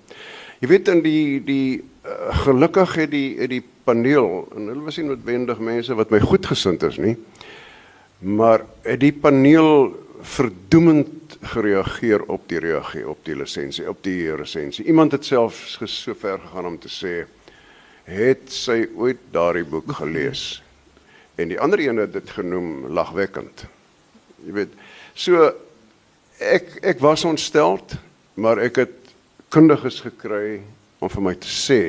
Jy 0.61 0.71
weet 0.71 0.91
in 0.91 1.03
die 1.05 1.39
die 1.45 1.69
uh, 1.77 2.33
gelukkig 2.43 2.95
het 3.03 3.11
die 3.13 3.37
het 3.39 3.51
die 3.53 3.63
paneel 3.87 4.47
en 4.55 4.71
hulle 4.71 4.87
was 4.87 4.97
nie 4.99 5.07
noodwendig 5.07 5.61
mense 5.63 5.95
wat 5.95 6.11
my 6.11 6.19
goed 6.23 6.49
gesind 6.49 6.83
is 6.87 6.99
nie. 7.01 7.15
Maar 8.19 8.65
het 8.83 8.99
die 9.03 9.13
paneel 9.13 9.93
verdoemend 10.27 11.37
gereageer 11.53 12.23
op 12.33 12.47
die 12.49 12.59
reagie 12.59 13.05
op 13.07 13.19
die 13.25 13.35
lisensie 13.37 13.87
op 13.89 14.01
die 14.03 14.35
resensie. 14.35 14.85
Iemand 14.85 15.13
het 15.13 15.25
selfs 15.25 15.77
so 15.85 16.13
ver 16.17 16.39
gegaan 16.41 16.73
om 16.73 16.79
te 16.81 16.91
sê 16.91 17.15
het 18.07 18.47
sy 18.51 18.85
ooit 18.95 19.19
daardie 19.31 19.67
boek 19.67 19.91
gelees. 19.99 20.61
En 21.37 21.51
die 21.51 21.59
ander 21.59 21.79
een 21.79 21.99
het 22.01 22.13
dit 22.15 22.29
genoem 22.33 22.87
lagwekkend. 22.95 23.67
Jy 24.45 24.53
weet, 24.55 24.77
so 25.13 25.51
ek 26.39 26.77
ek 26.93 26.99
was 27.01 27.25
ontsteld, 27.25 27.95
maar 28.37 28.61
ek 28.61 28.81
het 28.83 28.95
kundiges 29.53 30.01
gekry 30.05 30.59
om 30.99 31.09
vir 31.09 31.23
my 31.23 31.33
te 31.39 31.49
sê 31.49 31.81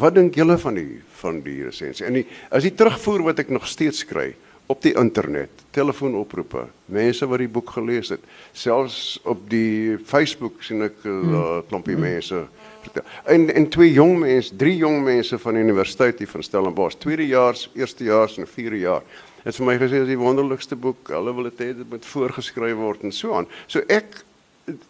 wat 0.00 0.16
dink 0.16 0.34
julle 0.34 0.56
van 0.58 0.74
die 0.74 1.02
van 1.20 1.38
die 1.44 1.60
resensie? 1.64 2.06
En 2.06 2.18
die, 2.18 2.26
as 2.50 2.66
die 2.66 2.74
terugvoer 2.74 3.22
wat 3.28 3.38
ek 3.44 3.52
nog 3.54 3.68
steeds 3.70 4.02
kry 4.04 4.32
op 4.66 4.80
die 4.82 4.96
internet, 4.98 5.62
telefoonoproepe, 5.70 6.64
mense 6.90 7.26
wat 7.30 7.38
die 7.38 7.50
boek 7.50 7.70
gelees 7.76 8.10
het, 8.10 8.22
selfs 8.50 9.20
op 9.22 9.44
die 9.50 9.94
Facebook 10.10 10.64
sien 10.66 10.82
ek 10.82 11.04
'n 11.04 11.08
uh, 11.08 11.22
hmm. 11.22 11.68
klompie 11.70 11.94
hmm. 11.94 12.02
mense 12.02 12.48
vertel. 12.82 13.06
En 13.24 13.46
en 13.54 13.68
twee 13.68 13.92
jong 13.92 14.18
mense, 14.18 14.56
drie 14.56 14.76
jong 14.76 15.04
mense 15.04 15.38
van 15.38 15.54
die 15.54 15.62
universiteit 15.62 16.18
hier 16.18 16.28
van 16.28 16.42
Stellenbosch, 16.42 16.98
tweedejaars, 16.98 17.70
eerstejaars 17.74 18.38
en 18.38 18.46
vierde 18.46 19.02
jaar 19.46 19.54
het 19.54 19.60
vir 19.60 19.66
my 19.66 19.76
gesê 19.78 20.00
dis 20.02 20.10
die 20.10 20.18
wonderlikste 20.18 20.76
boek. 20.76 21.06
Hulle 21.06 21.32
wil 21.34 21.46
dit 21.50 21.60
hê 21.62 21.68
dit 21.76 21.86
moet 21.90 22.04
voorgeskryf 22.04 22.76
word 22.76 23.04
en 23.06 23.12
so 23.12 23.34
aan. 23.38 23.46
So 23.70 23.78
ek 23.86 24.24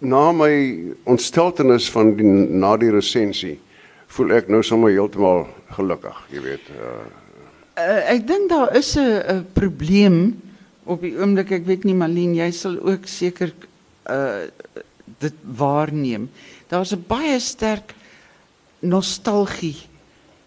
na 0.01 0.33
my 0.33 0.53
ontsteltenis 1.05 1.91
van 1.93 2.15
die 2.17 2.25
na 2.25 2.77
die 2.81 2.91
resensie 2.91 3.59
voel 4.17 4.33
ek 4.39 4.49
nou 4.49 4.63
sommer 4.65 4.95
heeltemal 4.95 5.45
gelukkig, 5.77 6.17
jy 6.33 6.41
weet. 6.41 6.71
Uh, 6.73 7.05
uh, 7.77 8.01
ek 8.15 8.25
dink 8.27 8.49
daar 8.49 8.73
is 8.77 8.97
'n 8.97 9.45
probleem 9.53 10.41
op 10.87 11.03
die 11.03 11.13
oomblik. 11.19 11.53
Ek 11.53 11.67
weet 11.67 11.85
nie 11.85 11.95
Malien, 11.95 12.35
jy 12.35 12.51
sal 12.51 12.81
ook 12.81 13.07
seker 13.07 13.53
uh 14.09 14.49
dit 15.21 15.35
waarneem. 15.45 16.31
Daar's 16.69 16.93
'n 16.93 17.05
baie 17.07 17.39
sterk 17.41 17.95
nostalgie 18.81 19.77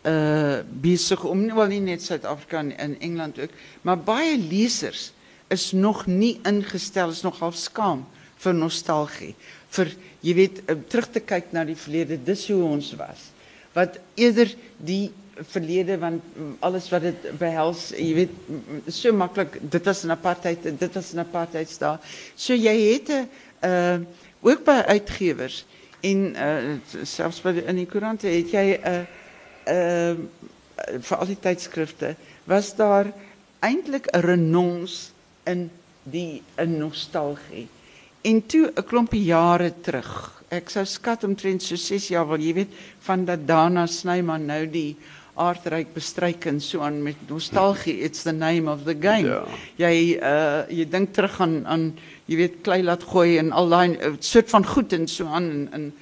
uh 0.08 0.60
besig 0.82 1.24
om 1.28 1.41
nie 1.43 1.56
wel 1.56 1.68
nie 1.68 1.80
net 1.80 2.04
Suid-Afrika 2.04 2.60
en 2.60 2.72
in 2.78 3.00
Engeland 3.00 3.39
ook, 3.39 3.52
maar 3.82 3.97
baie 3.97 4.38
lesers 4.38 5.12
is 5.50 5.72
nog 5.72 6.06
nie 6.06 6.39
ingestel, 6.43 7.10
is 7.10 7.22
nog 7.22 7.39
half 7.39 7.56
skaam 7.56 8.06
vir 8.39 8.54
nostalgie, 8.56 9.34
vir 9.76 9.91
jy 10.24 10.36
weet 10.38 10.62
uh, 10.68 10.78
terug 10.88 11.10
te 11.12 11.20
kyk 11.20 11.52
na 11.52 11.66
die 11.68 11.76
verlede, 11.76 12.20
dis 12.24 12.45
hoe 12.47 12.62
ons 12.64 12.93
was. 13.00 13.30
Wat 13.76 14.00
eerder 14.16 14.54
die 14.78 15.10
verlede 15.52 15.97
want 16.00 16.24
alles 16.66 16.89
wat 16.91 17.06
dit 17.08 17.28
behels, 17.39 17.89
jy 17.95 18.14
weet 18.18 18.91
so 18.91 19.14
maklik, 19.16 19.60
dit 19.62 19.86
was 19.86 20.04
'n 20.04 20.12
apartheid, 20.12 20.64
dit 20.64 20.93
was 20.93 21.14
'n 21.14 21.20
apartheid 21.20 21.80
daar. 21.80 22.00
So 22.36 22.54
jy 22.54 22.93
het 22.93 23.10
'n 23.10 23.28
uh 23.64 24.00
ook 24.41 24.64
by 24.64 24.84
uitgewers 24.88 25.66
en 26.02 26.36
uh 26.36 27.04
selfs 27.04 27.41
by 27.41 27.64
in 27.68 27.76
die 27.76 27.86
koerante 27.86 28.28
het 28.28 28.52
jy 28.52 28.80
'n 28.80 28.88
uh, 28.88 29.04
uh, 29.70 30.15
vir 30.99 31.17
al 31.17 31.30
die 31.30 31.39
tydskrifte 31.39 32.15
was 32.49 32.74
daar 32.76 33.11
eintlik 33.61 34.07
'n 34.13 34.22
renons 34.22 35.11
in 35.45 35.70
die 36.03 36.41
'n 36.57 36.78
nostalgie. 36.78 37.67
En 38.22 38.45
toe 38.45 38.72
'n 38.76 38.84
klompie 38.84 39.24
jare 39.24 39.74
terug, 39.82 40.43
ek 40.49 40.70
sou 40.70 40.86
skat 40.86 41.24
omtrent 41.24 41.61
so 41.61 41.76
6 41.76 42.07
jaar 42.07 42.28
wil 42.28 42.39
jy 42.39 42.53
weet 42.53 42.74
van 42.99 43.26
dat 43.26 43.47
Dana 43.47 43.86
Snyman 43.88 44.45
nou 44.45 44.65
die 44.67 44.97
aardryk 45.39 45.93
bestryk 45.93 46.45
en 46.45 46.59
so 46.61 46.82
aan 46.84 47.03
met 47.03 47.15
nostalgie 47.30 48.01
it's 48.03 48.24
the 48.24 48.34
name 48.34 48.72
of 48.72 48.84
the 48.84 48.95
game. 48.95 49.28
Ja. 49.28 49.45
Jy 49.78 50.20
uh 50.20 50.65
jy 50.67 50.86
dink 50.89 51.13
terug 51.13 51.39
aan 51.41 51.65
aan 51.65 51.86
jy 52.28 52.36
weet 52.36 52.61
klei 52.61 52.82
laat 52.84 53.03
gooi 53.03 53.38
en 53.38 53.51
al 53.51 53.70
daai 53.70 53.95
uh, 53.95 54.13
soort 54.20 54.49
van 54.49 54.65
goed 54.65 54.93
en 54.93 55.07
so 55.07 55.26
aan 55.26 55.49
en, 55.49 55.67
en 55.72 55.93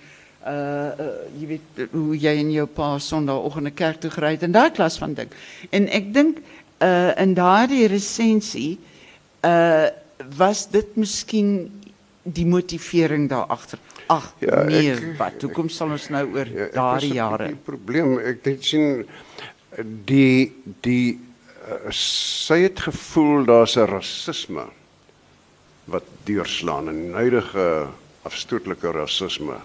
uh, 0.48 0.92
uh 1.00 1.40
jy 1.40 1.48
weet 1.48 1.82
hoe 1.92 2.18
jy 2.18 2.34
in 2.42 2.52
jou 2.52 2.66
pa 2.68 2.98
sonnaandoggend 3.00 3.68
'n 3.68 3.74
kerk 3.74 4.00
toe 4.02 4.12
gery 4.12 4.32
het 4.36 4.44
en 4.44 4.52
daai 4.52 4.72
klas 4.72 4.98
van 4.98 5.14
ding. 5.14 5.30
En 5.70 5.88
ek 5.90 6.14
dink 6.14 6.38
uh 6.82 7.12
in 7.18 7.34
daardie 7.34 7.88
resensie 7.88 8.80
uh 9.44 9.90
was 10.38 10.68
dit 10.70 10.96
miskien 10.96 11.72
die 12.24 12.46
motivering 12.46 13.30
daar 13.30 13.46
agter. 13.46 13.80
Ag 14.08 14.34
ja, 14.40 14.64
nee, 14.64 14.92
ek, 14.92 15.18
wat 15.18 15.40
toe 15.40 15.52
kom 15.52 15.70
sal 15.70 15.92
ons 15.92 16.10
nou 16.10 16.26
oor 16.34 16.48
ja, 16.48 16.68
daardie 16.74 17.14
jare. 17.14 17.48
Die 17.48 17.64
probleem 17.64 18.18
ek 18.20 18.44
dink 18.44 18.64
sien 18.64 19.06
die 20.06 20.54
die 20.82 21.20
uh, 21.68 21.92
sy 21.92 22.64
het 22.66 22.80
gevoel 22.88 23.46
daar's 23.46 23.78
'n 23.78 23.88
rasisme 23.88 24.68
wat 25.86 26.04
deurslaan 26.24 26.90
in 26.90 27.14
huidige 27.14 27.88
afstootlike 28.28 28.92
rasisme 28.92 29.62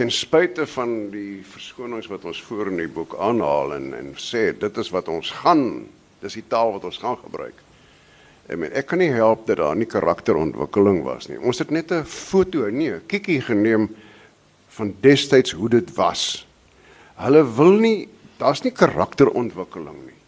ten 0.00 0.08
spyte 0.08 0.64
van 0.72 1.10
die 1.12 1.42
verskonings 1.44 2.06
wat 2.08 2.22
ons 2.24 2.38
voor 2.48 2.70
in 2.70 2.78
die 2.80 2.88
boek 2.88 3.18
aanhaal 3.20 3.74
en 3.76 3.90
en 3.92 4.12
sê 4.16 4.46
dit 4.56 4.78
is 4.80 4.88
wat 4.94 5.10
ons 5.12 5.32
gaan 5.42 5.64
dis 6.22 6.36
die 6.38 6.44
taal 6.48 6.72
wat 6.72 6.86
ons 6.88 7.00
gaan 7.02 7.18
gebruik. 7.20 7.58
Ek 8.48 8.56
meen 8.60 8.72
ek 8.80 8.86
kan 8.88 9.00
nie 9.02 9.10
help 9.12 9.44
dat 9.48 9.58
daar 9.60 9.76
nie 9.76 9.88
karakterontwikkeling 9.88 11.02
was 11.04 11.28
nie. 11.28 11.36
Ons 11.36 11.60
het 11.60 11.70
net 11.70 11.92
'n 11.92 12.04
foto, 12.04 12.70
nee, 12.70 12.94
'n 12.96 13.06
kikkie 13.06 13.40
geneem 13.40 13.90
van 14.68 14.94
destyds 15.00 15.52
hoe 15.52 15.68
dit 15.68 15.94
was. 15.94 16.46
Hulle 17.16 17.44
wil 17.44 17.76
nie 17.76 18.08
daar's 18.38 18.62
nie 18.64 18.72
karakterontwikkeling 18.72 20.00
nie. 20.06 20.18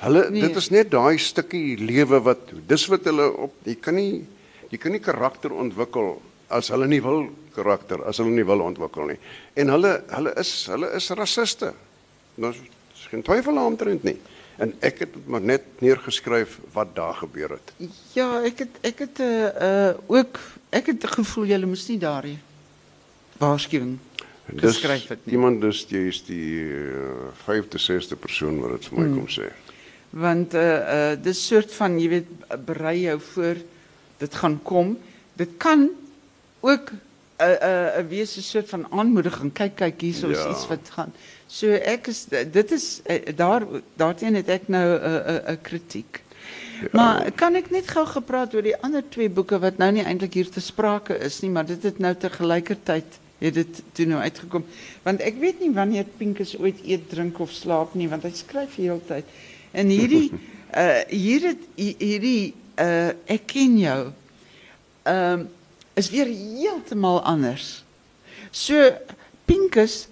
Hulle 0.00 0.30
nee. 0.30 0.40
dit 0.40 0.56
is 0.56 0.70
net 0.70 0.90
daai 0.90 1.16
stukkie 1.18 1.78
lewe 1.78 2.20
wat 2.20 2.52
dis 2.68 2.86
wat 2.86 3.04
hulle 3.04 3.32
op 3.32 3.54
jy 3.64 3.76
kan 3.80 3.94
nie 3.94 4.26
jy 4.70 4.76
kan 4.78 4.92
nie 4.92 5.00
karakter 5.00 5.52
ontwikkel 5.52 6.20
as 6.48 6.68
hulle 6.68 6.86
nie 6.86 7.00
wil 7.00 7.30
karakter, 7.54 8.04
as 8.04 8.20
hulle 8.22 8.34
nie 8.34 8.46
wil 8.46 8.64
ontwikkel 8.64 9.14
nie. 9.14 9.18
En 9.54 9.72
hulle 9.74 9.96
hulle 10.12 10.34
is 10.40 10.52
hulle 10.72 10.92
is 10.98 11.10
rassiste. 11.10 11.72
Daar's 12.34 12.60
geen 13.10 13.22
twyfel 13.22 13.60
daaroor 13.60 13.98
nie. 14.02 14.18
En 14.56 14.74
ek 14.86 14.98
het 15.02 15.14
maar 15.26 15.42
net 15.42 15.62
neergeskryf 15.82 16.58
wat 16.72 16.94
daar 16.94 17.14
gebeur 17.14 17.56
het. 17.56 17.72
Ja, 18.14 18.42
ek 18.46 18.58
het 18.66 18.78
ek 18.82 18.98
het 18.98 19.18
'n 19.18 19.22
uh, 19.22 19.46
eh, 19.46 19.88
uh, 19.88 19.94
ook 20.06 20.38
ek 20.70 20.86
het 20.86 21.06
gevoel 21.06 21.44
julle 21.44 21.66
moes 21.66 21.88
nie 21.88 21.98
daar 21.98 22.22
hier 22.22 22.42
waarskuwing 23.38 23.98
geskryf 24.56 25.08
het 25.08 25.24
nie. 25.24 25.34
Iemand 25.34 25.60
dus 25.60 25.84
jy 25.88 26.06
is 26.10 26.22
die 26.24 26.60
uh, 26.60 27.30
vyfde 27.44 27.78
sesde 27.78 28.16
persoon 28.16 28.60
wat 28.60 28.76
dit 28.76 28.88
vir 28.90 28.98
my 28.98 29.06
hmm. 29.06 29.18
kom 29.18 29.28
sê. 29.32 29.50
Want 30.14 30.54
uh 30.54 30.62
uh 30.62 31.14
dis 31.22 31.46
soort 31.46 31.72
van 31.74 31.98
jy 31.98 32.08
weet 32.08 32.28
berei 32.66 33.00
jou 33.00 33.18
voor 33.32 33.56
dit 34.22 34.34
gaan 34.34 34.60
kom. 34.62 34.98
Dit 35.34 35.56
kan 35.58 35.88
ook 36.60 36.92
'n 37.44 38.00
'n 38.00 38.08
wees 38.08 38.36
'n 38.36 38.42
soort 38.42 38.68
van 38.68 38.86
aanmoediging. 38.90 39.52
Kyk, 39.52 39.76
kyk, 39.76 40.00
hier 40.00 40.30
is 40.30 40.42
ja. 40.42 40.50
iets 40.50 40.66
wat 40.66 40.90
gaan. 40.90 41.12
So 41.46 41.70
ek 41.70 42.06
is 42.06 42.26
dit 42.50 42.72
is 42.72 43.00
daar 43.36 43.62
daarteen 43.96 44.34
het 44.34 44.48
ek 44.48 44.68
nou 44.68 44.86
'n 44.98 45.58
kritiek. 45.62 46.22
Ja. 46.80 46.88
Maar 46.92 47.32
kan 47.32 47.54
ek 47.54 47.70
net 47.70 47.88
gou 47.88 48.06
gepraat 48.06 48.54
oor 48.54 48.62
die 48.62 48.76
ander 48.82 49.02
twee 49.08 49.30
boeke 49.30 49.58
wat 49.58 49.76
nou 49.76 49.90
nie 49.92 50.02
eintlik 50.02 50.34
hier 50.34 50.50
te 50.50 50.60
sprake 50.60 51.18
is 51.18 51.40
nie, 51.40 51.50
maar 51.50 51.66
dit 51.66 51.82
het 51.82 51.98
nou 51.98 52.14
te 52.14 52.30
gelykertyd 52.30 53.20
het 53.38 53.54
dit 53.54 53.82
toe 53.92 54.06
nou 54.06 54.20
uitgekom. 54.20 54.64
Want 55.02 55.20
ek 55.20 55.38
weet 55.40 55.60
nie 55.60 55.70
wanneer 55.74 56.06
Pinkus 56.18 56.54
ooit 56.58 56.80
eet, 56.84 57.08
drink 57.10 57.38
of 57.38 57.52
slaap 57.52 57.94
nie, 57.94 58.08
want 58.08 58.24
hy 58.24 58.32
skryf 58.34 58.76
die 58.78 58.88
hele 58.88 59.02
tyd. 59.08 59.24
En 59.72 59.90
hierdie 59.92 60.30
uh 60.74 61.02
hier 61.24 61.50
het 61.50 61.66
hierdie 61.76 62.54
uh 62.80 63.12
ek 63.30 63.46
ken 63.52 63.78
jou. 63.78 64.00
Ehm 65.04 65.44
um, 65.44 65.48
is 65.94 66.10
weer 66.10 66.26
heeltemal 66.26 67.22
anders. 67.22 67.84
So 68.50 68.90
Pinkus, 69.44 70.06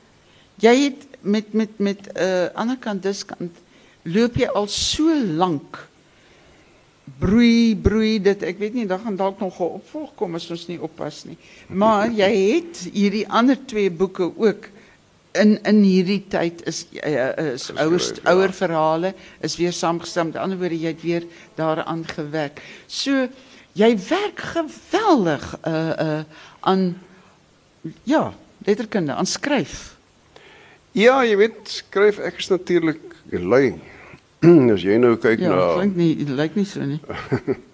jy 0.62 0.74
het 0.84 1.06
met 1.22 1.52
met 1.52 1.78
met 1.78 2.00
'n 2.06 2.18
uh, 2.18 2.44
eh, 2.44 2.54
ander 2.54 2.76
kant 2.78 3.02
diskant 3.02 3.56
loop 4.02 4.36
jy 4.36 4.46
al 4.46 4.68
so 4.68 5.14
lank 5.14 5.78
broei 7.18 7.76
broei 7.76 8.18
dit 8.22 8.42
ek 8.42 8.58
weet 8.58 8.74
nie 8.74 8.86
dan 8.86 9.00
gaan 9.04 9.16
dalk 9.16 9.40
nog 9.40 9.58
'n 9.58 9.78
opvolg 9.78 10.14
kom 10.14 10.34
as 10.34 10.50
ons 10.50 10.66
nie 10.66 10.80
oppas 10.80 11.24
nie 11.24 11.38
maar 11.68 12.10
jy 12.10 12.32
het 12.54 12.88
hierdie 12.92 13.28
ander 13.28 13.58
twee 13.66 13.90
boeke 13.90 14.32
ook 14.36 14.68
in 15.32 15.58
in 15.62 15.82
hierdie 15.82 16.24
tyd 16.28 16.66
is 16.66 16.86
uh, 16.92 17.54
is 17.54 17.70
ouer 17.70 17.98
Geskryf, 17.98 18.24
ja. 18.24 18.30
ouer 18.30 18.52
verhale 18.52 19.14
is 19.40 19.56
weer 19.56 19.72
saamgestel 19.72 20.24
met 20.24 20.36
ander 20.36 20.58
woorde 20.58 20.78
jy 20.78 20.92
het 20.92 21.02
weer 21.02 21.24
daaraan 21.54 22.06
gewerk 22.06 22.62
so 22.86 23.28
jy 23.78 23.90
werk 24.08 24.44
geweldig 24.56 25.48
uh 25.66 25.94
uh 26.06 26.20
aan 26.60 27.00
ja 28.04 28.32
letterkunde 28.66 29.14
aan 29.14 29.26
skryf 29.26 29.92
Ja, 30.92 31.22
jy 31.24 31.36
weet, 31.40 31.60
skryf 31.72 32.18
ek 32.20 32.42
is 32.42 32.50
natuurlik 32.52 33.00
lui. 33.32 33.78
As 34.74 34.82
jy 34.84 34.98
nou 35.00 35.14
kyk 35.16 35.40
ja 35.40 35.52
na 35.54 35.68
klink 35.78 35.96
nie 35.96 36.26
lyk 36.28 36.58
nie 36.58 36.66
so 36.68 36.84
nie 36.84 37.00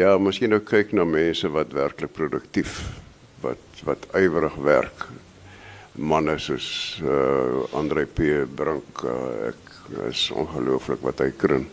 Ja, 0.00 0.16
maar 0.18 0.32
as 0.34 0.40
jy 0.42 0.48
nou 0.50 0.58
kyk 0.66 0.90
na 0.98 1.04
mense 1.06 1.46
wat 1.54 1.70
werklik 1.70 2.10
produktief, 2.16 2.80
wat 3.38 3.82
wat 3.86 4.08
ywerig 4.18 4.56
werk. 4.66 5.04
Manne 5.94 6.34
soos 6.42 6.66
uh 7.06 7.62
Andre 7.76 8.02
P 8.10 8.40
Brink, 8.50 9.04
uh, 9.06 9.52
ek 9.52 9.76
is 10.08 10.24
ongelooflik 10.34 11.04
wat 11.06 11.22
hy 11.22 11.28
krin. 11.38 11.68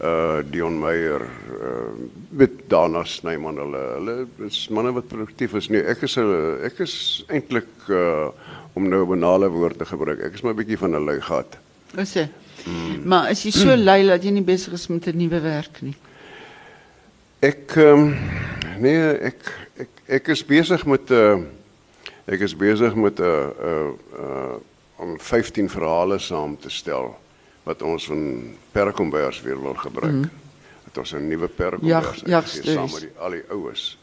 Uh 0.00 0.40
Dion 0.48 0.78
Meyer, 0.80 1.20
uh 1.20 1.92
met 2.30 2.50
Dana 2.68 3.04
Snyman 3.04 3.58
hulle 3.60 3.80
hulle 3.98 4.14
is 4.46 4.68
manne 4.72 4.94
wat 4.96 5.08
produktief 5.08 5.54
is. 5.54 5.68
Nee, 5.68 5.82
ek 5.82 6.06
is 6.08 6.16
'n 6.16 6.64
ek 6.64 6.80
is 6.80 7.24
eintlik 7.28 7.68
uh 7.88 8.32
om 8.72 8.88
nou 8.88 9.02
'n 9.04 9.08
banale 9.08 9.48
woord 9.48 9.78
te 9.78 9.84
gebruik. 9.84 10.20
Ek 10.24 10.34
is 10.34 10.42
maar 10.42 10.54
'n 10.54 10.56
bietjie 10.56 10.78
van 10.78 10.96
'n 10.96 11.04
lui 11.04 11.20
gat. 11.20 11.58
Is 11.98 12.14
jy? 12.14 12.28
Maar 13.04 13.28
as 13.28 13.42
jy 13.44 13.50
so 13.50 13.76
lui 13.76 14.06
dat 14.06 14.24
jy 14.24 14.30
nie 14.30 14.44
besig 14.44 14.72
is 14.72 14.88
met 14.88 15.06
'n 15.06 15.16
nuwe 15.16 15.40
werk 15.40 15.82
nie. 15.82 15.96
Ek 17.40 17.76
ehm 17.76 18.14
nee, 18.78 19.12
ek 19.20 19.68
ek 19.76 19.88
ek 20.06 20.28
is 20.28 20.44
besig 20.44 20.86
met 20.86 21.10
'n 21.10 21.14
uh, 21.14 21.38
ek 22.26 22.40
is 22.40 22.56
besig 22.56 22.94
met 22.94 23.18
'n 23.18 23.22
uh, 23.22 23.48
uh, 23.64 23.92
uh, 24.18 24.56
om 24.96 25.18
15 25.18 25.68
verhale 25.68 26.18
saam 26.18 26.56
te 26.56 26.70
stel 26.70 27.16
wat 27.70 27.82
ons 27.86 28.06
van 28.10 28.24
Perkombers 28.74 29.42
weer 29.46 29.58
wil 29.62 29.78
gebruik. 29.78 30.12
Mm. 30.12 30.30
Dat 30.90 30.98
ons 31.04 31.12
'n 31.14 31.28
nuwe 31.28 31.48
Perkombers 31.48 32.20
Jag- 32.20 32.26
jagstories. 32.26 32.74
saam 32.74 32.90
met 32.90 33.00
die 33.00 33.18
al 33.18 33.30
die 33.30 33.44
oues. 33.50 33.98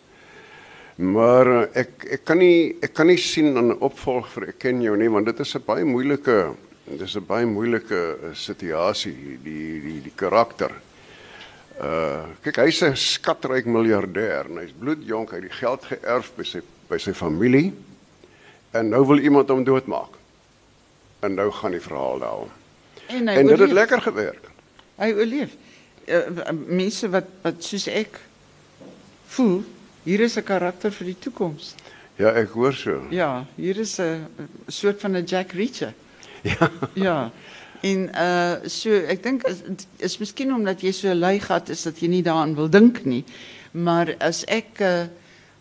Maar 0.97 1.47
uh, 1.47 1.65
ek 1.74 2.05
ek 2.09 2.24
kan 2.26 2.38
nie 2.38 2.76
ek 2.82 2.93
kan 2.93 3.07
nie 3.07 3.18
sien 3.18 3.53
'n 3.53 3.78
opvolg 3.80 4.28
vir 4.34 4.47
ek 4.47 4.57
ken 4.59 4.82
jou 4.82 4.95
nie 4.97 5.09
want 5.09 5.26
dit 5.26 5.39
is 5.39 5.55
'n 5.55 5.63
baie 5.65 5.86
moeilike 5.86 6.55
dit 6.86 7.01
is 7.01 7.15
'n 7.15 7.26
baie 7.26 7.45
moeilike 7.45 8.18
uh, 8.24 8.34
situasie 8.34 9.38
die 9.43 9.82
die 9.82 10.01
die 10.01 10.15
karakter. 10.15 10.72
Uh 11.82 12.26
kyk 12.41 12.55
hy's 12.55 12.82
'n 12.82 12.95
skatryk 12.95 13.65
miljardêr 13.65 14.49
en 14.49 14.57
hy's 14.57 14.74
bloedjonk, 14.80 15.30
hy 15.30 15.36
het 15.36 15.49
die 15.49 15.59
geld 15.59 15.84
geërf 15.86 16.32
by 16.36 16.43
sy 16.43 16.61
by 16.89 16.97
sy 16.97 17.13
familie. 17.13 17.74
En 18.72 18.89
nou 18.89 19.05
wil 19.05 19.20
iemand 19.20 19.49
hom 19.49 19.63
doodmaak. 19.63 20.18
En 21.22 21.34
nou 21.36 21.51
gaan 21.51 21.72
die 21.72 21.82
verhaal 21.82 22.20
daaroor. 22.20 22.49
En 23.07 23.47
dit 23.47 23.59
het 23.59 23.71
lekker 23.71 24.01
gewerk. 24.01 24.49
Hy 24.95 25.11
oorleef. 25.13 25.55
Uh, 26.07 26.51
mense 26.67 27.09
wat 27.11 27.27
wat 27.43 27.63
soos 27.63 27.87
ek 27.91 28.19
voel, 29.35 29.63
hier 30.03 30.23
is 30.23 30.37
'n 30.37 30.43
karakter 30.43 30.91
vir 30.91 31.05
die 31.05 31.19
toekoms. 31.19 31.75
Ja, 32.15 32.31
ek 32.33 32.49
hoor 32.49 32.73
so. 32.73 33.05
Ja, 33.09 33.45
hier 33.55 33.77
is 33.77 33.99
'n 33.99 34.25
'n 34.39 34.49
soort 34.67 34.99
van 35.01 35.17
'n 35.17 35.25
Jack 35.25 35.51
Reacher. 35.51 35.93
Ja. 36.43 36.71
Ja. 37.07 37.31
En 37.81 38.09
uh 38.15 38.65
so 38.65 38.89
ek 38.89 39.23
dink 39.23 39.43
is, 39.43 39.61
is 39.97 40.17
miskien 40.17 40.53
omdat 40.53 40.81
jy 40.81 40.91
so 40.91 41.13
lui 41.13 41.39
gat 41.39 41.69
is 41.69 41.83
dat 41.83 41.99
jy 41.99 42.07
nie 42.07 42.23
daaraan 42.23 42.55
wil 42.55 42.69
dink 42.69 43.05
nie. 43.05 43.23
Maar 43.71 44.15
as 44.19 44.43
ek 44.47 44.81
uh 44.81 45.05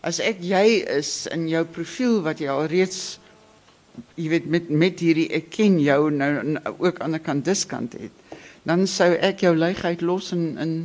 as 0.01 0.19
ek 0.19 0.41
jy 0.41 0.81
is 0.97 1.27
in 1.33 1.47
jou 1.47 1.63
profiel 1.65 2.21
wat 2.25 2.39
jy 2.39 2.49
al 2.49 2.65
reeds 2.65 3.19
jy 4.15 4.29
weet 4.29 4.45
met 4.45 4.69
met 4.69 4.99
hierdie 4.99 5.29
ek 5.33 5.49
ken 5.49 5.79
jou 5.79 6.11
nou, 6.11 6.31
nou 6.43 6.75
ook 6.77 6.99
aan 6.99 7.17
die 7.17 7.23
kant 7.23 7.45
diskant 7.45 7.97
het, 7.99 8.39
dan 8.63 8.87
sou 8.87 9.13
ek 9.13 9.45
jou 9.45 9.55
luigheid 9.55 10.01
los 10.01 10.31
en 10.31 10.57
in 10.57 10.77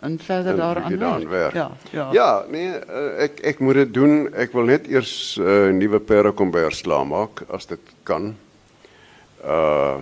en 0.00 0.18
verder 0.20 0.56
daaraan 0.56 0.98
daaraan 0.98 1.28
werk. 1.28 1.54
Ja, 1.54 1.70
ja. 1.90 2.08
Ja, 2.12 2.44
nee, 2.50 2.68
uh, 2.68 3.22
ek 3.22 3.40
ek 3.40 3.58
moet 3.58 3.74
dit 3.80 3.94
doen. 3.94 4.28
Ek 4.34 4.52
wil 4.52 4.68
net 4.68 4.86
eers 4.86 5.38
'n 5.40 5.42
uh, 5.42 5.72
nuwe 5.72 6.00
Perkombers 6.00 6.82
klaarmaak 6.84 7.42
as 7.48 7.66
dit 7.66 7.80
kan. 8.02 8.36
Uh 9.44 9.98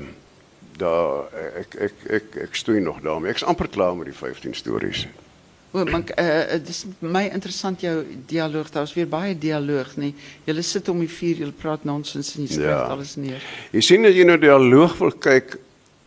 daar 0.77 1.31
ek 1.55 1.75
ek 1.75 1.95
ek 2.11 2.37
ek 2.49 2.55
stoei 2.55 2.81
nog 2.81 3.01
daarmee. 3.01 3.31
Ek's 3.31 3.45
amper 3.47 3.69
klaar 3.69 3.97
met 3.97 4.11
die 4.11 4.17
15 4.17 4.55
stories. 4.55 5.07
O, 5.75 5.83
maar 5.91 6.05
uh, 6.23 6.59
dis 6.63 6.85
my 7.03 7.25
interessant 7.35 7.81
jou 7.83 8.05
dialoog. 8.31 8.69
Daar's 8.71 8.93
weer 8.95 9.09
baie 9.11 9.35
dialoog, 9.39 9.97
nê. 9.99 10.13
Julle 10.47 10.63
sit 10.63 10.89
om 10.93 11.01
die 11.03 11.11
vuur, 11.11 11.41
julle 11.43 11.57
praat 11.59 11.83
nonsens 11.85 12.37
en 12.37 12.45
jy 12.45 12.53
skryf 12.53 12.69
Ja. 12.71 12.85
alles 12.95 13.17
neer. 13.19 13.43
Jy 13.75 13.81
sien 13.83 14.07
as 14.07 14.15
jy 14.15 14.25
nou 14.29 14.39
dialoog 14.39 14.95
wil 15.03 15.11
kyk 15.19 15.57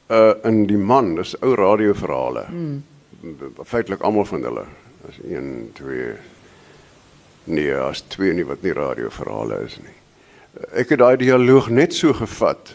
uh 0.10 0.34
in 0.48 0.62
die 0.70 0.80
man, 0.80 1.16
dis 1.20 1.34
ou 1.44 1.52
radioverhale. 1.60 2.46
Hmm. 2.48 2.84
Feitelik 3.68 4.02
almal 4.08 4.26
van 4.30 4.46
hulle. 4.48 4.64
As 5.10 5.20
1 5.28 5.72
2 5.76 6.16
Nee, 7.48 7.72
as 7.76 8.02
twee 8.12 8.34
nie 8.36 8.44
wat 8.48 8.64
nie 8.64 8.74
radioverhale 8.76 9.62
is 9.66 9.78
nie. 9.80 9.94
Ek 10.76 10.90
het 10.92 11.00
daai 11.00 11.16
dialoog 11.22 11.70
net 11.72 11.94
so 11.96 12.12
gevat 12.14 12.74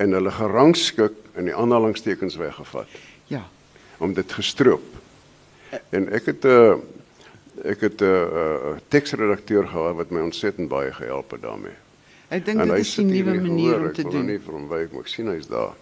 en 0.00 0.12
hulle 0.16 0.30
gerangskik 0.32 1.16
in 1.36 1.48
die 1.50 1.54
aanhalingstekens 1.56 2.36
weggevat 2.40 2.88
Ja. 3.28 3.42
om 3.98 4.14
dit 4.14 4.32
gestroop. 4.32 4.93
En 5.90 6.08
ek 6.12 6.26
het 6.26 6.44
'n 6.44 6.48
uh, 6.48 6.74
ek 7.64 7.80
het 7.80 8.00
'n 8.00 8.04
uh, 8.04 8.10
uh, 8.10 8.76
teksredakteur 8.88 9.66
gehad 9.66 9.96
wat 9.96 10.10
my 10.10 10.20
ontsettend 10.20 10.68
baie 10.68 10.92
gehelp 10.92 11.30
het 11.30 11.42
daarmee. 11.42 11.76
Ek 12.28 12.44
dink 12.44 12.62
dit 12.62 12.78
is 12.78 12.96
hier 12.96 13.04
nuwe 13.04 13.34
manier 13.40 13.76
om 13.78 13.86
ek 13.86 13.94
te 13.94 14.02
wil 14.02 14.10
doen. 14.10 14.26
Nie 14.26 14.40
hom 14.46 14.68
wyk, 14.68 14.92
maar 14.92 15.00
ek 15.00 15.08
sien 15.08 15.28
hy's 15.28 15.46
daar. 15.46 15.74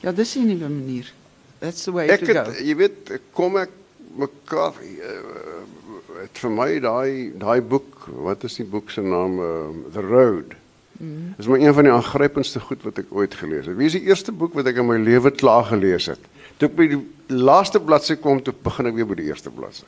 Ja, 0.00 0.12
dis 0.12 0.32
die 0.32 0.44
nuwe 0.44 0.68
manier. 0.68 1.12
That's 1.58 1.84
the 1.84 1.92
way 1.92 2.08
Ek 2.08 2.24
to 2.24 2.26
go. 2.26 2.32
het 2.32 2.58
jy 2.60 2.76
weet 2.76 3.10
ek 3.10 3.22
kom 3.32 3.56
ek 3.56 3.70
mekaar 4.16 4.74
uh, 4.82 6.20
het 6.20 6.38
vir 6.38 6.50
my 6.50 6.80
daai 6.80 7.32
daai 7.38 7.60
boek, 7.62 8.08
wat 8.26 8.44
is 8.44 8.56
die 8.56 8.66
boek 8.68 8.90
se 8.90 9.02
naam? 9.02 9.38
Uh, 9.40 9.92
The 9.92 10.00
Road. 10.00 10.54
Mm. 10.98 11.34
Dis 11.36 11.46
maar 11.46 11.58
een 11.58 11.74
van 11.74 11.88
die 11.88 11.92
aangrypendste 11.92 12.60
goed 12.60 12.82
wat 12.82 12.98
ek 12.98 13.10
ooit 13.10 13.34
gelees 13.34 13.66
het. 13.66 13.76
Wie 13.76 13.86
is 13.86 13.96
die 13.96 14.06
eerste 14.06 14.32
boek 14.32 14.54
wat 14.54 14.66
ek 14.70 14.76
in 14.76 14.86
my 14.86 14.98
lewe 14.98 15.30
klaar 15.30 15.64
gelees 15.64 16.06
het? 16.06 16.20
Toe 16.58 16.68
ek 16.68 16.76
by 16.78 16.86
die 16.92 17.00
laaste 17.34 17.80
bladsy 17.82 18.16
kom, 18.20 18.40
toe 18.44 18.54
begin 18.64 18.86
ek 18.90 18.94
weer 18.98 19.08
by 19.10 19.16
die 19.18 19.28
eerste 19.30 19.50
bladsy. 19.50 19.86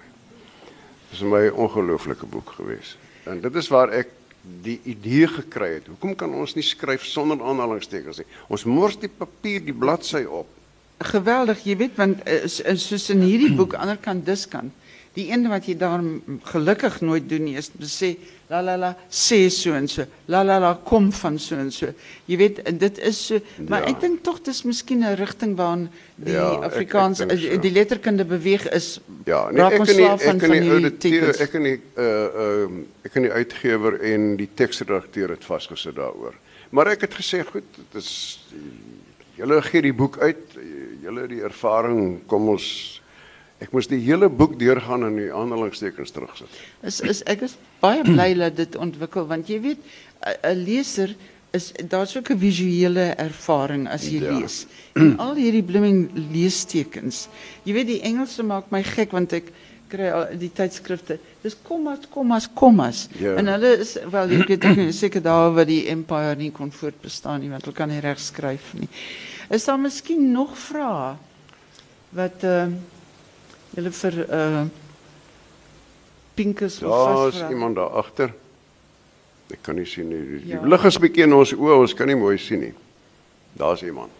Dis 1.13 1.23
my 1.23 1.47
ongelooflike 1.55 2.27
boek 2.27 2.55
gewees. 2.59 2.97
En 3.27 3.41
dit 3.45 3.55
is 3.61 3.69
waar 3.73 3.93
ek 3.95 4.11
die 4.63 4.79
idee 4.87 5.27
gekry 5.31 5.73
het. 5.79 5.87
Hoekom 5.91 6.15
kan 6.19 6.35
ons 6.39 6.55
nie 6.55 6.63
skryf 6.67 7.05
sonder 7.07 7.41
aanhalingstekens 7.43 8.21
nie? 8.23 8.29
Ons 8.53 8.65
mors 8.67 8.99
die 9.03 9.11
papier, 9.11 9.63
die 9.67 9.75
bladsy 9.75 10.25
op. 10.27 10.47
Geweldig, 11.03 11.65
jy 11.67 11.77
weet 11.77 11.97
want 11.99 12.23
s- 12.47 12.63
uh, 12.65 12.75
soos 12.81 13.11
in 13.13 13.21
hierdie 13.27 13.53
boek 13.57 13.75
ander 13.75 13.99
kant 14.01 14.25
diskant. 14.27 14.73
Die 15.17 15.31
een 15.33 15.47
wat 15.49 15.65
jy 15.67 15.75
daar 15.81 16.03
gelukkig 16.53 17.01
nooit 17.01 17.29
doen 17.29 17.45
nie 17.49 17.55
is 17.57 17.71
om 17.73 17.81
te 17.81 17.89
sê 17.89 18.11
la 18.51 18.61
la 18.63 18.75
la 18.77 18.91
sê 19.11 19.49
so 19.51 19.73
en 19.75 19.89
so. 19.89 20.05
La 20.29 20.43
la 20.45 20.59
la 20.61 20.75
kom 20.85 21.09
van 21.13 21.39
so 21.41 21.57
en 21.57 21.71
so. 21.73 21.89
Jy 22.29 22.37
weet 22.37 22.61
dit 22.79 22.99
is 22.99 23.21
so 23.27 23.41
maar 23.69 23.81
Ja. 23.87 23.89
ek 23.95 24.01
dink 24.01 24.23
tog 24.23 24.43
dis 24.45 24.63
miskien 24.69 25.01
'n 25.03 25.17
rigting 25.17 25.57
waarin 25.57 25.89
die 26.17 26.33
Ja, 26.33 26.53
ek- 26.53 26.59
ek 26.59 26.65
Afrikaans 26.73 27.19
dink 27.19 27.33
eh, 27.33 27.39
so. 27.55 27.57
die 27.61 27.71
letterkunde 27.73 28.25
beweeg 28.25 28.69
is. 28.73 29.01
Ja, 29.25 29.51
nee, 29.51 29.63
ek 29.65 29.85
kan 29.85 29.97
nie 29.97 30.05
ek 30.05 30.39
kan 30.39 30.51
nie 30.51 30.71
ouditeur, 30.71 31.41
ek 31.41 31.51
kan 31.51 31.63
nie 31.63 31.81
uh 31.97 32.05
uh 32.05 32.71
ek 33.05 33.13
kan 33.13 33.23
die 33.23 33.33
uitgewer 33.33 34.01
en 34.03 34.37
die 34.37 34.49
teksredakteur 34.55 35.31
het 35.31 35.45
vasgesit 35.45 35.95
daaroor. 35.97 36.35
Maar 36.71 36.87
ek 36.89 37.01
het 37.01 37.15
gesê 37.15 37.43
goed, 37.47 37.65
dit 37.75 38.03
is 38.03 38.39
julle 39.37 39.63
gee 39.63 39.83
die 39.83 39.93
boek 39.95 40.19
uit, 40.19 40.57
julle 41.03 41.27
die 41.29 41.41
ervaring, 41.43 42.21
kom 42.27 42.49
ons 42.49 43.01
ek 43.61 43.73
moes 43.73 43.87
die 43.89 44.01
hele 44.05 44.29
boek 44.29 44.59
deurgaan 44.61 45.05
en 45.05 45.17
die 45.17 45.31
aanhalingstekens 45.33 46.11
terugsit. 46.13 46.49
Is 46.83 47.01
is 47.01 47.23
ek 47.27 47.43
is 47.43 47.57
baie 47.81 48.03
bly 48.15 48.35
dat 48.35 48.57
dit 48.57 48.77
ontwikkel 48.77 49.27
want 49.27 49.49
jy 49.49 49.61
weet 49.61 49.79
'n 50.27 50.37
'n 50.53 50.65
leser 50.65 51.15
is 51.53 51.73
daar's 51.89 52.17
ook 52.17 52.31
'n 52.31 52.39
visuele 52.39 53.15
ervaring 53.17 53.89
as 53.89 54.05
jy 54.09 54.21
Ja. 54.23 54.39
lees. 54.39 54.67
En 54.95 55.19
al 55.19 55.35
hierdie 55.35 55.63
blooming 55.63 56.11
leestekens. 56.33 57.29
Jy 57.65 57.73
weet 57.73 57.87
die 57.87 58.01
Engelse 58.03 58.43
maak 58.43 58.71
my 58.71 58.83
gek 58.83 59.13
want 59.13 59.33
ek 59.33 59.53
kry 59.89 60.11
al 60.11 60.27
die 60.39 60.51
tydskrifte. 60.53 61.19
Dis 61.43 61.57
kommas, 61.63 61.99
kommas, 62.11 62.49
kommas. 62.55 63.09
Ja. 63.21 63.37
En 63.37 63.47
hulle 63.47 63.79
is 63.79 63.97
wel 64.11 64.31
ek 64.41 64.49
weet 64.49 64.65
ek 64.65 64.77
is 64.77 64.99
seker 64.99 65.23
daar 65.23 65.55
waar 65.55 65.65
die 65.67 65.87
empire 65.89 66.35
nie 66.37 66.51
kon 66.51 66.71
voortbestaan 66.73 67.41
nie 67.41 67.49
want 67.51 67.63
hulle 67.65 67.75
kan 67.77 67.89
nie 67.89 68.01
reg 68.01 68.19
skryf 68.19 68.75
nie. 68.75 68.89
Is 69.51 69.65
daar 69.65 69.79
miskien 69.79 70.33
nog 70.33 70.59
vrae 70.59 71.17
wat 72.11 72.45
uh 72.45 72.67
julle 73.77 73.91
vir 73.93 74.19
uh 74.27 74.67
Pinkus 76.37 76.81
wil 76.83 76.91
Daar's 76.91 77.35
vasvra? 77.39 77.49
iemand 77.51 77.77
daar 77.79 77.95
agter. 77.97 78.33
Ek 79.51 79.63
kan 79.63 79.75
nie 79.79 79.87
sien 79.89 80.09
nie. 80.11 80.19
Die, 80.21 80.41
die 80.45 80.53
Ja. 80.53 80.61
lig 80.69 80.85
is 80.85 80.99
bietjie 81.01 81.23
in 81.25 81.33
ons 81.33 81.53
oë, 81.55 81.79
ons 81.81 81.95
kan 81.95 82.07
nie 82.11 82.17
mooi 82.19 82.37
sien 82.39 82.61
nie. 82.61 82.75
Daar's 83.57 83.83
iemand. 83.83 84.11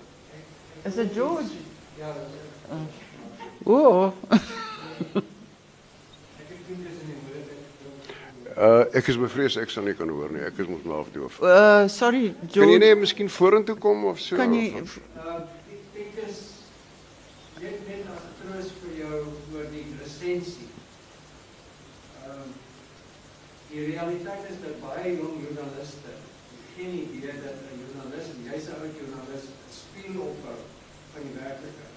Is 0.85 0.95
dit 0.95 1.13
George? 1.13 1.51
Ja, 1.99 2.09
is 2.09 2.75
O, 3.67 3.75
oh. 3.77 4.13
Uh 8.57 8.87
ek 8.97 9.09
is 9.13 9.19
bevrees 9.21 9.57
ek 9.61 9.69
sal 9.69 9.85
nie 9.85 9.93
kan 9.99 10.09
hoor 10.09 10.31
nie. 10.33 10.41
Ek 10.47 10.57
is 10.63 10.69
mos 10.71 10.85
maar 10.89 11.03
afdoof. 11.05 11.41
uh, 11.45 11.85
sorry, 11.93 12.31
Kan 12.33 12.49
jy 12.49 12.53
George. 12.55 12.79
net 12.81 12.99
miskien 13.03 13.29
vorentoe 13.29 13.77
kom 13.77 14.07
of 14.09 14.21
so? 14.21 14.37
Kan 14.37 14.55
jy 14.57 14.71
Of- 14.81 14.97
Uh, 15.13 15.43
ek 15.69 15.83
dink 15.93 16.17
is 16.25 16.39
net 17.61 17.83
net 17.85 18.07
as 18.15 18.25
troos 18.41 18.71
vir 18.81 18.93
jou 19.03 19.19
oor 19.53 19.67
die 20.27 20.35
resensie. 20.35 20.69
Ehm 22.27 22.55
die 23.67 23.85
realiteit 23.91 24.45
is 24.51 24.59
dat 24.63 24.77
baie 24.81 25.11
jong 25.19 25.41
joernaliste 25.43 26.13
geen 26.77 26.95
idee 27.17 27.35
dat 27.45 27.57
'n 27.67 27.81
joernalis, 27.81 28.27
jy's 28.49 28.67
'n 28.69 28.77
ou 28.79 28.89
joernalis, 28.99 29.45
'n 29.51 29.75
spieël 29.81 30.21
ophou 30.31 30.59
van 31.13 31.23
die 31.27 31.39
werklikheid. 31.41 31.97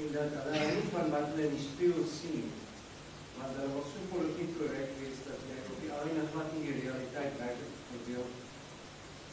En 0.00 0.08
dat 0.16 0.30
hulle 0.36 0.66
nie 0.74 0.90
van 0.94 1.10
wat 1.14 1.26
hulle 1.30 1.46
in 1.46 1.56
die 1.56 1.68
spieël 1.70 2.04
sien. 2.18 2.44
Want 3.38 3.56
hulle 3.56 3.72
wil 3.72 3.86
so 3.90 3.98
politiek 4.14 4.52
korrek 4.58 4.90
wees 5.00 5.18
dat 5.28 5.40
jy 5.48 5.58
op 5.72 5.78
die 5.84 5.94
einde 6.00 6.24
glad 6.32 6.48
nie 6.52 6.66
die 6.66 6.80
realiteit 6.82 7.32
werklik 7.42 7.74
verdeel. 7.90 8.26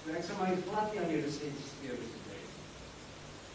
So 0.01 0.07
ek 0.17 0.25
sê 0.25 0.31
maar 0.37 0.51
jy 0.53 0.59
glad 0.69 0.87
nie 0.89 1.01
aan 1.01 1.13
die 1.13 1.25
resensies 1.27 1.73
steur 1.75 1.97
te 2.13 2.19
kry. 2.25 2.41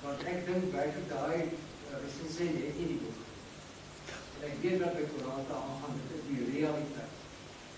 Want 0.05 0.29
ek 0.33 0.39
dink 0.47 0.65
werklik 0.79 1.09
daai 1.17 1.41
uh, 1.43 1.97
resensent 2.05 2.63
het 2.65 2.79
nie 2.79 2.91
die 2.93 3.03
boek. 3.05 3.30
En 4.41 4.47
ek 4.49 4.63
weet 4.63 4.79
wat 4.81 4.95
by 4.97 5.05
koerante 5.13 5.53
aangaan, 5.53 5.97
dit 6.09 6.17
is 6.17 6.23
die 6.29 6.61
realiteit. 6.61 7.13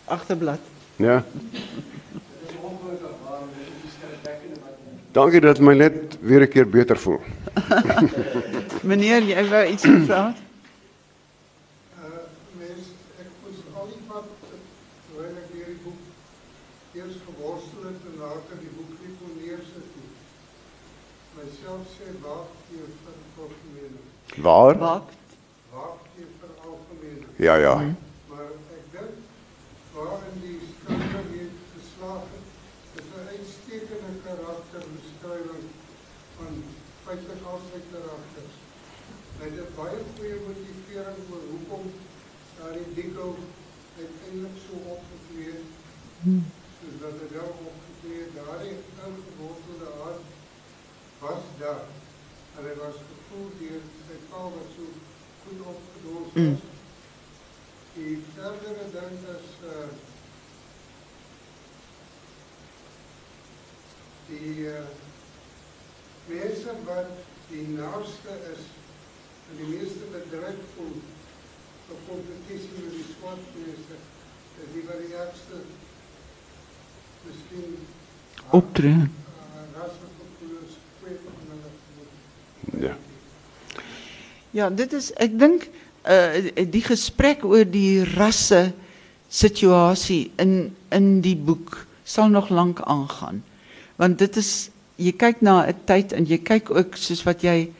agterblad? 0.05 0.59
Ja. 0.97 1.25
Dit 1.33 2.51
is 2.51 2.57
ongelukkig 2.61 3.15
waarom 3.25 3.49
dit 3.57 3.67
is 3.87 3.93
skrikwekkende 3.97 4.61
wat 4.61 4.77
Dankie 5.13 5.41
dat 5.41 5.59
my 5.59 5.75
net 5.75 6.19
weer 6.21 6.41
'n 6.43 6.49
keer 6.49 6.69
beter 6.69 6.99
voel. 6.99 7.21
Meneer, 8.89 9.23
jy 9.23 9.49
wou 9.49 9.65
iets 9.67 9.85
ek 13.21 13.27
ek 13.27 13.29
jy 22.71 22.87
vir 23.05 23.15
algemene. 23.43 24.01
Waar? 24.37 25.03
Ja, 27.37 27.55
ja. 27.57 27.75
Maar 28.29 28.49
ek 28.77 28.85
dink 28.95 29.15
waarin 29.95 30.41
die 30.45 30.59
skrywer 30.73 31.25
hier 31.33 31.53
geslaag 31.75 32.27
het, 32.33 32.49
is 33.01 33.07
'n 33.21 33.29
uitstekende 33.35 34.13
karakterbeskrywing 34.25 35.67
van 36.37 36.53
feitlik 37.05 37.47
al 37.53 37.61
sy 37.69 37.81
karakters. 37.93 38.57
Hy 39.39 39.49
het 39.49 39.61
'n 39.63 39.75
baie 39.79 40.01
goeie 40.15 40.37
motivering 40.47 41.21
oor 41.33 41.47
hoekom 41.53 41.85
daardie 42.59 42.95
Dico 42.99 43.27
uiteindelik 43.99 44.57
so 44.65 44.75
opgetree 44.97 45.49
het. 45.57 45.71
Soos 46.79 46.97
dat 47.05 47.15
hy 47.21 47.29
wel 47.39 47.53
opgetree 47.71 48.19
het, 48.25 48.35
daardie 48.39 48.77
ingewortelde 49.07 49.91
hart 50.03 50.25
was 51.25 51.43
daar. 51.63 51.85
En 52.57 52.63
hy 52.69 52.75
was 52.85 52.97
gevoel 53.11 53.49
deur 53.59 53.83
sy 54.07 54.17
pa 54.29 54.43
wat 54.57 54.71
so 54.77 54.85
goed 55.59 55.67
opgedoos 55.67 56.33
was. 56.33 56.43
Mm. 56.43 56.59
Die 57.95 58.23
verdere 58.35 58.85
ding 58.93 59.19
is 59.37 59.49
uh, 59.65 59.89
die 64.27 64.55
uh, 64.67 64.85
mense 66.27 66.77
wat 66.85 67.11
die 67.49 67.67
naaste 67.69 68.37
is 68.55 68.65
en 69.51 69.57
die 69.61 69.69
meeste 69.75 70.09
bedruk 70.15 70.65
voel 70.77 70.97
vir 71.89 72.03
kompetisie 72.09 72.81
met 72.81 72.97
die 72.97 73.07
swart 73.11 73.55
mense 73.59 74.01
is 74.63 74.73
die 74.73 74.85
wat 74.89 75.05
die 75.05 75.15
ergste 75.15 75.63
miskien 77.27 77.77
Optree. 78.51 79.05
uh, 79.05 79.65
rassegevoelens 79.77 80.79
kweek 81.01 81.27
in 81.29 81.51
hulle 81.53 81.73
gemoed. 81.77 82.85
Ja. 82.87 82.97
Ja, 84.53 84.69
dit 84.71 84.93
is 84.93 85.11
ek 85.17 85.39
dink 85.39 85.69
uh 86.09 86.67
die 86.69 86.85
gesprek 86.85 87.45
oor 87.47 87.65
die 87.65 88.05
rasse 88.17 88.73
situasie 89.33 90.31
in 90.43 90.75
in 90.93 91.21
die 91.25 91.37
boek 91.37 91.87
sal 92.05 92.29
nog 92.29 92.51
lank 92.51 92.83
aangaan. 92.85 93.43
Want 93.97 94.19
dit 94.19 94.37
is 94.37 94.71
jy 94.97 95.13
kyk 95.17 95.41
na 95.41 95.67
'n 95.67 95.85
tyd 95.87 96.13
en 96.13 96.27
jy 96.27 96.39
kyk 96.39 96.71
ook 96.71 96.97
soos 96.97 97.23
wat 97.25 97.43
jy 97.43 97.71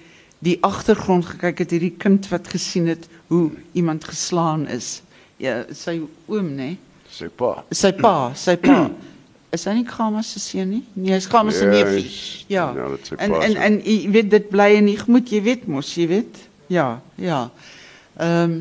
die 0.43 0.59
agtergrond 0.63 1.27
gekyk 1.27 1.59
het 1.59 1.71
hierdie 1.71 1.97
kind 1.99 2.29
wat 2.33 2.49
gesien 2.49 2.87
het 2.87 3.07
hoe 3.29 3.51
iemand 3.73 4.05
geslaan 4.05 4.67
is. 4.69 5.03
Ja, 5.37 5.65
sy 5.71 6.01
oom, 6.27 6.55
né? 6.57 6.77
Sy 7.11 7.29
pa. 7.29 7.65
Sy 7.71 7.93
pa, 7.93 8.33
sy 8.35 8.57
pa. 8.57 8.91
Is 9.53 9.67
hy 9.69 9.75
nie 9.77 9.85
Gama 9.85 10.23
se 10.25 10.41
seun 10.41 10.71
nie? 10.71 10.83
Nee, 10.97 11.13
hy's 11.13 11.27
Gama 11.29 11.53
se 11.53 11.67
neefie. 11.69 12.09
Ja. 12.49 12.71
ja, 12.73 12.87
en 13.19 13.35
pa 13.35 13.43
en 13.45 13.57
en 13.57 13.75
jy 13.85 14.09
weet 14.15 14.31
dit 14.33 14.49
bly 14.49 14.71
in 14.79 14.89
die 14.89 14.97
gemoed, 14.97 15.29
jy 15.29 15.43
weet 15.45 15.67
mos, 15.69 15.91
jy 15.95 16.07
weet. 16.09 16.41
Ja, 16.73 17.01
ja. 17.15 17.51
Ehm 18.17 18.61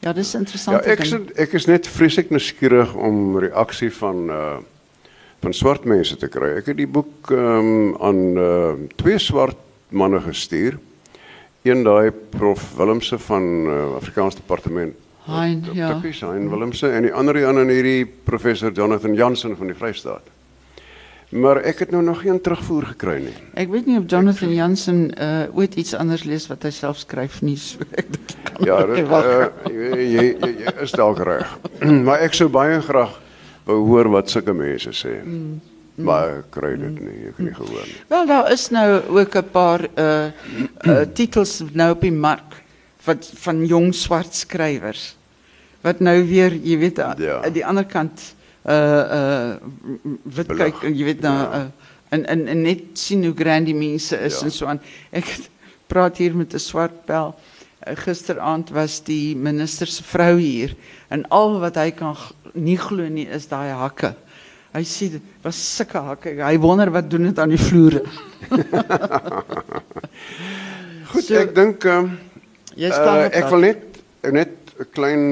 ja, 0.00 0.12
dis 0.12 0.32
Ja, 0.32 0.38
interessant. 0.38 0.86
ek 0.86 1.00
is 1.04 1.12
ek 1.36 1.52
is 1.58 1.66
net 1.68 1.88
vreeslik 1.88 2.30
nuuskierig 2.30 2.94
om 2.94 3.38
reaksie 3.38 3.90
van 4.00 4.28
uh 4.30 4.58
van 5.40 5.54
swart 5.56 5.86
mense 5.88 6.16
te 6.20 6.28
kry. 6.28 6.50
Ek 6.60 6.66
het 6.68 6.76
die 6.76 6.88
boek 6.88 7.30
ehm 7.32 7.68
um, 7.72 7.96
aan 8.00 8.22
uh 8.36 8.72
twee 9.00 9.18
swart 9.18 9.56
manne 9.88 10.20
gestuur. 10.20 10.78
Een 11.62 11.82
daai 11.84 12.10
prof 12.32 12.62
Willemse 12.76 13.18
van 13.18 13.42
uh, 13.66 13.94
Afrikaans 13.96 14.36
departement. 14.36 14.94
Hein, 15.26 15.64
ja. 15.72 15.92
Tikkies, 15.92 16.20
Hein 16.20 16.48
Willemse 16.50 16.88
en 16.88 17.02
die 17.02 17.12
ander 17.12 17.36
een 17.36 17.58
aan 17.58 17.68
hierdie 17.68 18.06
professor 18.06 18.72
Jonathan 18.72 19.14
Jansen 19.14 19.56
van 19.56 19.66
die 19.66 19.76
Vrystaat. 19.76 20.24
Maar 21.30 21.60
ek 21.62 21.78
het 21.84 21.90
nou 21.94 22.02
nog 22.02 22.20
geen 22.24 22.40
terugvoer 22.42 22.82
gekry 22.90 23.20
nie. 23.22 23.34
Ek 23.54 23.68
weet 23.70 23.86
nie 23.86 23.98
of 24.00 24.04
Jonathan 24.10 24.50
Jansen 24.54 25.02
uh 25.14 25.46
ooit 25.54 25.74
iets 25.78 25.94
anders 25.94 26.24
lees 26.26 26.48
wat 26.50 26.62
hy 26.66 26.70
self 26.74 26.98
skryf 27.04 27.40
nie. 27.46 27.56
So 27.56 27.78
Ja, 28.66 28.80
wag. 29.08 29.24
uh, 29.24 29.46
jy, 29.70 30.06
jy, 30.10 30.24
jy 30.42 30.50
jy 30.64 30.72
is 30.82 30.90
dalk 30.92 31.18
reg. 31.24 31.52
maar 32.06 32.20
ek 32.26 32.34
sou 32.34 32.48
baie 32.52 32.80
graag 32.82 33.14
wou 33.64 33.78
hoor 33.86 34.10
wat 34.10 34.30
sulke 34.30 34.52
mense 34.52 34.90
sê. 34.90 35.20
Mm. 35.22 35.60
Maar 36.00 36.42
nie, 36.50 37.28
ek 37.28 37.36
het 37.36 37.38
nie 37.44 37.54
gehoor 37.54 37.86
nie. 37.86 37.96
Wel 38.08 38.26
daar 38.26 38.50
is 38.52 38.68
nou 38.74 39.00
ook 39.20 39.36
'n 39.36 39.50
paar 39.52 39.86
uh 39.94 40.26
uh 40.88 41.00
titels 41.18 41.62
nou 41.72 41.92
op 41.94 42.00
die 42.00 42.12
mark 42.12 42.58
wat 43.06 43.30
van 43.46 43.64
jong 43.66 43.94
swart 43.94 44.34
skrywers 44.34 45.16
wat 45.80 46.00
nou 46.00 46.18
weer, 46.28 46.52
jy 46.52 46.76
weet, 46.78 46.98
aan 47.00 47.16
Ja. 47.22 47.40
die 47.48 47.64
ander 47.66 47.84
kant 47.84 48.34
uh 48.64 49.56
wit 50.24 50.46
Belig. 50.46 50.74
kyk, 50.80 50.82
jy 50.96 51.04
weet 51.04 51.22
Ja. 51.22 51.54
uh, 51.54 51.64
en 52.10 52.26
en 52.26 52.46
en 52.48 52.62
net 52.62 52.82
sien 52.92 53.24
hoe 53.24 53.34
grand 53.36 53.66
die 53.66 53.74
mense 53.74 54.16
is 54.18 54.38
Ja. 54.40 54.44
en 54.44 54.50
so 54.50 54.66
aan. 54.66 54.80
Het- 55.10 55.48
praat 55.86 56.16
hier 56.18 56.34
met 56.36 56.54
'n 56.54 56.58
swart 56.58 57.04
pel. 57.06 57.34
Uh, 57.88 57.96
Gisteraand 57.96 58.70
was 58.70 59.00
die 59.02 59.36
minister 59.36 59.86
se 59.86 60.02
vrou 60.02 60.38
hier 60.38 60.74
en 61.08 61.28
al 61.28 61.58
wat 61.60 61.74
hy 61.76 61.90
kan 61.90 62.14
g- 62.14 62.32
nie 62.54 62.76
glo 62.76 63.08
nie 63.08 63.26
is 63.26 63.46
daai 63.48 63.70
hakke. 63.72 64.14
Hy 64.72 64.82
sê 64.84 65.10
dit 65.10 65.22
was 65.42 65.76
sulke 65.76 65.98
hakke. 65.98 66.28
Hy 66.44 66.58
wonder 66.58 66.90
wat 66.90 67.10
doen 67.10 67.22
dit 67.24 67.38
aan 67.38 67.48
die 67.48 67.58
vloere. 67.58 68.02
Goed, 71.10 71.24
So- 71.24 71.34
ek 71.40 71.54
dink 71.54 71.84
ehm 71.84 72.10
Jy 72.76 72.86
uh, 72.88 73.24
ek 73.26 73.32
dat. 73.42 73.50
wil 73.50 73.58
net 73.60 73.78
net 74.32 74.59
'n 74.80 74.88
klein 74.96 75.24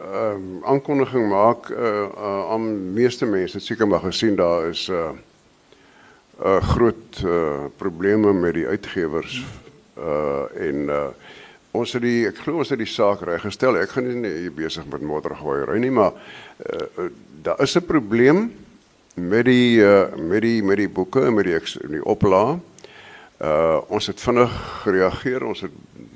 ehm 0.00 0.64
aankondiging 0.64 1.28
maak 1.28 1.68
uh, 1.68 2.08
uh, 2.16 2.50
aan 2.52 2.92
meeste 2.92 3.26
mense. 3.26 3.60
Seker 3.60 3.88
maar 3.88 4.00
gesien 4.00 4.36
daar 4.36 4.68
is 4.68 4.88
'n 4.88 4.92
uh, 4.92 5.10
uh, 6.44 6.62
groot 6.62 7.20
uh, 7.24 7.64
probleme 7.76 8.32
met 8.32 8.54
die 8.54 8.66
uitgewers 8.66 9.44
uh, 9.98 10.44
en 10.68 10.88
uh, 10.88 11.06
ons 11.70 11.92
het 11.92 12.02
die 12.02 12.26
ek 12.26 12.36
glo 12.36 12.56
ons 12.56 12.72
het 12.72 12.78
die 12.78 12.88
saak 12.88 13.20
reggestel. 13.20 13.76
Ek 13.76 13.92
gaan 13.92 14.08
nie 14.20 14.32
hier 14.32 14.52
besig 14.52 14.86
met 14.88 15.04
moddergooiery 15.04 15.78
nie, 15.78 15.92
maar 15.92 16.12
uh, 16.64 16.80
uh, 16.98 17.10
daar 17.42 17.60
is 17.60 17.76
'n 17.76 17.84
probleem 17.84 18.52
met 19.14 19.44
die 19.44 19.76
uh, 19.84 20.08
met 20.16 20.40
die 20.40 20.62
met 20.62 20.76
die 20.76 20.88
boeke 20.88 21.30
met 21.30 21.44
die 21.44 21.60
die 21.88 22.04
oplaag. 22.04 22.56
Uh 23.36 23.80
ons 23.88 24.06
het 24.06 24.20
vinnig 24.20 24.52
gereageer. 24.82 25.44
Ons 25.44 25.60
het 25.60 25.70
uh 25.70 26.15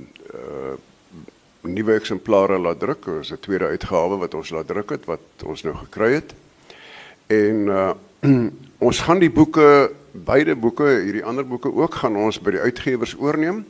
nuwe 1.73 1.95
eksemplare 1.95 2.59
laat 2.59 2.79
druk. 2.79 3.05
Dit 3.05 3.21
is 3.25 3.33
'n 3.33 3.41
tweede 3.41 3.67
uitgawe 3.67 4.17
wat 4.19 4.35
ons 4.35 4.51
laat 4.51 4.67
druk 4.67 4.91
het 4.91 5.05
wat 5.05 5.21
ons 5.45 5.63
nou 5.63 5.75
gekry 5.75 6.13
het. 6.13 6.35
En 7.27 7.67
uh 7.69 7.93
ons 8.87 8.99
gaan 9.01 9.19
die 9.19 9.31
boeke, 9.31 9.93
beide 10.13 10.57
boeke, 10.57 10.85
hierdie 11.05 11.25
ander 11.25 11.47
boeke 11.47 11.73
ook 11.73 11.95
gaan 11.95 12.17
ons 12.17 12.41
by 12.41 12.51
die 12.51 12.61
uitgewers 12.61 13.17
oorneem. 13.17 13.65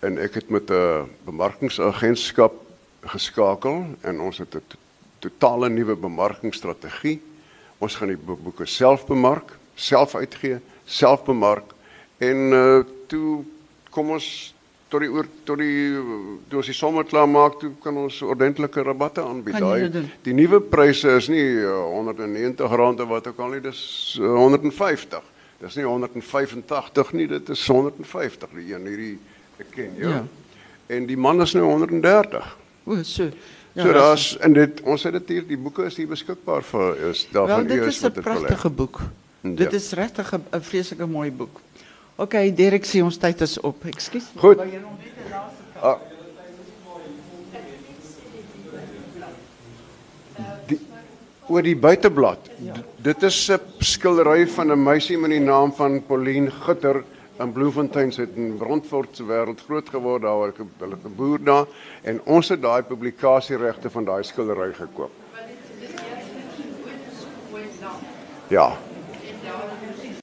En 0.00 0.18
ek 0.18 0.34
het 0.34 0.48
met 0.50 0.70
'n 0.70 1.08
bemarkingsagentskap 1.24 2.52
geskakel 3.00 3.84
en 4.00 4.20
ons 4.20 4.38
het 4.38 4.54
'n 4.54 4.62
to- 4.68 4.78
totale 5.18 5.68
nuwe 5.68 5.96
bemarkingsstrategie. 5.96 7.20
Ons 7.78 7.94
gaan 7.94 8.08
die 8.08 8.16
bo- 8.16 8.36
boeke 8.36 8.66
self 8.66 9.06
bemark, 9.06 9.56
self 9.74 10.14
uitgee, 10.14 10.58
self 10.84 11.24
bemark 11.24 11.74
en 12.18 12.36
uh 12.52 12.84
toe 13.06 13.44
kom 13.90 14.10
ons 14.10 14.53
tot 14.94 15.02
die 15.02 15.10
oor 15.10 15.26
tot 15.48 15.58
die 15.58 15.98
toe 16.48 16.60
ons 16.60 16.70
die 16.70 16.76
somme 16.76 17.02
klaar 17.08 17.26
maak, 17.30 17.58
toe 17.58 17.72
kan 17.82 17.96
ons 18.04 18.20
ordentlike 18.22 18.84
rabatte 18.86 19.24
aanbied. 19.26 19.58
Kan 19.58 19.66
julle 19.74 19.90
doen? 19.90 20.10
die 20.26 20.34
nuwe 20.38 20.60
pryse 20.62 21.16
is 21.18 21.28
nie 21.32 21.42
uh, 21.64 21.74
190 21.96 22.76
rand 22.78 23.02
of 23.02 23.10
wat 23.10 23.26
ook 23.32 23.40
al 23.42 23.56
nie, 23.56 23.62
dis 23.64 23.80
uh, 24.22 24.36
150. 24.38 25.32
Dis 25.64 25.78
nie 25.80 25.86
185 25.88 27.12
nie, 27.18 27.26
dit 27.30 27.50
is 27.54 27.66
150 27.66 28.54
die 28.54 28.68
een 28.74 28.86
hierdie 28.90 29.16
ek 29.58 29.74
ken, 29.74 29.98
ja. 29.98 30.14
Ja. 30.14 30.22
En 30.94 31.06
die 31.08 31.18
man 31.18 31.42
is 31.42 31.54
nou 31.56 31.64
130. 31.66 32.56
O, 32.84 33.02
so. 33.02 33.30
Ja, 33.74 33.82
so 33.82 33.92
daar's 33.96 34.28
en 34.44 34.54
dit 34.54 34.82
ons 34.86 35.02
het 35.02 35.16
dit 35.18 35.34
hier 35.34 35.46
die 35.48 35.58
boeke 35.58 35.88
is 35.88 35.96
hier 35.98 36.10
beskikbaar 36.10 36.62
vir 36.62 37.08
is 37.10 37.24
Wel, 37.24 37.34
daarvan 37.40 37.66
dit 37.66 37.80
u 37.82 37.86
is 37.90 37.98
'n 37.98 38.02
wat 38.06 38.14
dit 38.14 38.24
wil 38.24 38.32
hê. 38.32 38.38
pragtige 38.46 38.70
boek. 38.70 39.00
Ja. 39.42 39.54
Dit 39.64 39.72
is 39.72 39.90
regtig 39.92 40.32
'n 40.32 40.44
'n 40.52 40.62
vreeslike 40.62 41.06
mooi 41.06 41.30
boek. 41.30 41.60
OK, 42.16 42.34
Derek 42.56 42.84
sê 42.86 43.02
ons 43.02 43.16
tyd 43.18 43.40
is 43.40 43.58
op. 43.60 43.84
Ekskuus. 43.90 44.28
Goed. 44.38 44.58
Net 44.58 44.74
'n 44.74 44.82
laaste 45.30 45.62
Ah. 45.82 45.98
Die, 50.66 50.78
oor 51.48 51.62
die 51.62 51.76
buiteblad. 51.76 52.38
D- 52.48 52.84
Dit 53.04 53.22
is 53.22 53.50
'n 53.50 53.58
skildery 53.80 54.46
van 54.48 54.70
'n 54.72 54.82
meisie 54.82 55.18
met 55.18 55.30
die 55.30 55.40
naam 55.40 55.72
van 55.72 56.02
Pauline 56.06 56.50
Gutter 56.50 57.04
in 57.40 57.52
Bloemfontein 57.52 58.12
se 58.12 58.28
in 58.36 58.56
Brandfort 58.56 59.16
se 59.16 59.24
wêreld 59.24 59.60
groot 59.66 59.88
geword 59.88 60.22
daar 60.22 60.38
waar 60.38 60.48
ek 60.48 60.60
hulle 60.78 60.96
geboer 61.02 61.38
daar 61.44 61.66
en 62.02 62.20
ons 62.24 62.48
het 62.48 62.62
daai 62.62 62.82
publikasieregte 62.82 63.90
van 63.90 64.04
daai 64.04 64.22
skildery 64.22 64.72
gekoop. 64.72 65.10
Ja, 68.48 68.76